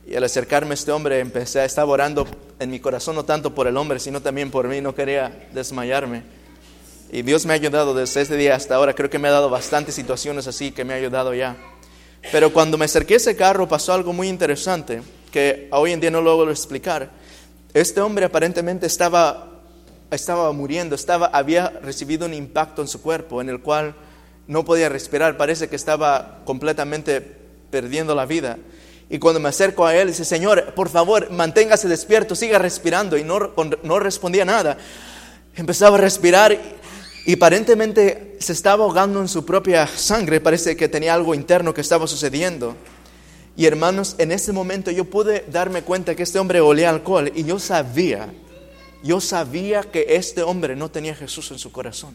Y 0.06 0.14
al 0.14 0.22
acercarme 0.22 0.70
a 0.70 0.74
este 0.74 0.92
hombre 0.92 1.18
empecé 1.18 1.58
a 1.58 1.64
estar 1.64 1.84
orando 1.84 2.28
en 2.60 2.70
mi 2.70 2.78
corazón 2.78 3.16
no 3.16 3.24
tanto 3.24 3.56
por 3.56 3.66
el 3.66 3.76
hombre, 3.76 3.98
sino 3.98 4.22
también 4.22 4.52
por 4.52 4.68
mí, 4.68 4.80
no 4.80 4.94
quería 4.94 5.48
desmayarme. 5.52 6.43
Y 7.14 7.22
Dios 7.22 7.46
me 7.46 7.52
ha 7.52 7.54
ayudado 7.54 7.94
desde 7.94 8.22
ese 8.22 8.36
día 8.36 8.56
hasta 8.56 8.74
ahora, 8.74 8.92
creo 8.92 9.08
que 9.08 9.20
me 9.20 9.28
ha 9.28 9.30
dado 9.30 9.48
bastantes 9.48 9.94
situaciones 9.94 10.48
así 10.48 10.72
que 10.72 10.84
me 10.84 10.94
ha 10.94 10.96
ayudado 10.96 11.32
ya. 11.32 11.56
Pero 12.32 12.52
cuando 12.52 12.76
me 12.76 12.86
acerqué 12.86 13.14
a 13.14 13.18
ese 13.18 13.36
carro 13.36 13.68
pasó 13.68 13.92
algo 13.92 14.12
muy 14.12 14.28
interesante 14.28 15.00
que 15.30 15.68
hoy 15.70 15.92
en 15.92 16.00
día 16.00 16.10
no 16.10 16.20
logro 16.20 16.50
explicar. 16.50 17.12
Este 17.72 18.00
hombre 18.00 18.24
aparentemente 18.24 18.86
estaba, 18.86 19.60
estaba 20.10 20.50
muriendo, 20.50 20.96
estaba, 20.96 21.26
había 21.26 21.68
recibido 21.84 22.26
un 22.26 22.34
impacto 22.34 22.82
en 22.82 22.88
su 22.88 23.00
cuerpo 23.00 23.40
en 23.40 23.48
el 23.48 23.60
cual 23.60 23.94
no 24.48 24.64
podía 24.64 24.88
respirar, 24.88 25.36
parece 25.36 25.68
que 25.68 25.76
estaba 25.76 26.40
completamente 26.44 27.20
perdiendo 27.70 28.16
la 28.16 28.26
vida. 28.26 28.58
Y 29.08 29.20
cuando 29.20 29.38
me 29.38 29.50
acerco 29.50 29.86
a 29.86 29.94
él, 29.94 30.08
dice, 30.08 30.24
Señor, 30.24 30.74
por 30.74 30.88
favor, 30.88 31.30
manténgase 31.30 31.86
despierto, 31.86 32.34
siga 32.34 32.58
respirando. 32.58 33.16
Y 33.16 33.22
no, 33.22 33.52
no 33.84 34.00
respondía 34.00 34.44
nada. 34.44 34.78
Empezaba 35.54 35.96
a 35.96 36.00
respirar 36.00 36.58
y 37.26 37.34
aparentemente 37.34 38.36
se 38.38 38.52
estaba 38.52 38.84
ahogando 38.84 39.20
en 39.20 39.28
su 39.28 39.44
propia 39.46 39.86
sangre. 39.86 40.40
Parece 40.40 40.76
que 40.76 40.88
tenía 40.88 41.14
algo 41.14 41.34
interno 41.34 41.72
que 41.72 41.80
estaba 41.80 42.06
sucediendo. 42.06 42.76
Y 43.56 43.66
hermanos, 43.66 44.16
en 44.18 44.32
ese 44.32 44.52
momento 44.52 44.90
yo 44.90 45.04
pude 45.04 45.44
darme 45.50 45.82
cuenta 45.82 46.14
que 46.14 46.24
este 46.24 46.38
hombre 46.38 46.60
olía 46.60 46.90
alcohol 46.90 47.32
y 47.34 47.44
yo 47.44 47.58
sabía, 47.58 48.28
yo 49.02 49.20
sabía 49.20 49.82
que 49.82 50.06
este 50.10 50.42
hombre 50.42 50.76
no 50.76 50.90
tenía 50.90 51.14
Jesús 51.14 51.50
en 51.50 51.58
su 51.58 51.72
corazón. 51.72 52.14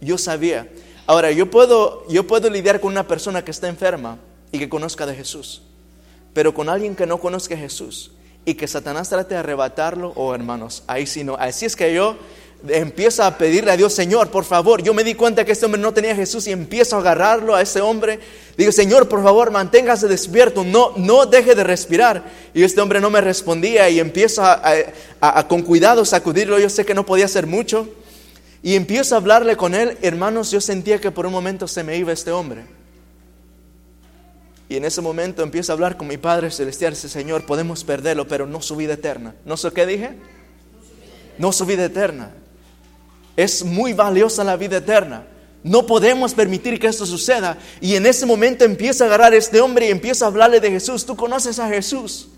Yo 0.00 0.16
sabía. 0.18 0.68
Ahora, 1.06 1.30
yo 1.32 1.50
puedo, 1.50 2.06
yo 2.08 2.26
puedo 2.26 2.48
lidiar 2.48 2.80
con 2.80 2.92
una 2.92 3.06
persona 3.06 3.44
que 3.44 3.50
está 3.50 3.68
enferma 3.68 4.18
y 4.52 4.58
que 4.58 4.68
conozca 4.68 5.04
de 5.04 5.14
Jesús, 5.14 5.62
pero 6.32 6.54
con 6.54 6.68
alguien 6.68 6.94
que 6.94 7.06
no 7.06 7.18
conozca 7.18 7.54
a 7.54 7.58
Jesús 7.58 8.12
y 8.44 8.54
que 8.54 8.68
Satanás 8.68 9.08
trate 9.08 9.34
de 9.34 9.40
arrebatarlo, 9.40 10.12
oh 10.14 10.34
hermanos, 10.34 10.84
ahí 10.86 11.06
sí 11.06 11.24
no. 11.24 11.34
Así 11.36 11.66
es 11.66 11.74
que 11.74 11.92
yo 11.92 12.16
empieza 12.68 13.26
a 13.26 13.38
pedirle 13.38 13.72
a 13.72 13.76
Dios, 13.76 13.92
Señor, 13.92 14.30
por 14.30 14.44
favor, 14.44 14.82
yo 14.82 14.94
me 14.94 15.04
di 15.04 15.14
cuenta 15.14 15.44
que 15.44 15.52
este 15.52 15.66
hombre 15.66 15.80
no 15.80 15.92
tenía 15.92 16.14
Jesús 16.14 16.46
y 16.46 16.52
empiezo 16.52 16.96
a 16.96 17.00
agarrarlo 17.00 17.54
a 17.54 17.62
ese 17.62 17.80
hombre. 17.80 18.20
Digo, 18.56 18.70
Señor, 18.72 19.08
por 19.08 19.22
favor, 19.22 19.50
manténgase 19.50 20.08
despierto, 20.08 20.64
no, 20.64 20.92
no 20.96 21.26
deje 21.26 21.54
de 21.54 21.64
respirar. 21.64 22.24
Y 22.54 22.62
este 22.62 22.80
hombre 22.80 23.00
no 23.00 23.10
me 23.10 23.20
respondía 23.20 23.88
y 23.90 23.98
empiezo 23.98 24.42
a, 24.44 24.60
a, 25.20 25.48
con 25.48 25.62
cuidado 25.62 26.04
sacudirlo, 26.04 26.58
yo 26.58 26.70
sé 26.70 26.84
que 26.84 26.94
no 26.94 27.04
podía 27.04 27.24
hacer 27.24 27.46
mucho. 27.46 27.88
Y 28.62 28.76
empiezo 28.76 29.14
a 29.14 29.18
hablarle 29.18 29.56
con 29.56 29.74
él, 29.74 29.98
hermanos, 30.02 30.50
yo 30.50 30.60
sentía 30.60 31.00
que 31.00 31.10
por 31.10 31.26
un 31.26 31.32
momento 31.32 31.66
se 31.66 31.82
me 31.82 31.96
iba 31.96 32.12
este 32.12 32.30
hombre. 32.30 32.64
Y 34.68 34.76
en 34.76 34.84
ese 34.84 35.00
momento 35.00 35.42
empiezo 35.42 35.72
a 35.72 35.74
hablar 35.74 35.96
con 35.96 36.06
mi 36.06 36.16
Padre 36.16 36.50
Celestial, 36.50 36.94
dice, 36.94 37.08
Señor, 37.08 37.44
podemos 37.44 37.82
perderlo, 37.84 38.28
pero 38.28 38.46
no 38.46 38.62
su 38.62 38.76
vida 38.76 38.94
eterna. 38.94 39.34
¿No 39.44 39.56
sé 39.56 39.70
qué 39.72 39.84
dije? 39.84 40.10
No 41.38 41.52
su 41.52 41.66
vida 41.66 41.84
eterna. 41.84 42.30
Es 43.36 43.64
muy 43.64 43.92
valiosa 43.92 44.44
la 44.44 44.56
vida 44.56 44.78
eterna. 44.78 45.26
No 45.64 45.86
podemos 45.86 46.34
permitir 46.34 46.78
que 46.80 46.88
esto 46.88 47.06
suceda. 47.06 47.56
Y 47.80 47.94
en 47.94 48.06
ese 48.06 48.26
momento 48.26 48.64
empieza 48.64 49.04
a 49.04 49.06
agarrar 49.06 49.32
a 49.32 49.36
este 49.36 49.60
hombre 49.60 49.86
y 49.86 49.90
empieza 49.90 50.24
a 50.24 50.28
hablarle 50.28 50.60
de 50.60 50.70
Jesús. 50.70 51.06
Tú 51.06 51.16
conoces 51.16 51.58
a 51.58 51.68
Jesús. 51.68 52.28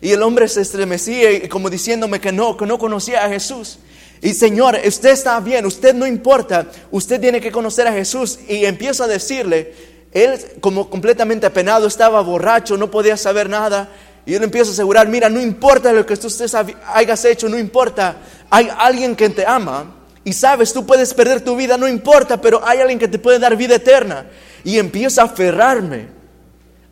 Y 0.00 0.12
el 0.12 0.22
hombre 0.22 0.46
se 0.48 0.60
estremecía 0.60 1.48
como 1.48 1.70
diciéndome 1.70 2.20
que 2.20 2.30
no, 2.30 2.56
que 2.56 2.66
no 2.66 2.78
conocía 2.78 3.24
a 3.24 3.28
Jesús. 3.28 3.78
Y 4.20 4.32
Señor, 4.32 4.78
usted 4.84 5.10
está 5.10 5.38
bien, 5.40 5.66
usted 5.66 5.94
no 5.94 6.06
importa, 6.06 6.66
usted 6.90 7.20
tiene 7.20 7.40
que 7.40 7.52
conocer 7.52 7.86
a 7.88 7.92
Jesús. 7.92 8.38
Y 8.48 8.64
empieza 8.64 9.04
a 9.04 9.08
decirle, 9.08 9.74
él 10.12 10.38
como 10.60 10.88
completamente 10.88 11.46
apenado, 11.46 11.86
estaba 11.86 12.20
borracho, 12.20 12.76
no 12.76 12.90
podía 12.90 13.16
saber 13.16 13.48
nada. 13.48 13.88
Y 14.24 14.34
él 14.34 14.42
empieza 14.44 14.70
a 14.70 14.74
asegurar, 14.74 15.08
mira, 15.08 15.28
no 15.28 15.40
importa 15.40 15.92
lo 15.92 16.06
que 16.06 16.14
usted 16.14 16.46
hayas 16.86 17.24
hecho, 17.24 17.48
no 17.48 17.58
importa, 17.58 18.18
hay 18.50 18.68
alguien 18.78 19.16
que 19.16 19.30
te 19.30 19.44
ama 19.44 19.97
y 20.28 20.34
sabes, 20.34 20.74
tú 20.74 20.84
puedes 20.84 21.14
perder 21.14 21.42
tu 21.42 21.56
vida, 21.56 21.78
no 21.78 21.88
importa, 21.88 22.38
pero 22.38 22.60
hay 22.62 22.80
alguien 22.80 22.98
que 22.98 23.08
te 23.08 23.18
puede 23.18 23.38
dar 23.38 23.56
vida 23.56 23.76
eterna. 23.76 24.26
Y 24.62 24.76
empiezo 24.76 25.22
a 25.22 25.24
aferrarme, 25.24 26.08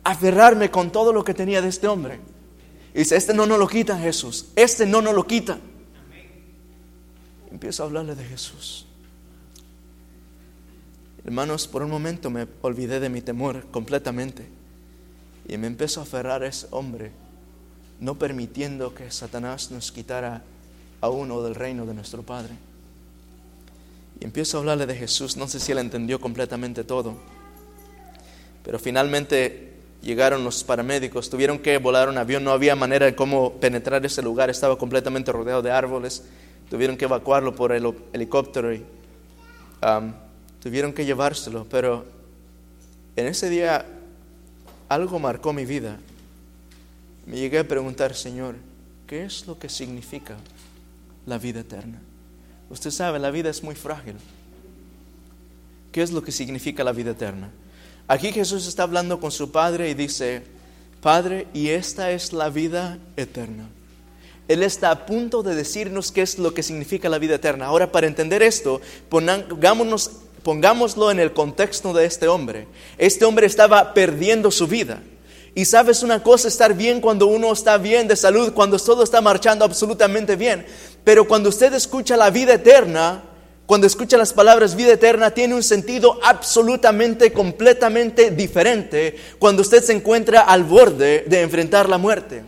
a 0.03 0.09
aferrarme 0.09 0.71
con 0.71 0.91
todo 0.91 1.13
lo 1.13 1.23
que 1.23 1.35
tenía 1.35 1.61
de 1.61 1.67
este 1.67 1.87
hombre. 1.87 2.19
Y 2.95 2.99
dice, 2.99 3.15
este 3.15 3.35
no 3.35 3.45
nos 3.45 3.59
lo 3.59 3.67
quita 3.67 3.95
Jesús, 3.95 4.47
este 4.55 4.87
no 4.87 5.03
nos 5.03 5.13
lo 5.13 5.27
quita. 5.27 5.59
Empiezo 7.51 7.83
a 7.83 7.85
hablarle 7.85 8.15
de 8.15 8.23
Jesús. 8.23 8.87
Hermanos, 11.23 11.67
por 11.67 11.83
un 11.83 11.91
momento 11.91 12.31
me 12.31 12.47
olvidé 12.63 12.99
de 12.99 13.09
mi 13.09 13.21
temor 13.21 13.67
completamente 13.69 14.47
y 15.47 15.57
me 15.59 15.67
empezó 15.67 15.99
a 15.99 16.03
aferrar 16.03 16.41
a 16.41 16.47
ese 16.47 16.65
hombre, 16.71 17.11
no 17.99 18.17
permitiendo 18.17 18.95
que 18.95 19.11
Satanás 19.11 19.69
nos 19.69 19.91
quitara 19.91 20.41
a 21.01 21.09
uno 21.09 21.43
del 21.43 21.53
reino 21.53 21.85
de 21.85 21.93
nuestro 21.93 22.23
Padre. 22.23 22.55
Y 24.19 24.25
empiezo 24.25 24.57
a 24.57 24.59
hablarle 24.61 24.85
de 24.85 24.95
Jesús, 24.95 25.37
no 25.37 25.47
sé 25.47 25.59
si 25.59 25.71
él 25.71 25.77
entendió 25.77 26.19
completamente 26.19 26.83
todo, 26.83 27.15
pero 28.63 28.79
finalmente 28.79 29.73
llegaron 30.01 30.43
los 30.43 30.63
paramédicos, 30.63 31.29
tuvieron 31.29 31.59
que 31.59 31.77
volar 31.77 32.09
un 32.09 32.17
avión, 32.17 32.43
no 32.43 32.51
había 32.51 32.75
manera 32.75 33.05
de 33.05 33.15
cómo 33.15 33.53
penetrar 33.53 34.05
ese 34.05 34.21
lugar, 34.21 34.49
estaba 34.49 34.77
completamente 34.77 35.31
rodeado 35.31 35.61
de 35.61 35.71
árboles, 35.71 36.23
tuvieron 36.69 36.97
que 36.97 37.05
evacuarlo 37.05 37.55
por 37.55 37.71
el 37.71 37.93
helicóptero 38.13 38.73
y 38.73 38.83
um, 39.83 40.13
tuvieron 40.61 40.93
que 40.93 41.05
llevárselo, 41.05 41.65
pero 41.69 42.05
en 43.15 43.27
ese 43.27 43.49
día 43.49 43.85
algo 44.89 45.19
marcó 45.19 45.53
mi 45.53 45.65
vida. 45.65 45.97
Me 47.25 47.37
llegué 47.37 47.59
a 47.59 47.67
preguntar, 47.67 48.15
Señor, 48.15 48.55
¿qué 49.05 49.25
es 49.25 49.47
lo 49.47 49.59
que 49.59 49.69
significa 49.69 50.37
la 51.25 51.37
vida 51.37 51.59
eterna? 51.59 51.99
Usted 52.69 52.91
sabe, 52.91 53.19
la 53.19 53.31
vida 53.31 53.49
es 53.49 53.63
muy 53.63 53.75
frágil. 53.75 54.15
¿Qué 55.91 56.01
es 56.01 56.11
lo 56.11 56.23
que 56.23 56.31
significa 56.31 56.83
la 56.83 56.91
vida 56.91 57.11
eterna? 57.11 57.49
Aquí 58.07 58.31
Jesús 58.31 58.67
está 58.67 58.83
hablando 58.83 59.19
con 59.19 59.31
su 59.31 59.51
Padre 59.51 59.89
y 59.89 59.93
dice, 59.93 60.43
Padre, 61.01 61.47
y 61.53 61.69
esta 61.69 62.11
es 62.11 62.33
la 62.33 62.49
vida 62.49 62.99
eterna. 63.15 63.67
Él 64.47 64.63
está 64.63 64.91
a 64.91 65.05
punto 65.05 65.43
de 65.43 65.55
decirnos 65.55 66.11
qué 66.11 66.21
es 66.21 66.39
lo 66.39 66.53
que 66.53 66.63
significa 66.63 67.09
la 67.09 67.19
vida 67.19 67.35
eterna. 67.35 67.65
Ahora, 67.65 67.91
para 67.91 68.07
entender 68.07 68.41
esto, 68.41 68.79
pongámonos, 69.09 70.11
pongámoslo 70.43 71.11
en 71.11 71.19
el 71.19 71.33
contexto 71.33 71.91
de 71.93 72.05
este 72.05 72.27
hombre. 72.29 72.67
Este 72.97 73.25
hombre 73.25 73.45
estaba 73.45 73.93
perdiendo 73.93 74.51
su 74.51 74.67
vida. 74.67 75.01
Y 75.55 75.65
sabes 75.65 76.03
una 76.03 76.21
cosa, 76.21 76.47
estar 76.47 76.75
bien 76.75 77.01
cuando 77.01 77.27
uno 77.27 77.51
está 77.51 77.77
bien 77.77 78.07
de 78.07 78.15
salud, 78.15 78.53
cuando 78.53 78.77
todo 78.77 79.03
está 79.03 79.21
marchando 79.21 79.65
absolutamente 79.65 80.35
bien. 80.35 80.65
Pero 81.03 81.27
cuando 81.27 81.49
usted 81.49 81.73
escucha 81.73 82.15
la 82.15 82.29
vida 82.29 82.53
eterna, 82.53 83.23
cuando 83.65 83.85
escucha 83.85 84.17
las 84.17 84.33
palabras 84.33 84.75
vida 84.75 84.93
eterna, 84.93 85.31
tiene 85.31 85.53
un 85.53 85.63
sentido 85.63 86.19
absolutamente, 86.23 87.33
completamente 87.33 88.31
diferente 88.31 89.15
cuando 89.39 89.61
usted 89.61 89.83
se 89.83 89.93
encuentra 89.93 90.41
al 90.41 90.63
borde 90.63 91.25
de 91.27 91.41
enfrentar 91.41 91.89
la 91.89 91.97
muerte. 91.97 92.43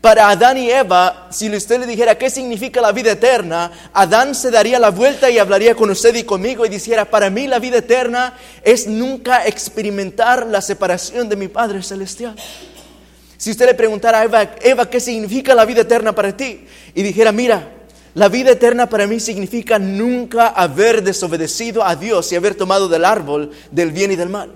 Para 0.00 0.28
Adán 0.28 0.56
y 0.58 0.70
Eva, 0.70 1.26
si 1.30 1.54
usted 1.54 1.80
le 1.80 1.86
dijera 1.86 2.16
qué 2.16 2.30
significa 2.30 2.80
la 2.80 2.92
vida 2.92 3.12
eterna, 3.12 3.72
Adán 3.92 4.34
se 4.34 4.50
daría 4.50 4.78
la 4.78 4.90
vuelta 4.90 5.28
y 5.30 5.38
hablaría 5.38 5.74
con 5.74 5.90
usted 5.90 6.14
y 6.14 6.22
conmigo 6.22 6.64
y 6.64 6.68
dijera, 6.68 7.04
para 7.06 7.28
mí 7.28 7.46
la 7.46 7.58
vida 7.58 7.78
eterna 7.78 8.34
es 8.62 8.86
nunca 8.86 9.46
experimentar 9.46 10.46
la 10.46 10.60
separación 10.60 11.28
de 11.28 11.36
mi 11.36 11.48
Padre 11.48 11.82
Celestial. 11.82 12.36
Si 13.36 13.50
usted 13.50 13.66
le 13.66 13.74
preguntara 13.74 14.20
a 14.20 14.24
Eva, 14.24 14.50
Eva, 14.62 14.88
¿qué 14.88 15.00
significa 15.00 15.54
la 15.54 15.64
vida 15.64 15.82
eterna 15.82 16.14
para 16.14 16.36
ti? 16.36 16.66
Y 16.94 17.02
dijera, 17.02 17.32
mira, 17.32 17.72
la 18.14 18.28
vida 18.28 18.52
eterna 18.52 18.88
para 18.88 19.06
mí 19.06 19.20
significa 19.20 19.78
nunca 19.78 20.48
haber 20.48 21.02
desobedecido 21.02 21.84
a 21.84 21.96
Dios 21.96 22.32
y 22.32 22.36
haber 22.36 22.54
tomado 22.54 22.88
del 22.88 23.04
árbol 23.04 23.50
del 23.70 23.92
bien 23.92 24.12
y 24.12 24.16
del 24.16 24.30
mal. 24.30 24.52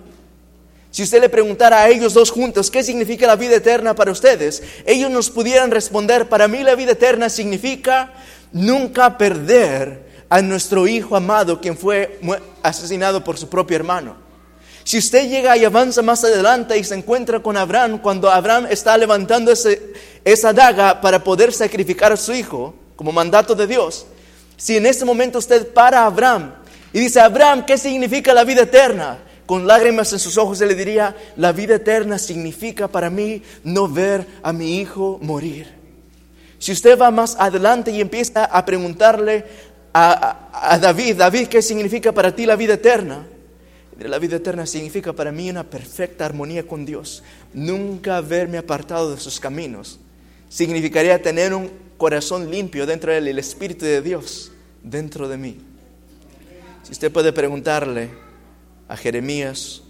Si 0.91 1.03
usted 1.03 1.21
le 1.21 1.29
preguntara 1.29 1.83
a 1.83 1.89
ellos 1.89 2.15
dos 2.15 2.31
juntos 2.31 2.71
qué 2.71 2.83
significa 2.83 3.27
la 3.27 3.37
vida 3.37 3.57
eterna 3.57 3.95
para 3.95 4.11
ustedes, 4.11 4.63
ellos 4.87 5.11
nos 5.11 5.31
pudieran 5.31 5.71
responder, 5.71 6.29
para 6.29 6.49
mí 6.49 6.63
la 6.63 6.75
vida 6.75 6.93
eterna 6.93 7.29
significa 7.29 8.13
nunca 8.53 9.17
perder 9.17 10.11
a 10.29 10.43
nuestro 10.43 10.89
hijo 10.89 11.17
amado 11.17 11.61
quien 11.61 11.77
fue 11.77 12.19
asesinado 12.63 13.23
por 13.23 13.39
su 13.39 13.49
propio 13.49 13.77
hermano. 13.77 14.17
Si 14.83 14.99
usted 14.99 15.29
llega 15.29 15.57
y 15.57 15.65
avanza 15.65 16.03
más 16.03 16.25
adelante 16.25 16.77
y 16.77 16.85
se 16.85 16.95
encuentra 16.95 17.41
con 17.41 17.57
Abraham 17.57 17.99
cuando 17.99 18.31
Abraham 18.31 18.67
está 18.71 18.97
levantando 18.97 19.53
esa 20.25 20.53
daga 20.53 21.01
para 21.01 21.23
poder 21.23 21.53
sacrificar 21.53 22.13
a 22.13 22.17
su 22.17 22.33
hijo, 22.33 22.75
como 23.01 23.13
mandato 23.13 23.55
de 23.55 23.67
Dios. 23.67 24.05
Si 24.59 24.77
en 24.77 24.85
ese 24.85 25.07
momento 25.07 25.39
usted 25.39 25.73
para 25.73 26.03
a 26.03 26.07
Abraham 26.07 26.53
y 26.93 27.01
dice, 27.01 27.19
Abraham, 27.19 27.65
¿qué 27.65 27.79
significa 27.79 28.35
la 28.35 28.45
vida 28.45 28.61
eterna? 28.61 29.17
Con 29.51 29.67
lágrimas 29.67 30.13
en 30.13 30.21
sus 30.21 30.39
ojos, 30.39 30.61
él 30.61 30.69
le 30.69 30.77
diría, 30.77 31.17
la 31.35 31.51
vida 31.51 31.75
eterna 31.75 32.21
significa 32.21 32.87
para 32.87 33.11
mí 33.11 33.43
no 33.65 33.89
ver 33.89 34.25
a 34.45 34.53
mi 34.53 34.79
hijo 34.79 35.19
morir. 35.23 35.67
Si 36.61 36.71
usted 36.71 36.97
va 36.97 37.11
más 37.11 37.35
adelante 37.37 37.91
y 37.91 38.01
empieza 38.01 38.45
a 38.45 38.65
preguntarle 38.65 39.45
a, 39.93 40.79
David, 40.81 41.17
David, 41.17 41.49
¿qué 41.49 41.63
significa 41.63 42.13
para 42.13 42.33
ti 42.33 42.47
la 42.47 42.55
vida 42.55 42.75
eterna? 42.75 43.27
La 43.99 44.21
vida 44.21 44.37
eterna 44.37 44.67
significa 44.67 45.13
para 45.13 45.33
mí 45.33 45.51
una 45.51 45.65
perfecta 45.65 46.27
armonía 46.27 46.65
con 46.65 46.87
Dios. 46.87 47.25
Nunca 47.53 48.21
verme 48.21 48.57
apartado 48.57 49.13
de 49.13 49.21
sus 49.21 49.41
caminos. 49.41 49.99
Significaría 50.49 51.21
tener 51.21 51.55
un 51.55 51.73
corazón 51.97 52.53
limpio 52.53 52.87
dentro 52.87 53.11
de 53.11 53.19
él, 53.19 53.27
el 53.27 53.41
Espíritu 53.41 53.85
de 53.85 54.01
Dios 54.01 54.53
dentro 54.85 55.27
de 55.27 55.37
mí. 55.39 55.57
Si 56.85 56.93
usted 56.93 57.11
puede 57.11 57.33
preguntarle 57.33 58.30
a 58.91 58.97
Jeremías, 58.97 59.83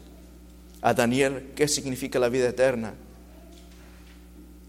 a 0.83 0.93
Daniel, 0.93 1.53
qué 1.57 1.67
significa 1.69 2.19
la 2.19 2.29
vida 2.29 2.51
eterna, 2.51 2.93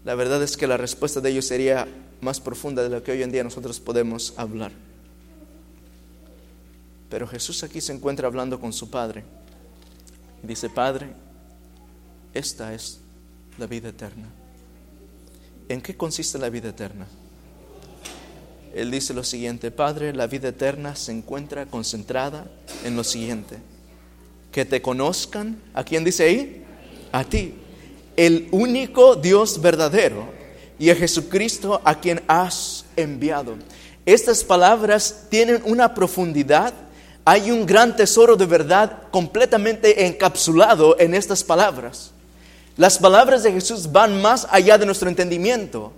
la 0.06 0.14
verdad 0.14 0.42
es 0.42 0.56
que 0.56 0.66
la 0.66 0.78
respuesta 0.78 1.20
de 1.20 1.28
ellos 1.28 1.44
sería 1.44 1.86
más 2.22 2.40
profunda 2.40 2.82
de 2.82 2.88
lo 2.88 3.02
que 3.02 3.12
hoy 3.12 3.22
en 3.22 3.30
día 3.30 3.44
nosotros 3.44 3.78
podemos 3.78 4.32
hablar. 4.38 4.72
Pero 7.10 7.28
Jesús 7.28 7.62
aquí 7.62 7.82
se 7.82 7.92
encuentra 7.92 8.26
hablando 8.26 8.58
con 8.58 8.72
su 8.72 8.88
Padre 8.88 9.22
y 10.42 10.46
dice, 10.46 10.70
Padre, 10.70 11.12
esta 12.32 12.72
es 12.72 13.00
la 13.58 13.66
vida 13.66 13.90
eterna. 13.90 14.30
¿En 15.68 15.82
qué 15.82 15.94
consiste 15.94 16.38
la 16.38 16.48
vida 16.48 16.70
eterna? 16.70 17.06
Él 18.74 18.90
dice 18.90 19.12
lo 19.12 19.24
siguiente, 19.24 19.70
Padre, 19.70 20.14
la 20.14 20.26
vida 20.26 20.48
eterna 20.48 20.96
se 20.96 21.12
encuentra 21.12 21.66
concentrada 21.66 22.50
en 22.82 22.96
lo 22.96 23.04
siguiente, 23.04 23.58
que 24.52 24.64
te 24.64 24.82
conozcan, 24.82 25.60
¿a 25.74 25.82
quién 25.82 26.04
dice 26.04 26.24
ahí? 26.24 26.64
A 27.10 27.24
ti, 27.24 27.54
el 28.16 28.48
único 28.52 29.16
Dios 29.16 29.60
verdadero 29.60 30.28
y 30.78 30.90
a 30.90 30.94
Jesucristo 30.94 31.80
a 31.84 31.98
quien 31.98 32.22
has 32.28 32.84
enviado. 32.94 33.56
Estas 34.04 34.44
palabras 34.44 35.26
tienen 35.30 35.62
una 35.64 35.94
profundidad, 35.94 36.74
hay 37.24 37.50
un 37.50 37.64
gran 37.64 37.96
tesoro 37.96 38.36
de 38.36 38.46
verdad 38.46 39.04
completamente 39.10 40.06
encapsulado 40.06 40.96
en 40.98 41.14
estas 41.14 41.42
palabras. 41.42 42.10
Las 42.76 42.98
palabras 42.98 43.42
de 43.42 43.52
Jesús 43.52 43.90
van 43.90 44.20
más 44.20 44.46
allá 44.50 44.76
de 44.76 44.86
nuestro 44.86 45.08
entendimiento. 45.08 45.92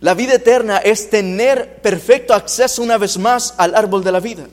La 0.00 0.14
vida 0.14 0.34
eterna 0.34 0.78
es 0.78 1.08
tener 1.08 1.80
perfecto 1.80 2.34
acceso 2.34 2.82
una 2.82 2.98
vez 2.98 3.18
más 3.18 3.54
al 3.56 3.74
árbol 3.74 4.02
de 4.02 4.12
la 4.12 4.20
vida. 4.20 4.46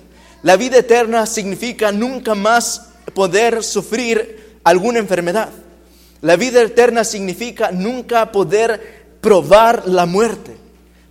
La 0.43 0.55
vida 0.55 0.77
eterna 0.77 1.25
significa 1.25 1.91
nunca 1.91 2.35
más 2.35 2.88
poder 3.13 3.63
sufrir 3.63 4.59
alguna 4.63 4.99
enfermedad. 4.99 5.49
La 6.21 6.35
vida 6.35 6.61
eterna 6.61 7.03
significa 7.03 7.71
nunca 7.71 8.31
poder 8.31 9.17
probar 9.21 9.87
la 9.87 10.05
muerte. 10.05 10.55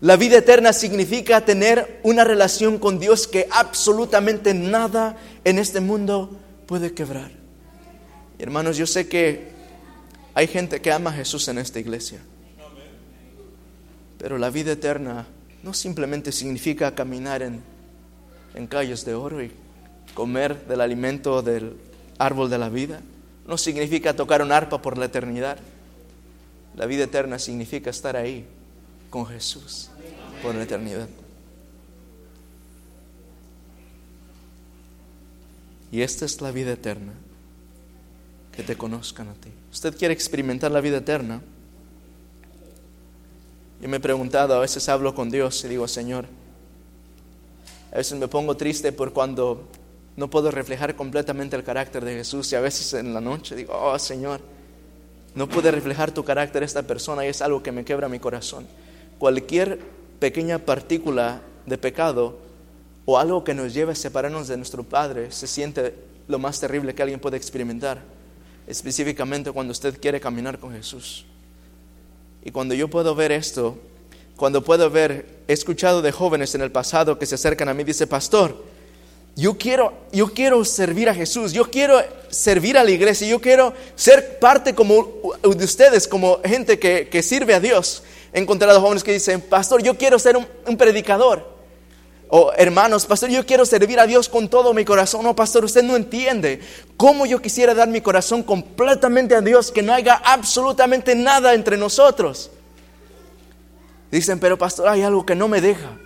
La 0.01 0.17
vida 0.17 0.37
eterna 0.39 0.73
significa 0.73 1.45
tener 1.45 2.01
una 2.05 2.25
relación 2.25 2.79
con 2.79 3.01
Dios 3.01 3.27
que 3.27 3.49
absolutamente 3.51 4.55
nada 4.55 5.17
en 5.45 5.59
este 5.59 5.81
mundo 5.81 6.37
puede 6.67 6.93
quebrar. 6.93 7.31
hermanos, 8.39 8.77
yo 8.77 8.87
sé 8.87 9.09
que 9.09 9.49
hay 10.35 10.47
gente 10.47 10.81
que 10.81 10.93
ama 10.93 11.11
a 11.11 11.15
Jesús 11.15 11.49
en 11.49 11.59
esta 11.59 11.81
iglesia. 11.81 12.21
Pero 14.19 14.39
la 14.39 14.51
vida 14.51 14.73
eterna 14.73 15.27
no 15.63 15.75
simplemente 15.75 16.31
significa 16.31 16.95
caminar 16.95 17.43
en, 17.43 17.63
calles 18.69 19.05
de 19.05 19.15
oro 19.15 19.43
y 19.43 19.51
comer 20.15 20.67
del 20.67 20.81
alimento 20.81 21.43
del 21.43 21.77
árbol 22.19 22.51
de 22.51 22.59
la 22.59 22.69
vida. 22.69 23.01
No 23.47 23.57
significa 23.57 24.15
tocar 24.15 24.43
un 24.43 24.53
arpa 24.53 24.83
por 24.83 24.99
la 24.99 25.07
eternidad. 25.07 25.59
La 26.77 26.87
vida 26.87 27.05
eterna 27.05 27.39
significa 27.39 27.91
estar 27.91 28.17
ahí 28.17 28.45
con 29.11 29.27
Jesús 29.27 29.91
por 30.43 30.55
la 30.55 30.65
eternidad. 30.65 31.09
Y 35.91 36.03
esta 36.03 36.25
es 36.27 36.41
la 36.41 36.51
vida 36.51 36.73
eterna, 36.73 37.13
que 38.55 38.63
te 38.63 38.77
conozcan 38.77 39.29
a 39.29 39.33
ti. 39.33 39.51
¿Usted 39.73 39.97
quiere 39.97 40.13
experimentar 40.13 40.71
la 40.71 40.81
vida 40.81 40.99
eterna? 40.99 41.41
Yo 43.81 43.89
me 43.89 43.97
he 43.97 44.01
preguntado, 44.01 44.55
a 44.55 44.61
veces 44.61 44.89
hablo 44.89 45.15
con 45.15 45.31
Dios 45.31 45.65
y 45.65 45.69
digo, 45.69 45.89
Señor, 45.89 46.27
a 47.93 47.97
veces 47.97 48.19
me 48.19 48.29
pongo 48.29 48.57
triste 48.57 48.93
por 48.93 49.13
cuando 49.13 49.67
no 50.19 50.29
puedo 50.29 50.51
reflejar 50.51 50.97
completamente 50.97 51.55
el 51.55 51.63
carácter 51.63 52.05
de 52.05 52.17
Jesús 52.17 52.51
y 52.51 52.57
a 52.57 52.61
veces 52.61 52.93
en 52.95 53.15
la 53.15 53.21
noche 53.21 53.55
digo, 53.55 53.73
oh 53.73 53.97
Señor, 54.01 54.41
no 55.37 55.49
pude 55.49 55.71
reflejar 55.71 56.11
tu 56.11 56.25
carácter 56.25 56.65
esta 56.65 56.83
persona 56.83 57.25
y 57.25 57.29
es 57.29 57.41
algo 57.41 57.63
que 57.63 57.71
me 57.71 57.85
quebra 57.85 58.09
mi 58.09 58.19
corazón. 58.19 58.67
Cualquier 59.21 59.79
pequeña 60.19 60.59
partícula 60.59 61.43
de 61.67 61.79
pecado 61.79 62.37
o 63.05 63.17
algo 63.17 63.45
que 63.45 63.55
nos 63.55 63.73
lleve 63.73 63.93
a 63.93 63.95
separarnos 63.95 64.49
de 64.49 64.57
nuestro 64.57 64.83
Padre 64.83 65.31
se 65.31 65.47
siente 65.47 65.95
lo 66.27 66.41
más 66.41 66.59
terrible 66.59 66.97
que 66.97 67.03
alguien 67.03 67.21
puede 67.21 67.37
experimentar, 67.37 68.03
específicamente 68.67 69.53
cuando 69.53 69.71
usted 69.71 70.01
quiere 70.01 70.19
caminar 70.19 70.59
con 70.59 70.73
Jesús. 70.73 71.27
Y 72.45 72.51
cuando 72.51 72.75
yo 72.75 72.89
puedo 72.91 73.15
ver 73.15 73.31
esto, 73.31 73.79
cuando 74.35 74.65
puedo 74.65 74.91
ver, 74.91 75.45
he 75.47 75.53
escuchado 75.53 76.03
de 76.03 76.11
jóvenes 76.11 76.57
en 76.57 76.63
el 76.63 76.73
pasado 76.73 77.21
que 77.21 77.27
se 77.27 77.37
acercan 77.37 77.69
a 77.69 77.75
mí 77.75 77.83
y 77.83 77.85
dice, 77.85 78.09
pastor, 78.09 78.57
yo 79.39 79.57
quiero, 79.57 79.93
yo 80.11 80.35
quiero 80.35 80.65
servir 80.65 81.09
a 81.09 81.15
Jesús, 81.15 81.53
yo 81.53 81.71
quiero 81.71 82.03
servir 82.29 82.77
a 82.77 82.83
la 82.83 82.91
iglesia, 82.91 83.29
yo 83.29 83.41
quiero 83.41 83.73
ser 83.95 84.41
parte 84.41 84.75
como 84.75 85.37
de 85.41 85.65
ustedes, 85.65 86.09
como 86.09 86.41
gente 86.45 86.81
que, 86.81 87.09
que 87.09 87.23
sirve 87.23 87.55
a 87.55 87.61
Dios. 87.61 88.03
He 88.33 88.41
encontrado 88.41 88.81
jóvenes 88.81 89.05
que 89.05 89.13
dicen, 89.13 89.41
pastor, 89.41 89.81
yo 89.81 89.97
quiero 89.97 90.19
ser 90.19 90.37
un, 90.37 90.45
un 90.67 90.77
predicador. 90.77 91.57
O 92.27 92.53
hermanos, 92.57 93.07
pastor, 93.07 93.31
yo 93.31 93.47
quiero 93.47 93.65
servir 93.65 94.01
a 94.01 94.09
Dios 94.09 94.29
con 94.29 94.49
todo 94.49 94.75
mi 94.75 94.85
corazón. 94.85 95.23
No, 95.23 95.37
pastor, 95.37 95.65
usted 95.65 95.85
no 95.85 95.95
entiende 95.95 96.59
cómo 96.97 97.25
yo 97.25 97.41
quisiera 97.41 97.75
dar 97.75 97.87
mi 97.87 98.01
corazón 98.01 98.43
completamente 98.43 99.37
a 99.37 99.41
Dios, 99.41 99.71
que 99.71 99.83
no 99.83 99.95
haya 99.95 100.15
absolutamente 100.15 101.15
nada 101.15 101.55
entre 101.55 101.77
nosotros. 101.77 102.51
Dicen, 104.11 104.41
pero 104.41 104.59
pastor, 104.59 104.89
hay 104.89 105.03
algo 105.03 105.25
que 105.25 105.37
no 105.37 105.47
me 105.47 105.61
deja. 105.61 105.97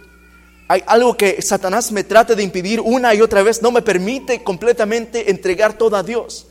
Hay 0.72 0.82
algo 0.86 1.14
que 1.14 1.42
Satanás 1.42 1.92
me 1.92 2.02
trata 2.02 2.34
de 2.34 2.42
impedir 2.42 2.80
una 2.80 3.14
y 3.14 3.20
otra 3.20 3.42
vez, 3.42 3.60
no 3.60 3.70
me 3.70 3.82
permite 3.82 4.42
completamente 4.42 5.30
entregar 5.30 5.76
todo 5.76 5.96
a 5.96 6.02
Dios. 6.02 6.46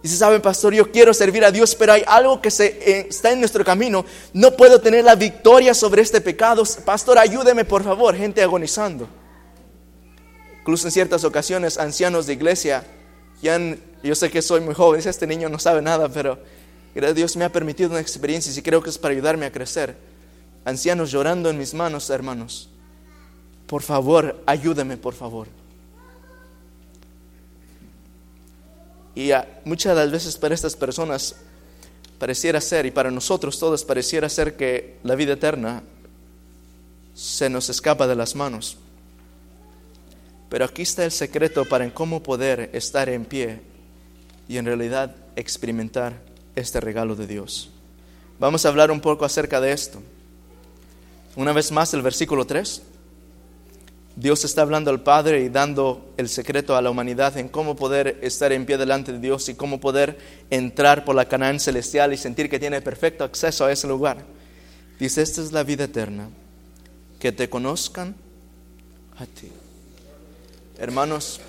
Y 0.00 0.06
se 0.06 0.16
saben, 0.16 0.40
pastor, 0.40 0.72
yo 0.72 0.92
quiero 0.92 1.12
servir 1.12 1.44
a 1.44 1.50
Dios, 1.50 1.74
pero 1.74 1.92
hay 1.92 2.04
algo 2.06 2.40
que 2.40 2.52
se, 2.52 2.66
eh, 2.66 3.06
está 3.10 3.32
en 3.32 3.40
nuestro 3.40 3.64
camino. 3.64 4.04
No 4.32 4.52
puedo 4.52 4.80
tener 4.80 5.04
la 5.04 5.16
victoria 5.16 5.74
sobre 5.74 6.02
este 6.02 6.20
pecado. 6.20 6.62
Pastor, 6.84 7.18
ayúdeme, 7.18 7.64
por 7.64 7.82
favor, 7.82 8.14
gente 8.14 8.44
agonizando. 8.44 9.08
Incluso 10.60 10.86
en 10.86 10.92
ciertas 10.92 11.24
ocasiones, 11.24 11.78
ancianos 11.78 12.26
de 12.28 12.34
iglesia, 12.34 12.84
ya 13.42 13.58
yo 14.04 14.14
sé 14.14 14.30
que 14.30 14.40
soy 14.40 14.60
muy 14.60 14.74
joven, 14.74 15.02
este 15.04 15.26
niño 15.26 15.48
no 15.48 15.58
sabe 15.58 15.82
nada, 15.82 16.08
pero 16.08 16.38
Dios 17.12 17.36
me 17.36 17.44
ha 17.44 17.50
permitido 17.50 17.90
una 17.90 17.98
experiencia 17.98 18.52
y 18.56 18.62
creo 18.62 18.80
que 18.80 18.90
es 18.90 18.98
para 18.98 19.14
ayudarme 19.14 19.46
a 19.46 19.50
crecer. 19.50 19.96
Ancianos 20.64 21.10
llorando 21.10 21.50
en 21.50 21.58
mis 21.58 21.74
manos, 21.74 22.08
hermanos. 22.08 22.71
Por 23.72 23.80
favor, 23.80 24.42
ayúdeme, 24.44 24.98
por 24.98 25.14
favor. 25.14 25.48
Y 29.14 29.30
muchas 29.64 29.96
de 29.96 30.02
las 30.02 30.12
veces 30.12 30.36
para 30.36 30.54
estas 30.54 30.76
personas 30.76 31.36
pareciera 32.18 32.60
ser, 32.60 32.84
y 32.84 32.90
para 32.90 33.10
nosotros 33.10 33.58
todos 33.58 33.82
pareciera 33.86 34.28
ser 34.28 34.58
que 34.58 34.98
la 35.04 35.14
vida 35.14 35.32
eterna 35.32 35.82
se 37.14 37.48
nos 37.48 37.70
escapa 37.70 38.06
de 38.06 38.14
las 38.14 38.36
manos. 38.36 38.76
Pero 40.50 40.66
aquí 40.66 40.82
está 40.82 41.06
el 41.06 41.10
secreto 41.10 41.64
para 41.64 41.94
cómo 41.94 42.22
poder 42.22 42.68
estar 42.74 43.08
en 43.08 43.24
pie 43.24 43.62
y 44.48 44.58
en 44.58 44.66
realidad 44.66 45.16
experimentar 45.34 46.20
este 46.56 46.78
regalo 46.78 47.16
de 47.16 47.26
Dios. 47.26 47.70
Vamos 48.38 48.66
a 48.66 48.68
hablar 48.68 48.90
un 48.90 49.00
poco 49.00 49.24
acerca 49.24 49.62
de 49.62 49.72
esto. 49.72 50.02
Una 51.36 51.54
vez 51.54 51.72
más 51.72 51.94
el 51.94 52.02
versículo 52.02 52.46
3. 52.46 52.91
Dios 54.14 54.44
está 54.44 54.62
hablando 54.62 54.90
al 54.90 55.02
Padre 55.02 55.42
y 55.42 55.48
dando 55.48 56.12
el 56.18 56.28
secreto 56.28 56.76
a 56.76 56.82
la 56.82 56.90
humanidad 56.90 57.38
en 57.38 57.48
cómo 57.48 57.76
poder 57.76 58.18
estar 58.22 58.52
en 58.52 58.66
pie 58.66 58.76
delante 58.76 59.12
de 59.12 59.18
Dios 59.18 59.48
y 59.48 59.54
cómo 59.54 59.80
poder 59.80 60.18
entrar 60.50 61.04
por 61.04 61.16
la 61.16 61.24
Canaán 61.24 61.60
celestial 61.60 62.12
y 62.12 62.18
sentir 62.18 62.50
que 62.50 62.58
tiene 62.58 62.82
perfecto 62.82 63.24
acceso 63.24 63.64
a 63.64 63.72
ese 63.72 63.88
lugar. 63.88 64.18
Dice, 64.98 65.22
esta 65.22 65.40
es 65.40 65.52
la 65.52 65.64
vida 65.64 65.84
eterna, 65.84 66.28
que 67.18 67.32
te 67.32 67.48
conozcan 67.48 68.14
a 69.16 69.24
ti. 69.24 69.50
Hermanos, 70.78 71.40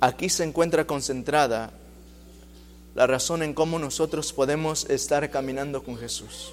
aquí 0.00 0.28
se 0.28 0.42
encuentra 0.42 0.84
concentrada 0.84 1.72
la 2.94 3.06
razón 3.06 3.42
en 3.42 3.54
cómo 3.54 3.78
nosotros 3.78 4.32
podemos 4.32 4.84
estar 4.90 5.30
caminando 5.30 5.84
con 5.84 5.96
Jesús. 5.96 6.52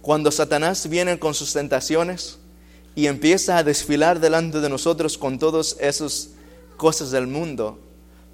Cuando 0.00 0.30
Satanás 0.30 0.88
viene 0.88 1.18
con 1.18 1.34
sus 1.34 1.52
tentaciones, 1.52 2.37
y 2.98 3.06
empieza 3.06 3.56
a 3.56 3.62
desfilar 3.62 4.18
delante 4.18 4.58
de 4.58 4.68
nosotros 4.68 5.16
con 5.16 5.38
todas 5.38 5.76
esas 5.78 6.30
cosas 6.76 7.12
del 7.12 7.28
mundo, 7.28 7.78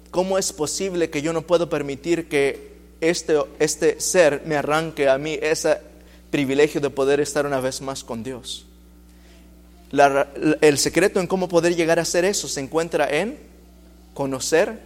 ¿cómo 0.09 0.39
es 0.39 0.51
posible 0.51 1.11
que 1.11 1.21
yo 1.21 1.33
no 1.33 1.43
puedo 1.43 1.69
permitir 1.69 2.27
que 2.27 2.71
este, 2.99 3.37
este 3.59 4.01
ser 4.01 4.41
me 4.47 4.55
arranque 4.55 5.07
a 5.07 5.19
mí 5.19 5.37
ese 5.39 5.77
privilegio 6.31 6.81
de 6.81 6.89
poder 6.89 7.19
estar 7.19 7.45
una 7.45 7.59
vez 7.59 7.79
más 7.81 8.03
con 8.03 8.23
Dios? 8.23 8.65
el 10.61 10.79
secreto 10.79 11.19
en 11.19 11.27
cómo 11.27 11.47
poder 11.47 11.75
llegar 11.75 11.99
a 11.99 12.01
hacer 12.01 12.25
eso 12.25 12.47
se 12.47 12.59
encuentra 12.59 13.07
en 13.07 13.37
conocer. 14.15 14.79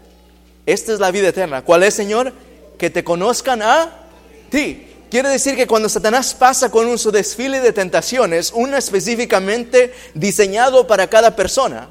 Esta 0.66 0.92
es 0.92 1.00
la 1.00 1.10
vida 1.10 1.30
eterna. 1.30 1.62
¿Cuál 1.62 1.84
es, 1.84 1.94
Señor? 1.94 2.34
Que 2.78 2.90
te 2.90 3.06
conozcan 3.06 3.62
a 3.62 4.08
ti. 4.50 4.89
Quiere 5.10 5.30
decir 5.30 5.56
que 5.56 5.66
cuando 5.66 5.90
Satanás 5.90 6.36
pasa 6.36 6.70
con 6.70 6.98
su 7.00 7.12
desfile 7.12 7.62
de 7.62 7.74
tentaciones, 7.74 8.52
una 8.54 8.78
específicamente 8.78 9.92
diseñado 10.14 10.86
para 10.86 11.10
cada 11.10 11.36
persona, 11.36 11.90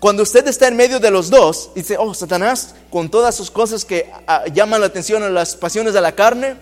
cuando 0.00 0.24
usted 0.24 0.46
está 0.48 0.66
en 0.66 0.76
medio 0.76 0.98
de 0.98 1.12
los 1.12 1.30
dos, 1.30 1.70
dice, 1.76 1.96
oh, 1.96 2.14
Satanás, 2.14 2.74
con 2.90 3.08
todas 3.08 3.36
sus 3.36 3.50
cosas 3.50 3.84
que 3.84 4.10
ah, 4.26 4.44
llaman 4.52 4.80
la 4.80 4.88
atención 4.88 5.22
a 5.22 5.30
las 5.30 5.54
pasiones 5.54 5.92
de 5.94 6.00
la 6.00 6.16
carne, 6.16 6.56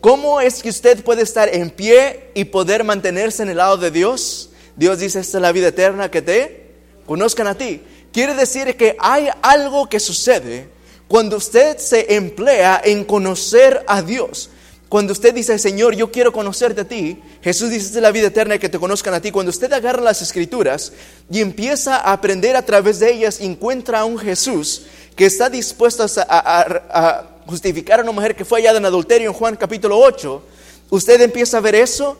¿cómo 0.00 0.40
es 0.40 0.62
que 0.62 0.68
usted 0.68 1.02
puede 1.02 1.22
estar 1.22 1.54
en 1.54 1.70
pie 1.70 2.30
y 2.34 2.44
poder 2.44 2.84
mantenerse 2.84 3.42
en 3.42 3.48
el 3.48 3.58
lado 3.58 3.78
de 3.78 3.90
Dios? 3.90 4.50
Dios 4.76 4.98
dice, 4.98 5.20
esta 5.20 5.38
es 5.38 5.42
la 5.42 5.52
vida 5.52 5.68
eterna 5.68 6.10
que 6.10 6.20
te 6.20 6.72
conozcan 7.06 7.46
a 7.46 7.54
ti. 7.54 7.82
Quiere 8.12 8.34
decir 8.34 8.76
que 8.76 8.96
hay 8.98 9.28
algo 9.40 9.88
que 9.88 10.00
sucede 10.00 10.68
cuando 11.08 11.36
usted 11.36 11.78
se 11.78 12.14
emplea 12.14 12.80
en 12.84 13.04
conocer 13.04 13.84
a 13.86 14.02
Dios. 14.02 14.50
Cuando 14.92 15.14
usted 15.14 15.32
dice, 15.32 15.58
Señor, 15.58 15.94
yo 15.94 16.12
quiero 16.12 16.34
conocerte 16.34 16.82
a 16.82 16.84
ti, 16.84 17.18
Jesús 17.40 17.70
dice, 17.70 17.86
es 17.86 17.94
la 17.94 18.10
vida 18.10 18.26
eterna 18.26 18.58
que 18.58 18.68
te 18.68 18.78
conozcan 18.78 19.14
a 19.14 19.22
ti. 19.22 19.30
Cuando 19.30 19.48
usted 19.48 19.72
agarra 19.72 20.02
las 20.02 20.20
escrituras 20.20 20.92
y 21.30 21.40
empieza 21.40 21.96
a 21.96 22.12
aprender 22.12 22.56
a 22.56 22.66
través 22.66 22.98
de 22.98 23.10
ellas, 23.10 23.40
encuentra 23.40 24.00
a 24.00 24.04
un 24.04 24.18
Jesús 24.18 24.82
que 25.16 25.24
está 25.24 25.48
dispuesto 25.48 26.04
a, 26.28 27.24
justificar 27.46 28.00
a 28.00 28.02
una 28.02 28.12
mujer 28.12 28.36
que 28.36 28.44
fue 28.44 28.60
hallada 28.60 28.76
en 28.76 28.84
adulterio 28.84 29.30
en 29.30 29.32
Juan 29.32 29.56
capítulo 29.56 29.98
8. 29.98 30.42
Usted 30.90 31.22
empieza 31.22 31.56
a 31.56 31.60
ver 31.62 31.74
eso 31.74 32.18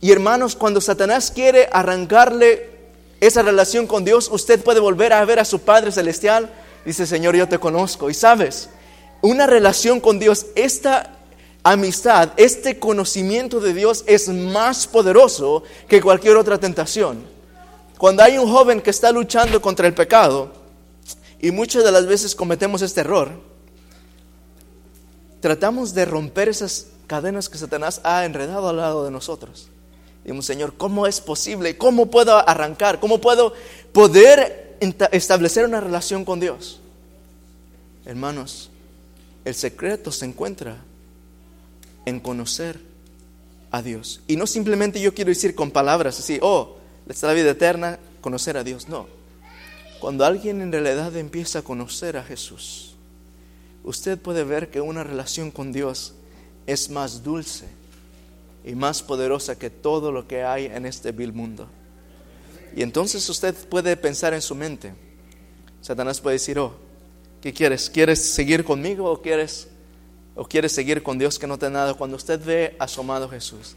y 0.00 0.12
hermanos, 0.12 0.54
cuando 0.54 0.80
Satanás 0.80 1.32
quiere 1.34 1.68
arrancarle 1.72 2.70
esa 3.18 3.42
relación 3.42 3.88
con 3.88 4.04
Dios, 4.04 4.28
usted 4.30 4.62
puede 4.62 4.78
volver 4.78 5.12
a 5.12 5.24
ver 5.24 5.40
a 5.40 5.44
su 5.44 5.58
Padre 5.58 5.90
Celestial. 5.90 6.52
Dice, 6.84 7.04
Señor, 7.04 7.34
yo 7.34 7.48
te 7.48 7.58
conozco. 7.58 8.08
Y 8.08 8.14
sabes, 8.14 8.68
una 9.22 9.48
relación 9.48 9.98
con 9.98 10.20
Dios, 10.20 10.46
esta 10.54 11.16
amistad, 11.62 12.32
este 12.36 12.78
conocimiento 12.78 13.60
de 13.60 13.74
Dios 13.74 14.04
es 14.06 14.28
más 14.28 14.86
poderoso 14.86 15.62
que 15.88 16.00
cualquier 16.00 16.36
otra 16.36 16.58
tentación. 16.58 17.24
Cuando 17.98 18.22
hay 18.22 18.38
un 18.38 18.50
joven 18.50 18.80
que 18.80 18.90
está 18.90 19.12
luchando 19.12 19.60
contra 19.60 19.86
el 19.86 19.94
pecado, 19.94 20.52
y 21.40 21.50
muchas 21.50 21.84
de 21.84 21.92
las 21.92 22.06
veces 22.06 22.34
cometemos 22.34 22.82
este 22.82 23.00
error, 23.00 23.30
tratamos 25.40 25.94
de 25.94 26.04
romper 26.04 26.48
esas 26.48 26.88
cadenas 27.06 27.48
que 27.48 27.58
Satanás 27.58 28.00
ha 28.04 28.24
enredado 28.24 28.68
al 28.68 28.76
lado 28.76 29.04
de 29.04 29.10
nosotros. 29.10 29.68
Dijimos, 30.22 30.44
Señor, 30.44 30.74
¿cómo 30.76 31.06
es 31.06 31.20
posible? 31.20 31.76
¿Cómo 31.78 32.06
puedo 32.06 32.36
arrancar? 32.36 33.00
¿Cómo 33.00 33.20
puedo 33.20 33.54
poder 33.92 34.76
establecer 35.12 35.64
una 35.64 35.80
relación 35.80 36.24
con 36.24 36.40
Dios? 36.40 36.80
Hermanos, 38.04 38.70
el 39.44 39.54
secreto 39.54 40.12
se 40.12 40.26
encuentra 40.26 40.76
en 42.10 42.20
conocer 42.20 42.80
a 43.70 43.82
Dios. 43.82 44.20
Y 44.26 44.36
no 44.36 44.46
simplemente 44.46 45.00
yo 45.00 45.14
quiero 45.14 45.30
decir 45.30 45.54
con 45.54 45.70
palabras 45.70 46.18
así, 46.18 46.38
oh, 46.42 46.76
está 47.08 47.28
la 47.28 47.32
vida 47.32 47.50
eterna, 47.50 47.98
conocer 48.20 48.56
a 48.56 48.64
Dios. 48.64 48.88
No. 48.88 49.06
Cuando 50.00 50.24
alguien 50.24 50.60
en 50.60 50.72
realidad 50.72 51.16
empieza 51.16 51.60
a 51.60 51.62
conocer 51.62 52.16
a 52.16 52.24
Jesús, 52.24 52.94
usted 53.84 54.18
puede 54.18 54.44
ver 54.44 54.70
que 54.70 54.80
una 54.80 55.04
relación 55.04 55.50
con 55.50 55.72
Dios 55.72 56.14
es 56.66 56.90
más 56.90 57.22
dulce 57.22 57.66
y 58.64 58.74
más 58.74 59.02
poderosa 59.02 59.58
que 59.58 59.70
todo 59.70 60.12
lo 60.12 60.26
que 60.26 60.42
hay 60.42 60.66
en 60.66 60.86
este 60.86 61.12
vil 61.12 61.32
mundo. 61.32 61.68
Y 62.76 62.82
entonces 62.82 63.28
usted 63.28 63.54
puede 63.68 63.96
pensar 63.96 64.32
en 64.34 64.42
su 64.42 64.54
mente. 64.54 64.94
Satanás 65.80 66.20
puede 66.20 66.34
decir, 66.34 66.58
oh, 66.58 66.74
¿qué 67.40 67.52
quieres? 67.52 67.90
¿Quieres 67.90 68.20
seguir 68.32 68.64
conmigo 68.64 69.10
o 69.10 69.20
quieres 69.20 69.68
o 70.34 70.46
quiere 70.46 70.68
seguir 70.68 71.02
con 71.02 71.18
Dios 71.18 71.38
que 71.38 71.46
no 71.46 71.58
te 71.58 71.70
nada, 71.70 71.94
cuando 71.94 72.16
usted 72.16 72.42
ve 72.44 72.76
a 72.78 72.86
Jesús 73.28 73.74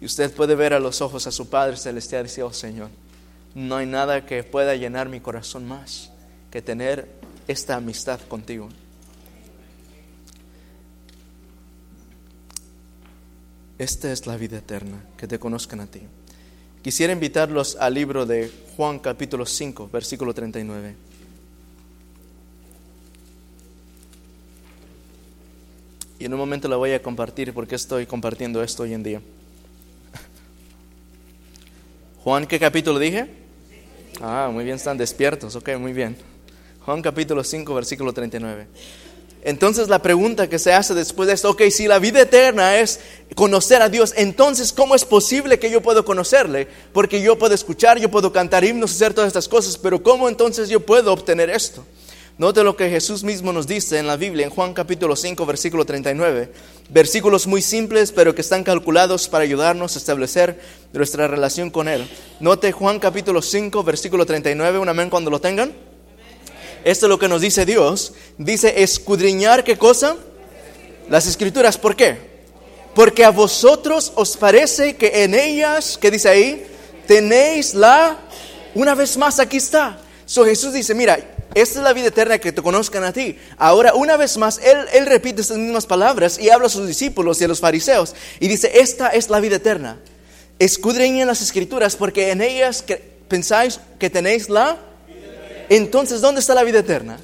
y 0.00 0.06
usted 0.06 0.32
puede 0.34 0.54
ver 0.54 0.74
a 0.74 0.80
los 0.80 1.00
ojos 1.00 1.26
a 1.26 1.30
su 1.30 1.48
Padre 1.48 1.76
Celestial 1.76 2.22
y 2.22 2.28
decir, 2.28 2.44
oh 2.44 2.52
Señor, 2.52 2.90
no 3.54 3.76
hay 3.76 3.86
nada 3.86 4.26
que 4.26 4.42
pueda 4.42 4.74
llenar 4.74 5.08
mi 5.08 5.20
corazón 5.20 5.66
más 5.66 6.10
que 6.50 6.62
tener 6.62 7.08
esta 7.46 7.76
amistad 7.76 8.20
contigo. 8.22 8.68
Esta 13.78 14.12
es 14.12 14.26
la 14.26 14.36
vida 14.36 14.58
eterna, 14.58 15.04
que 15.16 15.26
te 15.26 15.38
conozcan 15.38 15.80
a 15.80 15.86
ti. 15.86 16.02
Quisiera 16.82 17.12
invitarlos 17.12 17.76
al 17.76 17.94
libro 17.94 18.26
de 18.26 18.50
Juan 18.76 18.98
capítulo 18.98 19.46
5, 19.46 19.88
versículo 19.92 20.34
39. 20.34 21.11
Y 26.22 26.26
en 26.26 26.34
un 26.34 26.38
momento 26.38 26.68
la 26.68 26.76
voy 26.76 26.92
a 26.92 27.02
compartir 27.02 27.52
porque 27.52 27.74
estoy 27.74 28.06
compartiendo 28.06 28.62
esto 28.62 28.84
hoy 28.84 28.94
en 28.94 29.02
día. 29.02 29.20
Juan, 32.22 32.46
¿qué 32.46 32.60
capítulo 32.60 33.00
dije? 33.00 33.26
Ah, 34.20 34.48
muy 34.52 34.62
bien, 34.62 34.76
están 34.76 34.96
despiertos, 34.96 35.56
ok, 35.56 35.70
muy 35.80 35.92
bien. 35.92 36.16
Juan 36.84 37.02
capítulo 37.02 37.42
5, 37.42 37.74
versículo 37.74 38.12
39. 38.12 38.68
Entonces 39.42 39.88
la 39.88 40.00
pregunta 40.00 40.48
que 40.48 40.60
se 40.60 40.72
hace 40.72 40.94
después 40.94 41.26
de 41.26 41.34
esto, 41.34 41.50
ok, 41.50 41.62
si 41.72 41.88
la 41.88 41.98
vida 41.98 42.20
eterna 42.20 42.78
es 42.78 43.00
conocer 43.34 43.82
a 43.82 43.88
Dios, 43.88 44.14
entonces 44.16 44.72
¿cómo 44.72 44.94
es 44.94 45.04
posible 45.04 45.58
que 45.58 45.72
yo 45.72 45.82
pueda 45.82 46.04
conocerle? 46.04 46.68
Porque 46.92 47.20
yo 47.20 47.36
puedo 47.36 47.52
escuchar, 47.52 47.98
yo 47.98 48.12
puedo 48.12 48.32
cantar 48.32 48.62
himnos, 48.62 48.92
hacer 48.92 49.12
todas 49.12 49.26
estas 49.26 49.48
cosas, 49.48 49.76
pero 49.76 50.00
¿cómo 50.00 50.28
entonces 50.28 50.68
yo 50.68 50.78
puedo 50.78 51.12
obtener 51.12 51.50
esto? 51.50 51.84
Note 52.38 52.64
lo 52.64 52.76
que 52.76 52.88
Jesús 52.88 53.24
mismo 53.24 53.52
nos 53.52 53.66
dice 53.66 53.98
en 53.98 54.06
la 54.06 54.16
Biblia, 54.16 54.46
en 54.46 54.50
Juan 54.50 54.72
capítulo 54.72 55.16
5, 55.16 55.44
versículo 55.44 55.84
39. 55.84 56.50
Versículos 56.88 57.46
muy 57.46 57.60
simples, 57.60 58.10
pero 58.10 58.34
que 58.34 58.40
están 58.40 58.64
calculados 58.64 59.28
para 59.28 59.44
ayudarnos 59.44 59.94
a 59.94 59.98
establecer 59.98 60.58
nuestra 60.94 61.28
relación 61.28 61.68
con 61.68 61.88
Él. 61.88 62.08
Note 62.40 62.72
Juan 62.72 62.98
capítulo 63.00 63.42
5, 63.42 63.84
versículo 63.84 64.24
39, 64.24 64.78
un 64.78 64.88
amén 64.88 65.10
cuando 65.10 65.30
lo 65.30 65.42
tengan. 65.42 65.74
Esto 66.84 67.06
es 67.06 67.10
lo 67.10 67.18
que 67.18 67.28
nos 67.28 67.42
dice 67.42 67.66
Dios. 67.66 68.14
Dice, 68.38 68.82
escudriñar 68.82 69.62
qué 69.62 69.76
cosa? 69.76 70.16
Las 71.10 71.26
escrituras. 71.26 71.76
¿Por 71.76 71.94
qué? 71.94 72.16
Porque 72.94 73.26
a 73.26 73.30
vosotros 73.30 74.10
os 74.14 74.38
parece 74.38 74.96
que 74.96 75.24
en 75.24 75.34
ellas, 75.34 75.98
¿qué 76.00 76.10
dice 76.10 76.30
ahí? 76.30 76.66
Tenéis 77.06 77.74
la... 77.74 78.18
Una 78.74 78.94
vez 78.94 79.18
más, 79.18 79.38
aquí 79.38 79.58
está. 79.58 79.98
So 80.24 80.46
Jesús 80.46 80.72
dice, 80.72 80.94
mira, 80.94 81.31
esta 81.54 81.78
es 81.78 81.84
la 81.84 81.92
vida 81.92 82.08
eterna 82.08 82.38
que 82.38 82.52
te 82.52 82.62
conozcan 82.62 83.04
a 83.04 83.12
ti. 83.12 83.36
Ahora, 83.58 83.94
una 83.94 84.16
vez 84.16 84.36
más, 84.36 84.58
él, 84.58 84.78
él 84.92 85.06
repite 85.06 85.40
estas 85.40 85.58
mismas 85.58 85.86
palabras 85.86 86.38
y 86.38 86.50
habla 86.50 86.66
a 86.66 86.70
sus 86.70 86.86
discípulos 86.86 87.40
y 87.40 87.44
a 87.44 87.48
los 87.48 87.60
fariseos. 87.60 88.14
Y 88.40 88.48
dice, 88.48 88.80
esta 88.80 89.08
es 89.08 89.28
la 89.28 89.40
vida 89.40 89.56
eterna. 89.56 89.98
Escudriñen 90.58 91.26
las 91.26 91.42
escrituras 91.42 91.96
porque 91.96 92.30
en 92.30 92.40
ellas 92.40 92.84
pensáis 93.28 93.80
que 93.98 94.10
tenéis 94.10 94.48
la... 94.48 94.78
Entonces, 95.68 96.20
¿dónde 96.20 96.40
está 96.40 96.54
la 96.54 96.64
vida 96.64 96.80
eterna? 96.80 97.18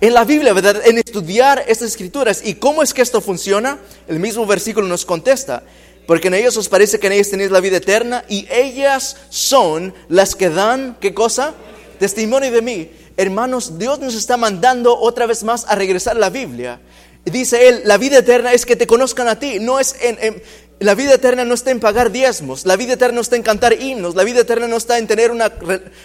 En 0.00 0.14
la 0.14 0.24
Biblia, 0.24 0.52
¿verdad? 0.54 0.80
En 0.86 0.96
estudiar 0.96 1.64
estas 1.68 1.88
escrituras. 1.88 2.40
¿Y 2.44 2.54
cómo 2.54 2.82
es 2.82 2.94
que 2.94 3.02
esto 3.02 3.20
funciona? 3.20 3.78
El 4.08 4.18
mismo 4.18 4.46
versículo 4.46 4.86
nos 4.86 5.04
contesta. 5.04 5.62
Porque 6.06 6.28
en 6.28 6.34
ellas 6.34 6.56
os 6.56 6.68
parece 6.68 6.98
que 6.98 7.06
en 7.06 7.12
ellas 7.12 7.30
tenéis 7.30 7.50
la 7.50 7.60
vida 7.60 7.76
eterna 7.76 8.24
y 8.28 8.48
ellas 8.50 9.16
son 9.28 9.94
las 10.08 10.34
que 10.34 10.48
dan, 10.48 10.96
¿qué 11.00 11.12
cosa? 11.12 11.54
Testimonio 11.98 12.50
de 12.50 12.62
mí. 12.62 12.90
Hermanos, 13.20 13.78
Dios 13.78 13.98
nos 13.98 14.14
está 14.14 14.38
mandando 14.38 14.98
otra 14.98 15.26
vez 15.26 15.44
más 15.44 15.66
a 15.68 15.74
regresar 15.74 16.16
a 16.16 16.20
la 16.20 16.30
Biblia. 16.30 16.80
Dice 17.26 17.68
Él, 17.68 17.82
la 17.84 17.98
vida 17.98 18.16
eterna 18.16 18.54
es 18.54 18.64
que 18.64 18.76
te 18.76 18.86
conozcan 18.86 19.28
a 19.28 19.38
ti. 19.38 19.58
No 19.60 19.78
es 19.78 19.94
en, 20.00 20.42
la 20.78 20.94
vida 20.94 21.12
eterna 21.12 21.44
no 21.44 21.52
está 21.52 21.70
en 21.70 21.80
pagar 21.80 22.10
diezmos, 22.10 22.64
la 22.64 22.76
vida 22.76 22.94
eterna 22.94 23.16
no 23.16 23.20
está 23.20 23.36
en 23.36 23.42
cantar 23.42 23.74
himnos, 23.74 24.14
la 24.14 24.24
vida 24.24 24.40
eterna 24.40 24.66
no 24.68 24.78
está 24.78 24.96
en 24.96 25.06
tener 25.06 25.30
una, 25.30 25.52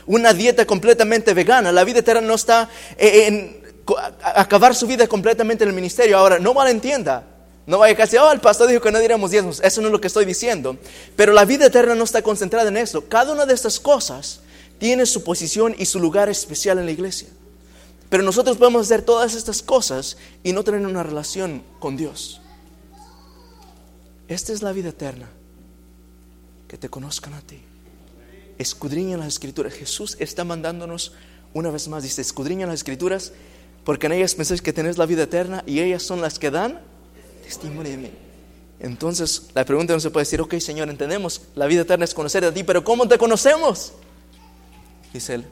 una 0.05 0.33
dieta 0.33 0.65
completamente 0.65 1.33
vegana, 1.33 1.71
la 1.71 1.85
vida 1.85 1.99
eterna 1.99 2.27
no 2.27 2.33
está 2.33 2.69
en, 2.97 3.63
acabar 4.21 4.75
su 4.75 4.85
vida 4.85 5.07
completamente 5.07 5.63
en 5.63 5.69
el 5.69 5.75
ministerio. 5.75 6.17
Ahora, 6.17 6.37
no 6.37 6.53
malentienda, 6.53 7.23
no 7.65 7.77
vaya 7.77 7.95
casi, 7.95 8.17
oh, 8.17 8.33
el 8.33 8.41
pastor 8.41 8.67
dijo 8.67 8.81
que 8.81 8.91
no 8.91 8.99
diéramos 8.99 9.31
diezmos, 9.31 9.61
eso 9.63 9.79
no 9.79 9.87
es 9.87 9.93
lo 9.93 10.01
que 10.01 10.07
estoy 10.07 10.25
diciendo, 10.25 10.75
pero 11.15 11.31
la 11.31 11.45
vida 11.45 11.67
eterna 11.67 11.95
no 11.95 12.03
está 12.03 12.21
concentrada 12.21 12.67
en 12.67 12.75
eso. 12.75 13.07
Cada 13.07 13.31
una 13.31 13.45
de 13.45 13.53
estas 13.53 13.79
cosas 13.79 14.41
tiene 14.77 15.05
su 15.05 15.23
posición 15.23 15.75
y 15.77 15.85
su 15.85 15.99
lugar 15.99 16.29
especial 16.29 16.79
en 16.79 16.85
la 16.85 16.91
iglesia. 16.91 17.29
Pero 18.09 18.23
nosotros 18.23 18.57
podemos 18.57 18.83
hacer 18.83 19.01
todas 19.01 19.33
estas 19.35 19.61
cosas 19.61 20.17
y 20.43 20.53
no 20.53 20.63
tener 20.63 20.85
una 20.85 21.03
relación 21.03 21.63
con 21.79 21.97
Dios. 21.97 22.41
Esta 24.27 24.53
es 24.53 24.61
la 24.61 24.71
vida 24.71 24.89
eterna. 24.89 25.29
Que 26.67 26.77
te 26.77 26.89
conozcan 26.89 27.33
a 27.33 27.41
ti. 27.41 27.61
Escudriñan 28.57 29.19
las 29.19 29.29
escrituras. 29.29 29.73
Jesús 29.73 30.17
está 30.19 30.43
mandándonos 30.43 31.13
una 31.53 31.69
vez 31.69 31.87
más. 31.87 32.03
Dice, 32.03 32.21
escudriñan 32.21 32.69
las 32.69 32.79
escrituras 32.79 33.33
porque 33.83 34.07
en 34.07 34.13
ellas 34.13 34.33
pensáis 34.33 34.61
que 34.61 34.73
tenéis 34.73 34.97
la 34.97 35.05
vida 35.05 35.23
eterna 35.23 35.63
y 35.65 35.79
ellas 35.79 36.01
son 36.03 36.19
las 36.19 36.39
que 36.39 36.51
dan 36.51 36.81
testimonio 37.43 37.91
de 37.91 37.97
mí. 37.97 38.11
Entonces 38.79 39.43
la 39.53 39.63
pregunta 39.63 39.93
no 39.93 39.99
se 39.99 40.09
puede 40.09 40.25
decir, 40.25 40.41
ok 40.41 40.55
Señor, 40.55 40.89
entendemos, 40.89 41.43
la 41.53 41.67
vida 41.67 41.81
eterna 41.81 42.03
es 42.03 42.13
conocer 42.13 42.43
a 42.43 42.53
ti, 42.53 42.63
pero 42.63 42.83
¿cómo 42.83 43.07
te 43.07 43.17
conocemos? 43.17 43.93
Dice 45.15 45.35
él, 45.35 45.45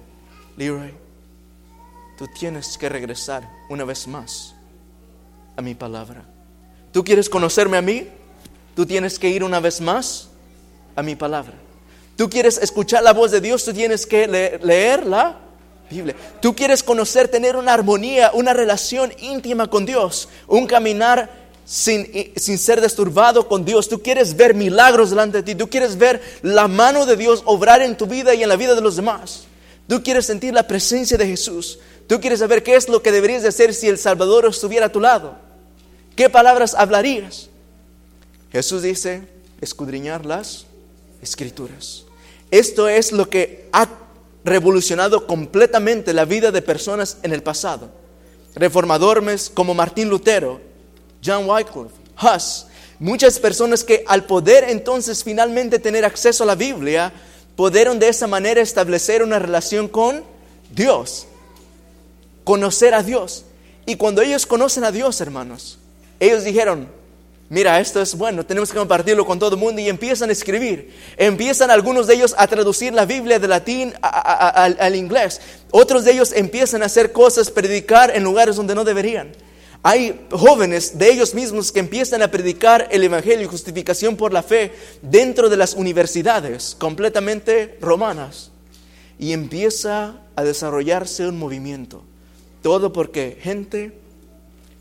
Leroy, 0.58 0.94
tú 2.18 2.28
tienes 2.38 2.78
que 2.78 2.90
regresar 2.90 3.50
una 3.70 3.86
vez 3.86 4.10
más 4.10 4.56
a 5.56 5.62
mi 5.62 5.74
palabra. 5.74 6.26
¿Tú 6.92 7.02
quieres 7.06 7.30
conocerme 7.30 7.78
a 7.78 7.82
mí? 7.82 8.10
Tú 8.76 8.86
tienes 8.86 9.18
que 9.18 9.30
ir 9.30 9.42
una 9.42 9.62
vez 9.62 9.80
más 9.80 10.28
a 10.98 11.02
mi 11.02 11.16
palabra. 11.16 11.54
Tú 12.18 12.30
quieres 12.30 12.58
escuchar 12.58 13.04
la 13.04 13.14
voz 13.14 13.32
de 13.32 13.40
Dios, 13.40 13.64
tú 13.64 13.72
tienes 13.72 14.06
que 14.06 14.28
leer 14.28 15.06
la 15.06 15.40
Biblia. 15.90 16.18
Tú 16.42 16.54
quieres 16.54 16.84
conocer, 16.84 17.30
tener 17.30 17.56
una 17.56 17.74
armonía, 17.74 18.32
una 18.34 18.52
relación 18.52 19.14
íntima 19.20 19.70
con 19.70 19.86
Dios, 19.86 20.28
un 20.46 20.68
caminar 20.68 21.30
sin, 21.64 22.06
sin, 22.36 22.58
ser 22.58 22.82
disturbado 22.82 23.48
con 23.48 23.64
Dios. 23.64 23.88
Tú 23.88 24.02
quieres 24.02 24.36
ver 24.36 24.54
milagros 24.54 25.12
delante 25.12 25.38
de 25.38 25.44
ti. 25.44 25.56
Tú 25.56 25.70
quieres 25.70 25.98
ver 25.98 26.22
la 26.42 26.68
mano 26.68 27.06
de 27.06 27.16
Dios 27.16 27.42
obrar 27.46 27.82
en 27.82 27.96
tu 27.96 28.06
vida 28.06 28.34
y 28.34 28.44
en 28.44 28.50
la 28.50 28.58
vida 28.58 28.76
de 28.76 28.82
los 28.82 28.96
demás. 28.96 29.48
Tú 29.94 30.02
quieres 30.02 30.26
sentir 30.26 30.56
la 30.56 30.66
presencia 30.66 31.20
de 31.20 31.28
Jesús. 31.28 31.78
Tú 32.08 32.20
quieres 32.20 32.40
saber 32.40 32.64
qué 32.64 32.76
es 32.76 32.90
lo 32.90 33.04
que 33.04 33.12
deberías 33.12 33.44
de 33.44 33.50
hacer 33.50 33.76
si 33.76 33.88
el 33.88 34.00
Salvador 34.00 34.44
estuviera 34.48 34.88
a 34.88 34.92
tu 34.92 35.00
lado. 35.00 35.36
¿Qué 36.16 36.32
palabras 36.32 36.74
hablarías? 36.74 37.52
Jesús 38.52 38.82
dice, 38.82 39.22
escudriñar 39.62 40.26
las 40.26 40.66
escrituras. 41.22 42.06
Esto 42.50 42.90
es 42.90 43.12
lo 43.12 43.30
que 43.30 43.70
ha 43.72 43.88
revolucionado 44.44 45.28
completamente 45.28 46.12
la 46.12 46.26
vida 46.26 46.50
de 46.50 46.64
personas 46.64 47.18
en 47.22 47.32
el 47.32 47.44
pasado. 47.44 47.92
Reformadores 48.56 49.52
como 49.54 49.76
Martín 49.76 50.10
Lutero, 50.10 50.60
John 51.24 51.48
Wycliffe, 51.48 51.94
Huss, 52.20 52.66
muchas 52.98 53.38
personas 53.38 53.84
que 53.84 54.04
al 54.08 54.24
poder 54.24 54.72
entonces 54.72 55.24
finalmente 55.24 55.78
tener 55.78 56.04
acceso 56.04 56.46
a 56.46 56.48
la 56.48 56.56
Biblia, 56.56 57.14
pudieron 57.56 58.00
de 58.00 58.10
esa 58.10 58.28
manera 58.28 58.62
establecer 58.62 59.24
una 59.24 59.40
relación 59.40 59.88
con 59.88 60.24
Dios, 60.72 61.28
conocer 62.44 62.94
a 62.94 63.04
Dios. 63.04 63.46
Y 63.86 63.96
cuando 63.96 64.22
ellos 64.22 64.46
conocen 64.46 64.84
a 64.84 64.92
Dios, 64.92 65.20
hermanos, 65.22 65.78
ellos 66.20 66.44
dijeron, 66.44 66.88
mira, 67.50 67.80
esto 67.80 68.02
es 68.02 68.16
bueno, 68.16 68.46
tenemos 68.46 68.72
que 68.72 68.78
compartirlo 68.78 69.26
con 69.26 69.40
todo 69.40 69.56
el 69.56 69.60
mundo 69.60 69.82
y 69.82 69.90
empiezan 69.90 70.30
a 70.30 70.34
escribir. 70.34 70.94
Empiezan 71.18 71.70
algunos 71.70 72.08
de 72.08 72.16
ellos 72.16 72.34
a 72.38 72.48
traducir 72.48 72.94
la 72.94 73.06
Biblia 73.06 73.40
de 73.40 73.48
latín 73.48 73.94
al 74.02 74.96
inglés. 74.96 75.42
Otros 75.72 76.06
de 76.06 76.14
ellos 76.14 76.32
empiezan 76.34 76.82
a 76.82 76.88
hacer 76.88 77.12
cosas, 77.12 77.52
predicar 77.52 78.16
en 78.16 78.24
lugares 78.24 78.56
donde 78.56 78.76
no 78.76 78.84
deberían. 78.84 79.32
Hay 79.86 80.28
jóvenes 80.32 80.98
de 80.98 81.12
ellos 81.12 81.34
mismos 81.34 81.74
que 81.74 81.82
empiezan 81.82 82.22
a 82.22 82.32
predicar 82.32 82.88
el 82.90 83.04
Evangelio 83.04 83.44
y 83.44 83.50
justificación 83.50 84.16
por 84.16 84.32
la 84.32 84.42
fe 84.42 84.72
dentro 85.02 85.50
de 85.50 85.58
las 85.58 85.74
universidades 85.74 86.74
completamente 86.80 87.78
romanas. 87.82 88.52
Y 89.20 89.34
empieza 89.34 90.22
a 90.38 90.44
desarrollarse 90.44 91.28
un 91.28 91.38
movimiento. 91.38 92.02
Todo 92.62 92.94
porque 92.94 93.38
gente 93.42 93.94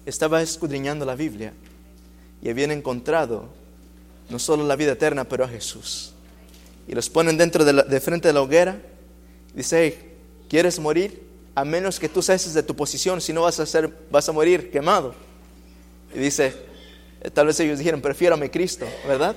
estaba 0.07 0.41
escudriñando 0.41 1.05
la 1.05 1.17
Biblia 1.17 1.53
y 2.41 2.49
habían 2.49 2.71
encontrado 2.71 3.49
no 4.31 4.39
solo 4.39 4.65
la 4.65 4.77
vida 4.77 4.93
eterna, 4.93 5.25
pero 5.25 5.45
a 5.45 5.49
Jesús. 5.49 6.13
Y 6.87 6.95
los 6.95 7.11
ponen 7.11 7.37
dentro 7.37 7.65
de, 7.65 8.01
frente 8.01 8.29
de 8.29 8.35
la 8.35 8.43
hoguera. 8.43 8.81
Dice, 9.55 9.99
¿quieres 10.49 10.79
morir? 10.79 11.32
A 11.55 11.65
menos 11.65 12.01
que 12.01 12.09
tú 12.09 12.23
ceses 12.23 12.55
de 12.55 12.63
tu 12.63 12.75
posición, 12.75 13.21
si 13.21 13.33
no 13.33 13.43
vas 13.43 13.61
a, 13.61 13.67
ser, 13.67 13.93
vas 14.11 14.29
a 14.29 14.33
morir 14.33 14.71
quemado. 14.71 15.15
Y 16.15 16.19
dice, 16.19 16.55
eh, 17.21 17.31
tal 17.31 17.47
vez 17.47 17.61
ellos 17.61 17.79
dijeron, 17.79 18.01
prefiérame 18.01 18.51
Cristo, 18.51 18.87
¿verdad? 19.07 19.37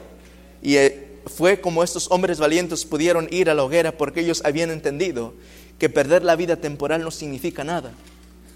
Y 0.61 0.77
eh, 0.77 1.19
fue 1.25 1.59
como 1.59 1.83
estos 1.83 2.09
hombres 2.11 2.39
valientes 2.39 2.85
pudieron 2.85 3.27
ir 3.31 3.49
a 3.49 3.53
la 3.53 3.63
hoguera 3.63 3.97
porque 3.97 4.21
ellos 4.21 4.41
habían 4.45 4.71
entendido 4.71 5.33
que 5.79 5.89
perder 5.89 6.23
la 6.23 6.35
vida 6.35 6.55
temporal 6.55 7.01
no 7.01 7.11
significa 7.11 7.63
nada. 7.63 7.91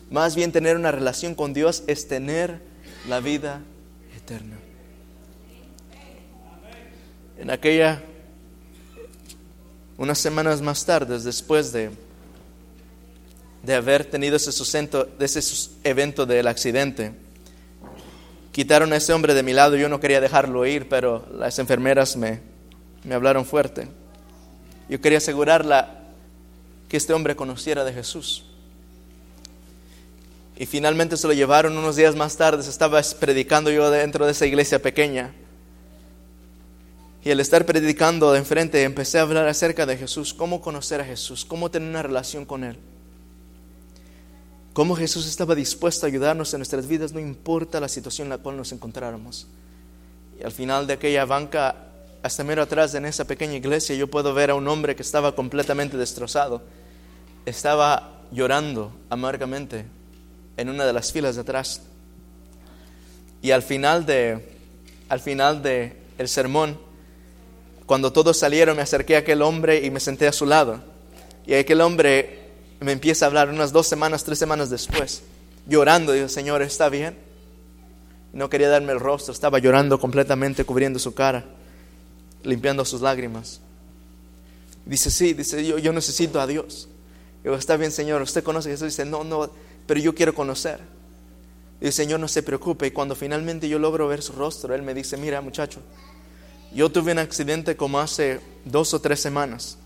Más 0.10 0.36
bien 0.36 0.52
tener 0.52 0.76
una 0.76 0.91
relación 0.91 1.36
con 1.36 1.53
Dios 1.53 1.84
es 1.88 2.07
tener 2.07 2.61
la 3.07 3.19
vida 3.19 3.61
eterna. 4.15 4.57
En 7.38 7.49
aquella, 7.52 8.02
unas 9.98 10.18
semanas 10.18 10.61
más 10.61 10.86
tarde, 10.86 11.19
después 11.19 11.72
de 11.72 11.91
de 13.64 13.76
haber 13.76 14.06
tenido 14.06 14.36
ese, 14.36 14.52
sustento, 14.52 15.06
de 15.06 15.26
ese 15.26 15.72
evento 15.84 16.26
del 16.26 16.48
accidente. 16.48 17.14
Quitaron 18.52 18.94
a 18.94 18.98
ese 18.98 19.14
hombre 19.14 19.34
de 19.34 19.44
mi 19.44 19.53
lado, 19.53 19.76
yo 19.76 19.90
no 19.90 19.99
quería 19.99 20.22
dejarlo 20.22 20.65
ir, 20.65 20.90
pero 20.90 21.27
las 21.34 21.60
enfermeras 21.60 22.15
me, 22.18 22.41
me 23.03 23.15
hablaron 23.15 23.45
fuerte. 23.45 23.88
Yo 24.90 24.99
quería 24.99 25.19
asegurarla 25.19 26.03
que 26.88 26.98
este 26.98 27.14
hombre 27.14 27.36
conociera 27.36 27.84
de 27.84 27.94
Jesús. 27.94 28.45
Y 30.57 30.65
finalmente 30.65 31.15
se 31.15 31.27
lo 31.27 31.34
llevaron 31.34 31.77
unos 31.77 31.95
días 31.95 32.15
más 32.15 32.36
tarde. 32.36 32.68
Estaba 32.68 33.02
predicando 33.19 33.72
yo 33.72 33.90
dentro 33.91 34.26
de 34.26 34.34
esa 34.34 34.45
iglesia 34.45 34.81
pequeña. 34.81 35.34
Y 37.23 37.31
al 37.31 37.40
estar 37.40 37.65
predicando 37.65 38.31
de 38.31 38.40
enfrente, 38.40 38.84
empecé 38.84 39.19
a 39.19 39.22
hablar 39.22 39.48
acerca 39.48 39.86
de 39.86 39.95
Jesús, 39.95 40.34
cómo 40.34 40.61
conocer 40.61 40.99
a 40.99 41.06
Jesús, 41.06 41.45
cómo 41.45 41.69
tener 41.69 41.90
una 41.90 42.02
relación 42.02 42.45
con 42.45 42.64
Él. 42.64 42.77
Cómo 44.74 44.96
Jesús 44.96 45.28
estaba 45.28 45.56
dispuesto 45.56 46.06
a 46.06 46.10
ayudarnos 46.10 46.54
en 46.54 46.60
nuestras 46.60 46.88
vidas, 46.88 47.12
no 47.12 47.20
importa 47.20 47.80
la 47.80 47.88
situación 47.88 48.28
en 48.28 48.30
la 48.30 48.38
cual 48.38 48.58
nos 48.58 48.72
encontráramos. 48.72 49.48
Y 50.40 50.44
al 50.44 50.52
final 50.52 50.88
de 50.88 50.94
aquella 50.94 51.26
banca, 51.26 51.76
hasta 52.22 52.44
mero 52.44 52.62
atrás 52.62 52.94
en 52.94 53.06
esa 53.06 53.26
pequeña 53.26 53.56
iglesia, 53.56 53.96
yo 53.96 54.08
puedo 54.08 54.34
ver 54.34 54.52
a 54.52 54.56
un 54.56 54.68
hombre 54.68 54.96
que 54.96 55.02
estaba 55.02 55.36
completamente 55.36 55.98
destrozado. 55.98 56.62
Estaba 57.46 58.22
llorando 58.32 58.94
amargamente 59.10 59.86
en 60.56 60.70
una 60.70 60.86
de 60.86 60.94
las 60.94 61.12
filas 61.12 61.36
de 61.36 61.41
atrás. 61.41 61.82
Y 63.41 63.52
al 63.52 63.64
final 63.64 64.06
de, 64.06 64.56
al 65.10 65.20
final 65.20 65.64
de 65.64 65.98
el 66.18 66.28
sermón, 66.28 66.78
cuando 67.86 68.14
todos 68.14 68.38
salieron, 68.38 68.76
me 68.76 68.84
acerqué 68.84 69.16
a 69.16 69.20
aquel 69.20 69.41
hombre 69.41 69.84
y 69.84 69.90
me 69.90 70.00
senté 70.00 70.28
a 70.28 70.32
su 70.32 70.46
lado. 70.46 70.82
Y 71.48 71.56
aquel 71.56 71.82
hombre 71.82 72.39
me 72.80 72.91
empieza 72.91 73.26
a 73.26 73.27
hablar 73.27 73.49
unas 73.49 73.72
dos 73.72 73.88
semanas, 73.88 74.23
tres 74.23 74.39
semanas 74.39 74.69
después, 74.69 75.22
llorando. 75.68 76.14
Dijo, 76.14 76.30
Señor, 76.30 76.61
¿está 76.61 76.89
bien? 76.89 77.18
No 78.31 78.49
quería 78.49 78.69
darme 78.69 78.93
el 78.93 78.99
rostro, 78.99 79.34
estaba 79.34 79.60
llorando 79.60 79.99
completamente, 79.99 80.64
cubriendo 80.64 80.99
su 80.99 81.14
cara, 81.14 81.45
limpiando 82.43 82.85
sus 82.85 83.01
lágrimas. 83.01 83.60
Dice, 84.85 85.11
sí, 85.11 85.34
dice, 85.34 85.65
yo, 85.65 85.77
yo 85.77 85.91
necesito 85.91 86.39
a 86.39 86.47
Dios. 86.47 86.88
Digo, 87.43 87.56
está 87.56 87.77
bien, 87.77 87.91
Señor, 87.91 88.22
¿usted 88.22 88.43
conoce 88.43 88.69
a 88.69 88.72
Jesús? 88.72 88.88
Dice, 88.88 89.06
no, 89.06 89.23
no, 89.23 89.49
pero 89.85 89.99
yo 89.99 90.15
quiero 90.15 90.34
conocer. 90.34 90.80
Dice, 91.80 91.91
Señor, 91.91 92.19
no 92.19 92.27
se 92.27 92.43
preocupe. 92.43 92.88
Y 92.88 92.91
cuando 92.91 93.15
finalmente 93.15 93.68
yo 93.68 93.80
logro 93.80 94.07
ver 94.07 94.22
su 94.22 94.34
rostro, 94.34 94.76
Él 94.76 94.84
me 94.84 94.93
dice, 94.93 95.18
mira, 95.18 95.41
muchacho, 95.41 95.80
yo 96.73 96.91
tuve 96.91 97.11
un 97.11 97.19
accidente 97.19 97.76
como 97.76 97.99
hace 97.99 98.39
dos 98.65 98.93
o 98.93 98.99
tres 98.99 99.19
semanas. 99.19 99.77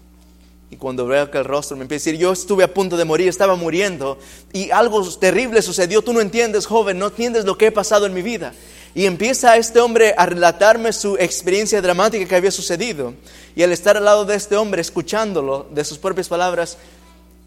Y 0.73 0.75
cuando 0.75 1.05
veo 1.05 1.29
que 1.29 1.37
el 1.37 1.45
rostro 1.45 1.77
me 1.77 1.83
empieza 1.83 2.09
a 2.09 2.13
decir, 2.13 2.19
yo 2.19 2.33
estuve 2.33 2.63
a 2.63 2.73
punto 2.73 2.97
de 2.97 3.05
morir, 3.05 3.27
estaba 3.27 3.55
muriendo 3.55 4.17
y 4.53 4.71
algo 4.71 5.07
terrible 5.19 5.61
sucedió, 5.61 6.01
tú 6.01 6.13
no 6.13 6.19
entiendes, 6.19 6.65
joven, 6.65 6.97
no 6.97 7.09
entiendes 7.09 7.45
lo 7.45 7.59
que 7.59 7.67
he 7.67 7.71
pasado 7.71 8.07
en 8.07 8.13
mi 8.15 8.23
vida. 8.23 8.55
Y 8.95 9.05
empieza 9.05 9.55
este 9.55 9.79
hombre 9.79 10.15
a 10.17 10.25
relatarme 10.25 10.91
su 10.91 11.15
experiencia 11.17 11.79
dramática 11.79 12.25
que 12.25 12.35
había 12.35 12.49
sucedido. 12.49 13.13
Y 13.55 13.61
al 13.61 13.71
estar 13.71 13.97
al 13.97 14.05
lado 14.05 14.25
de 14.25 14.33
este 14.33 14.55
hombre, 14.55 14.81
escuchándolo 14.81 15.67
de 15.69 15.85
sus 15.85 15.99
propias 15.99 16.27
palabras, 16.27 16.79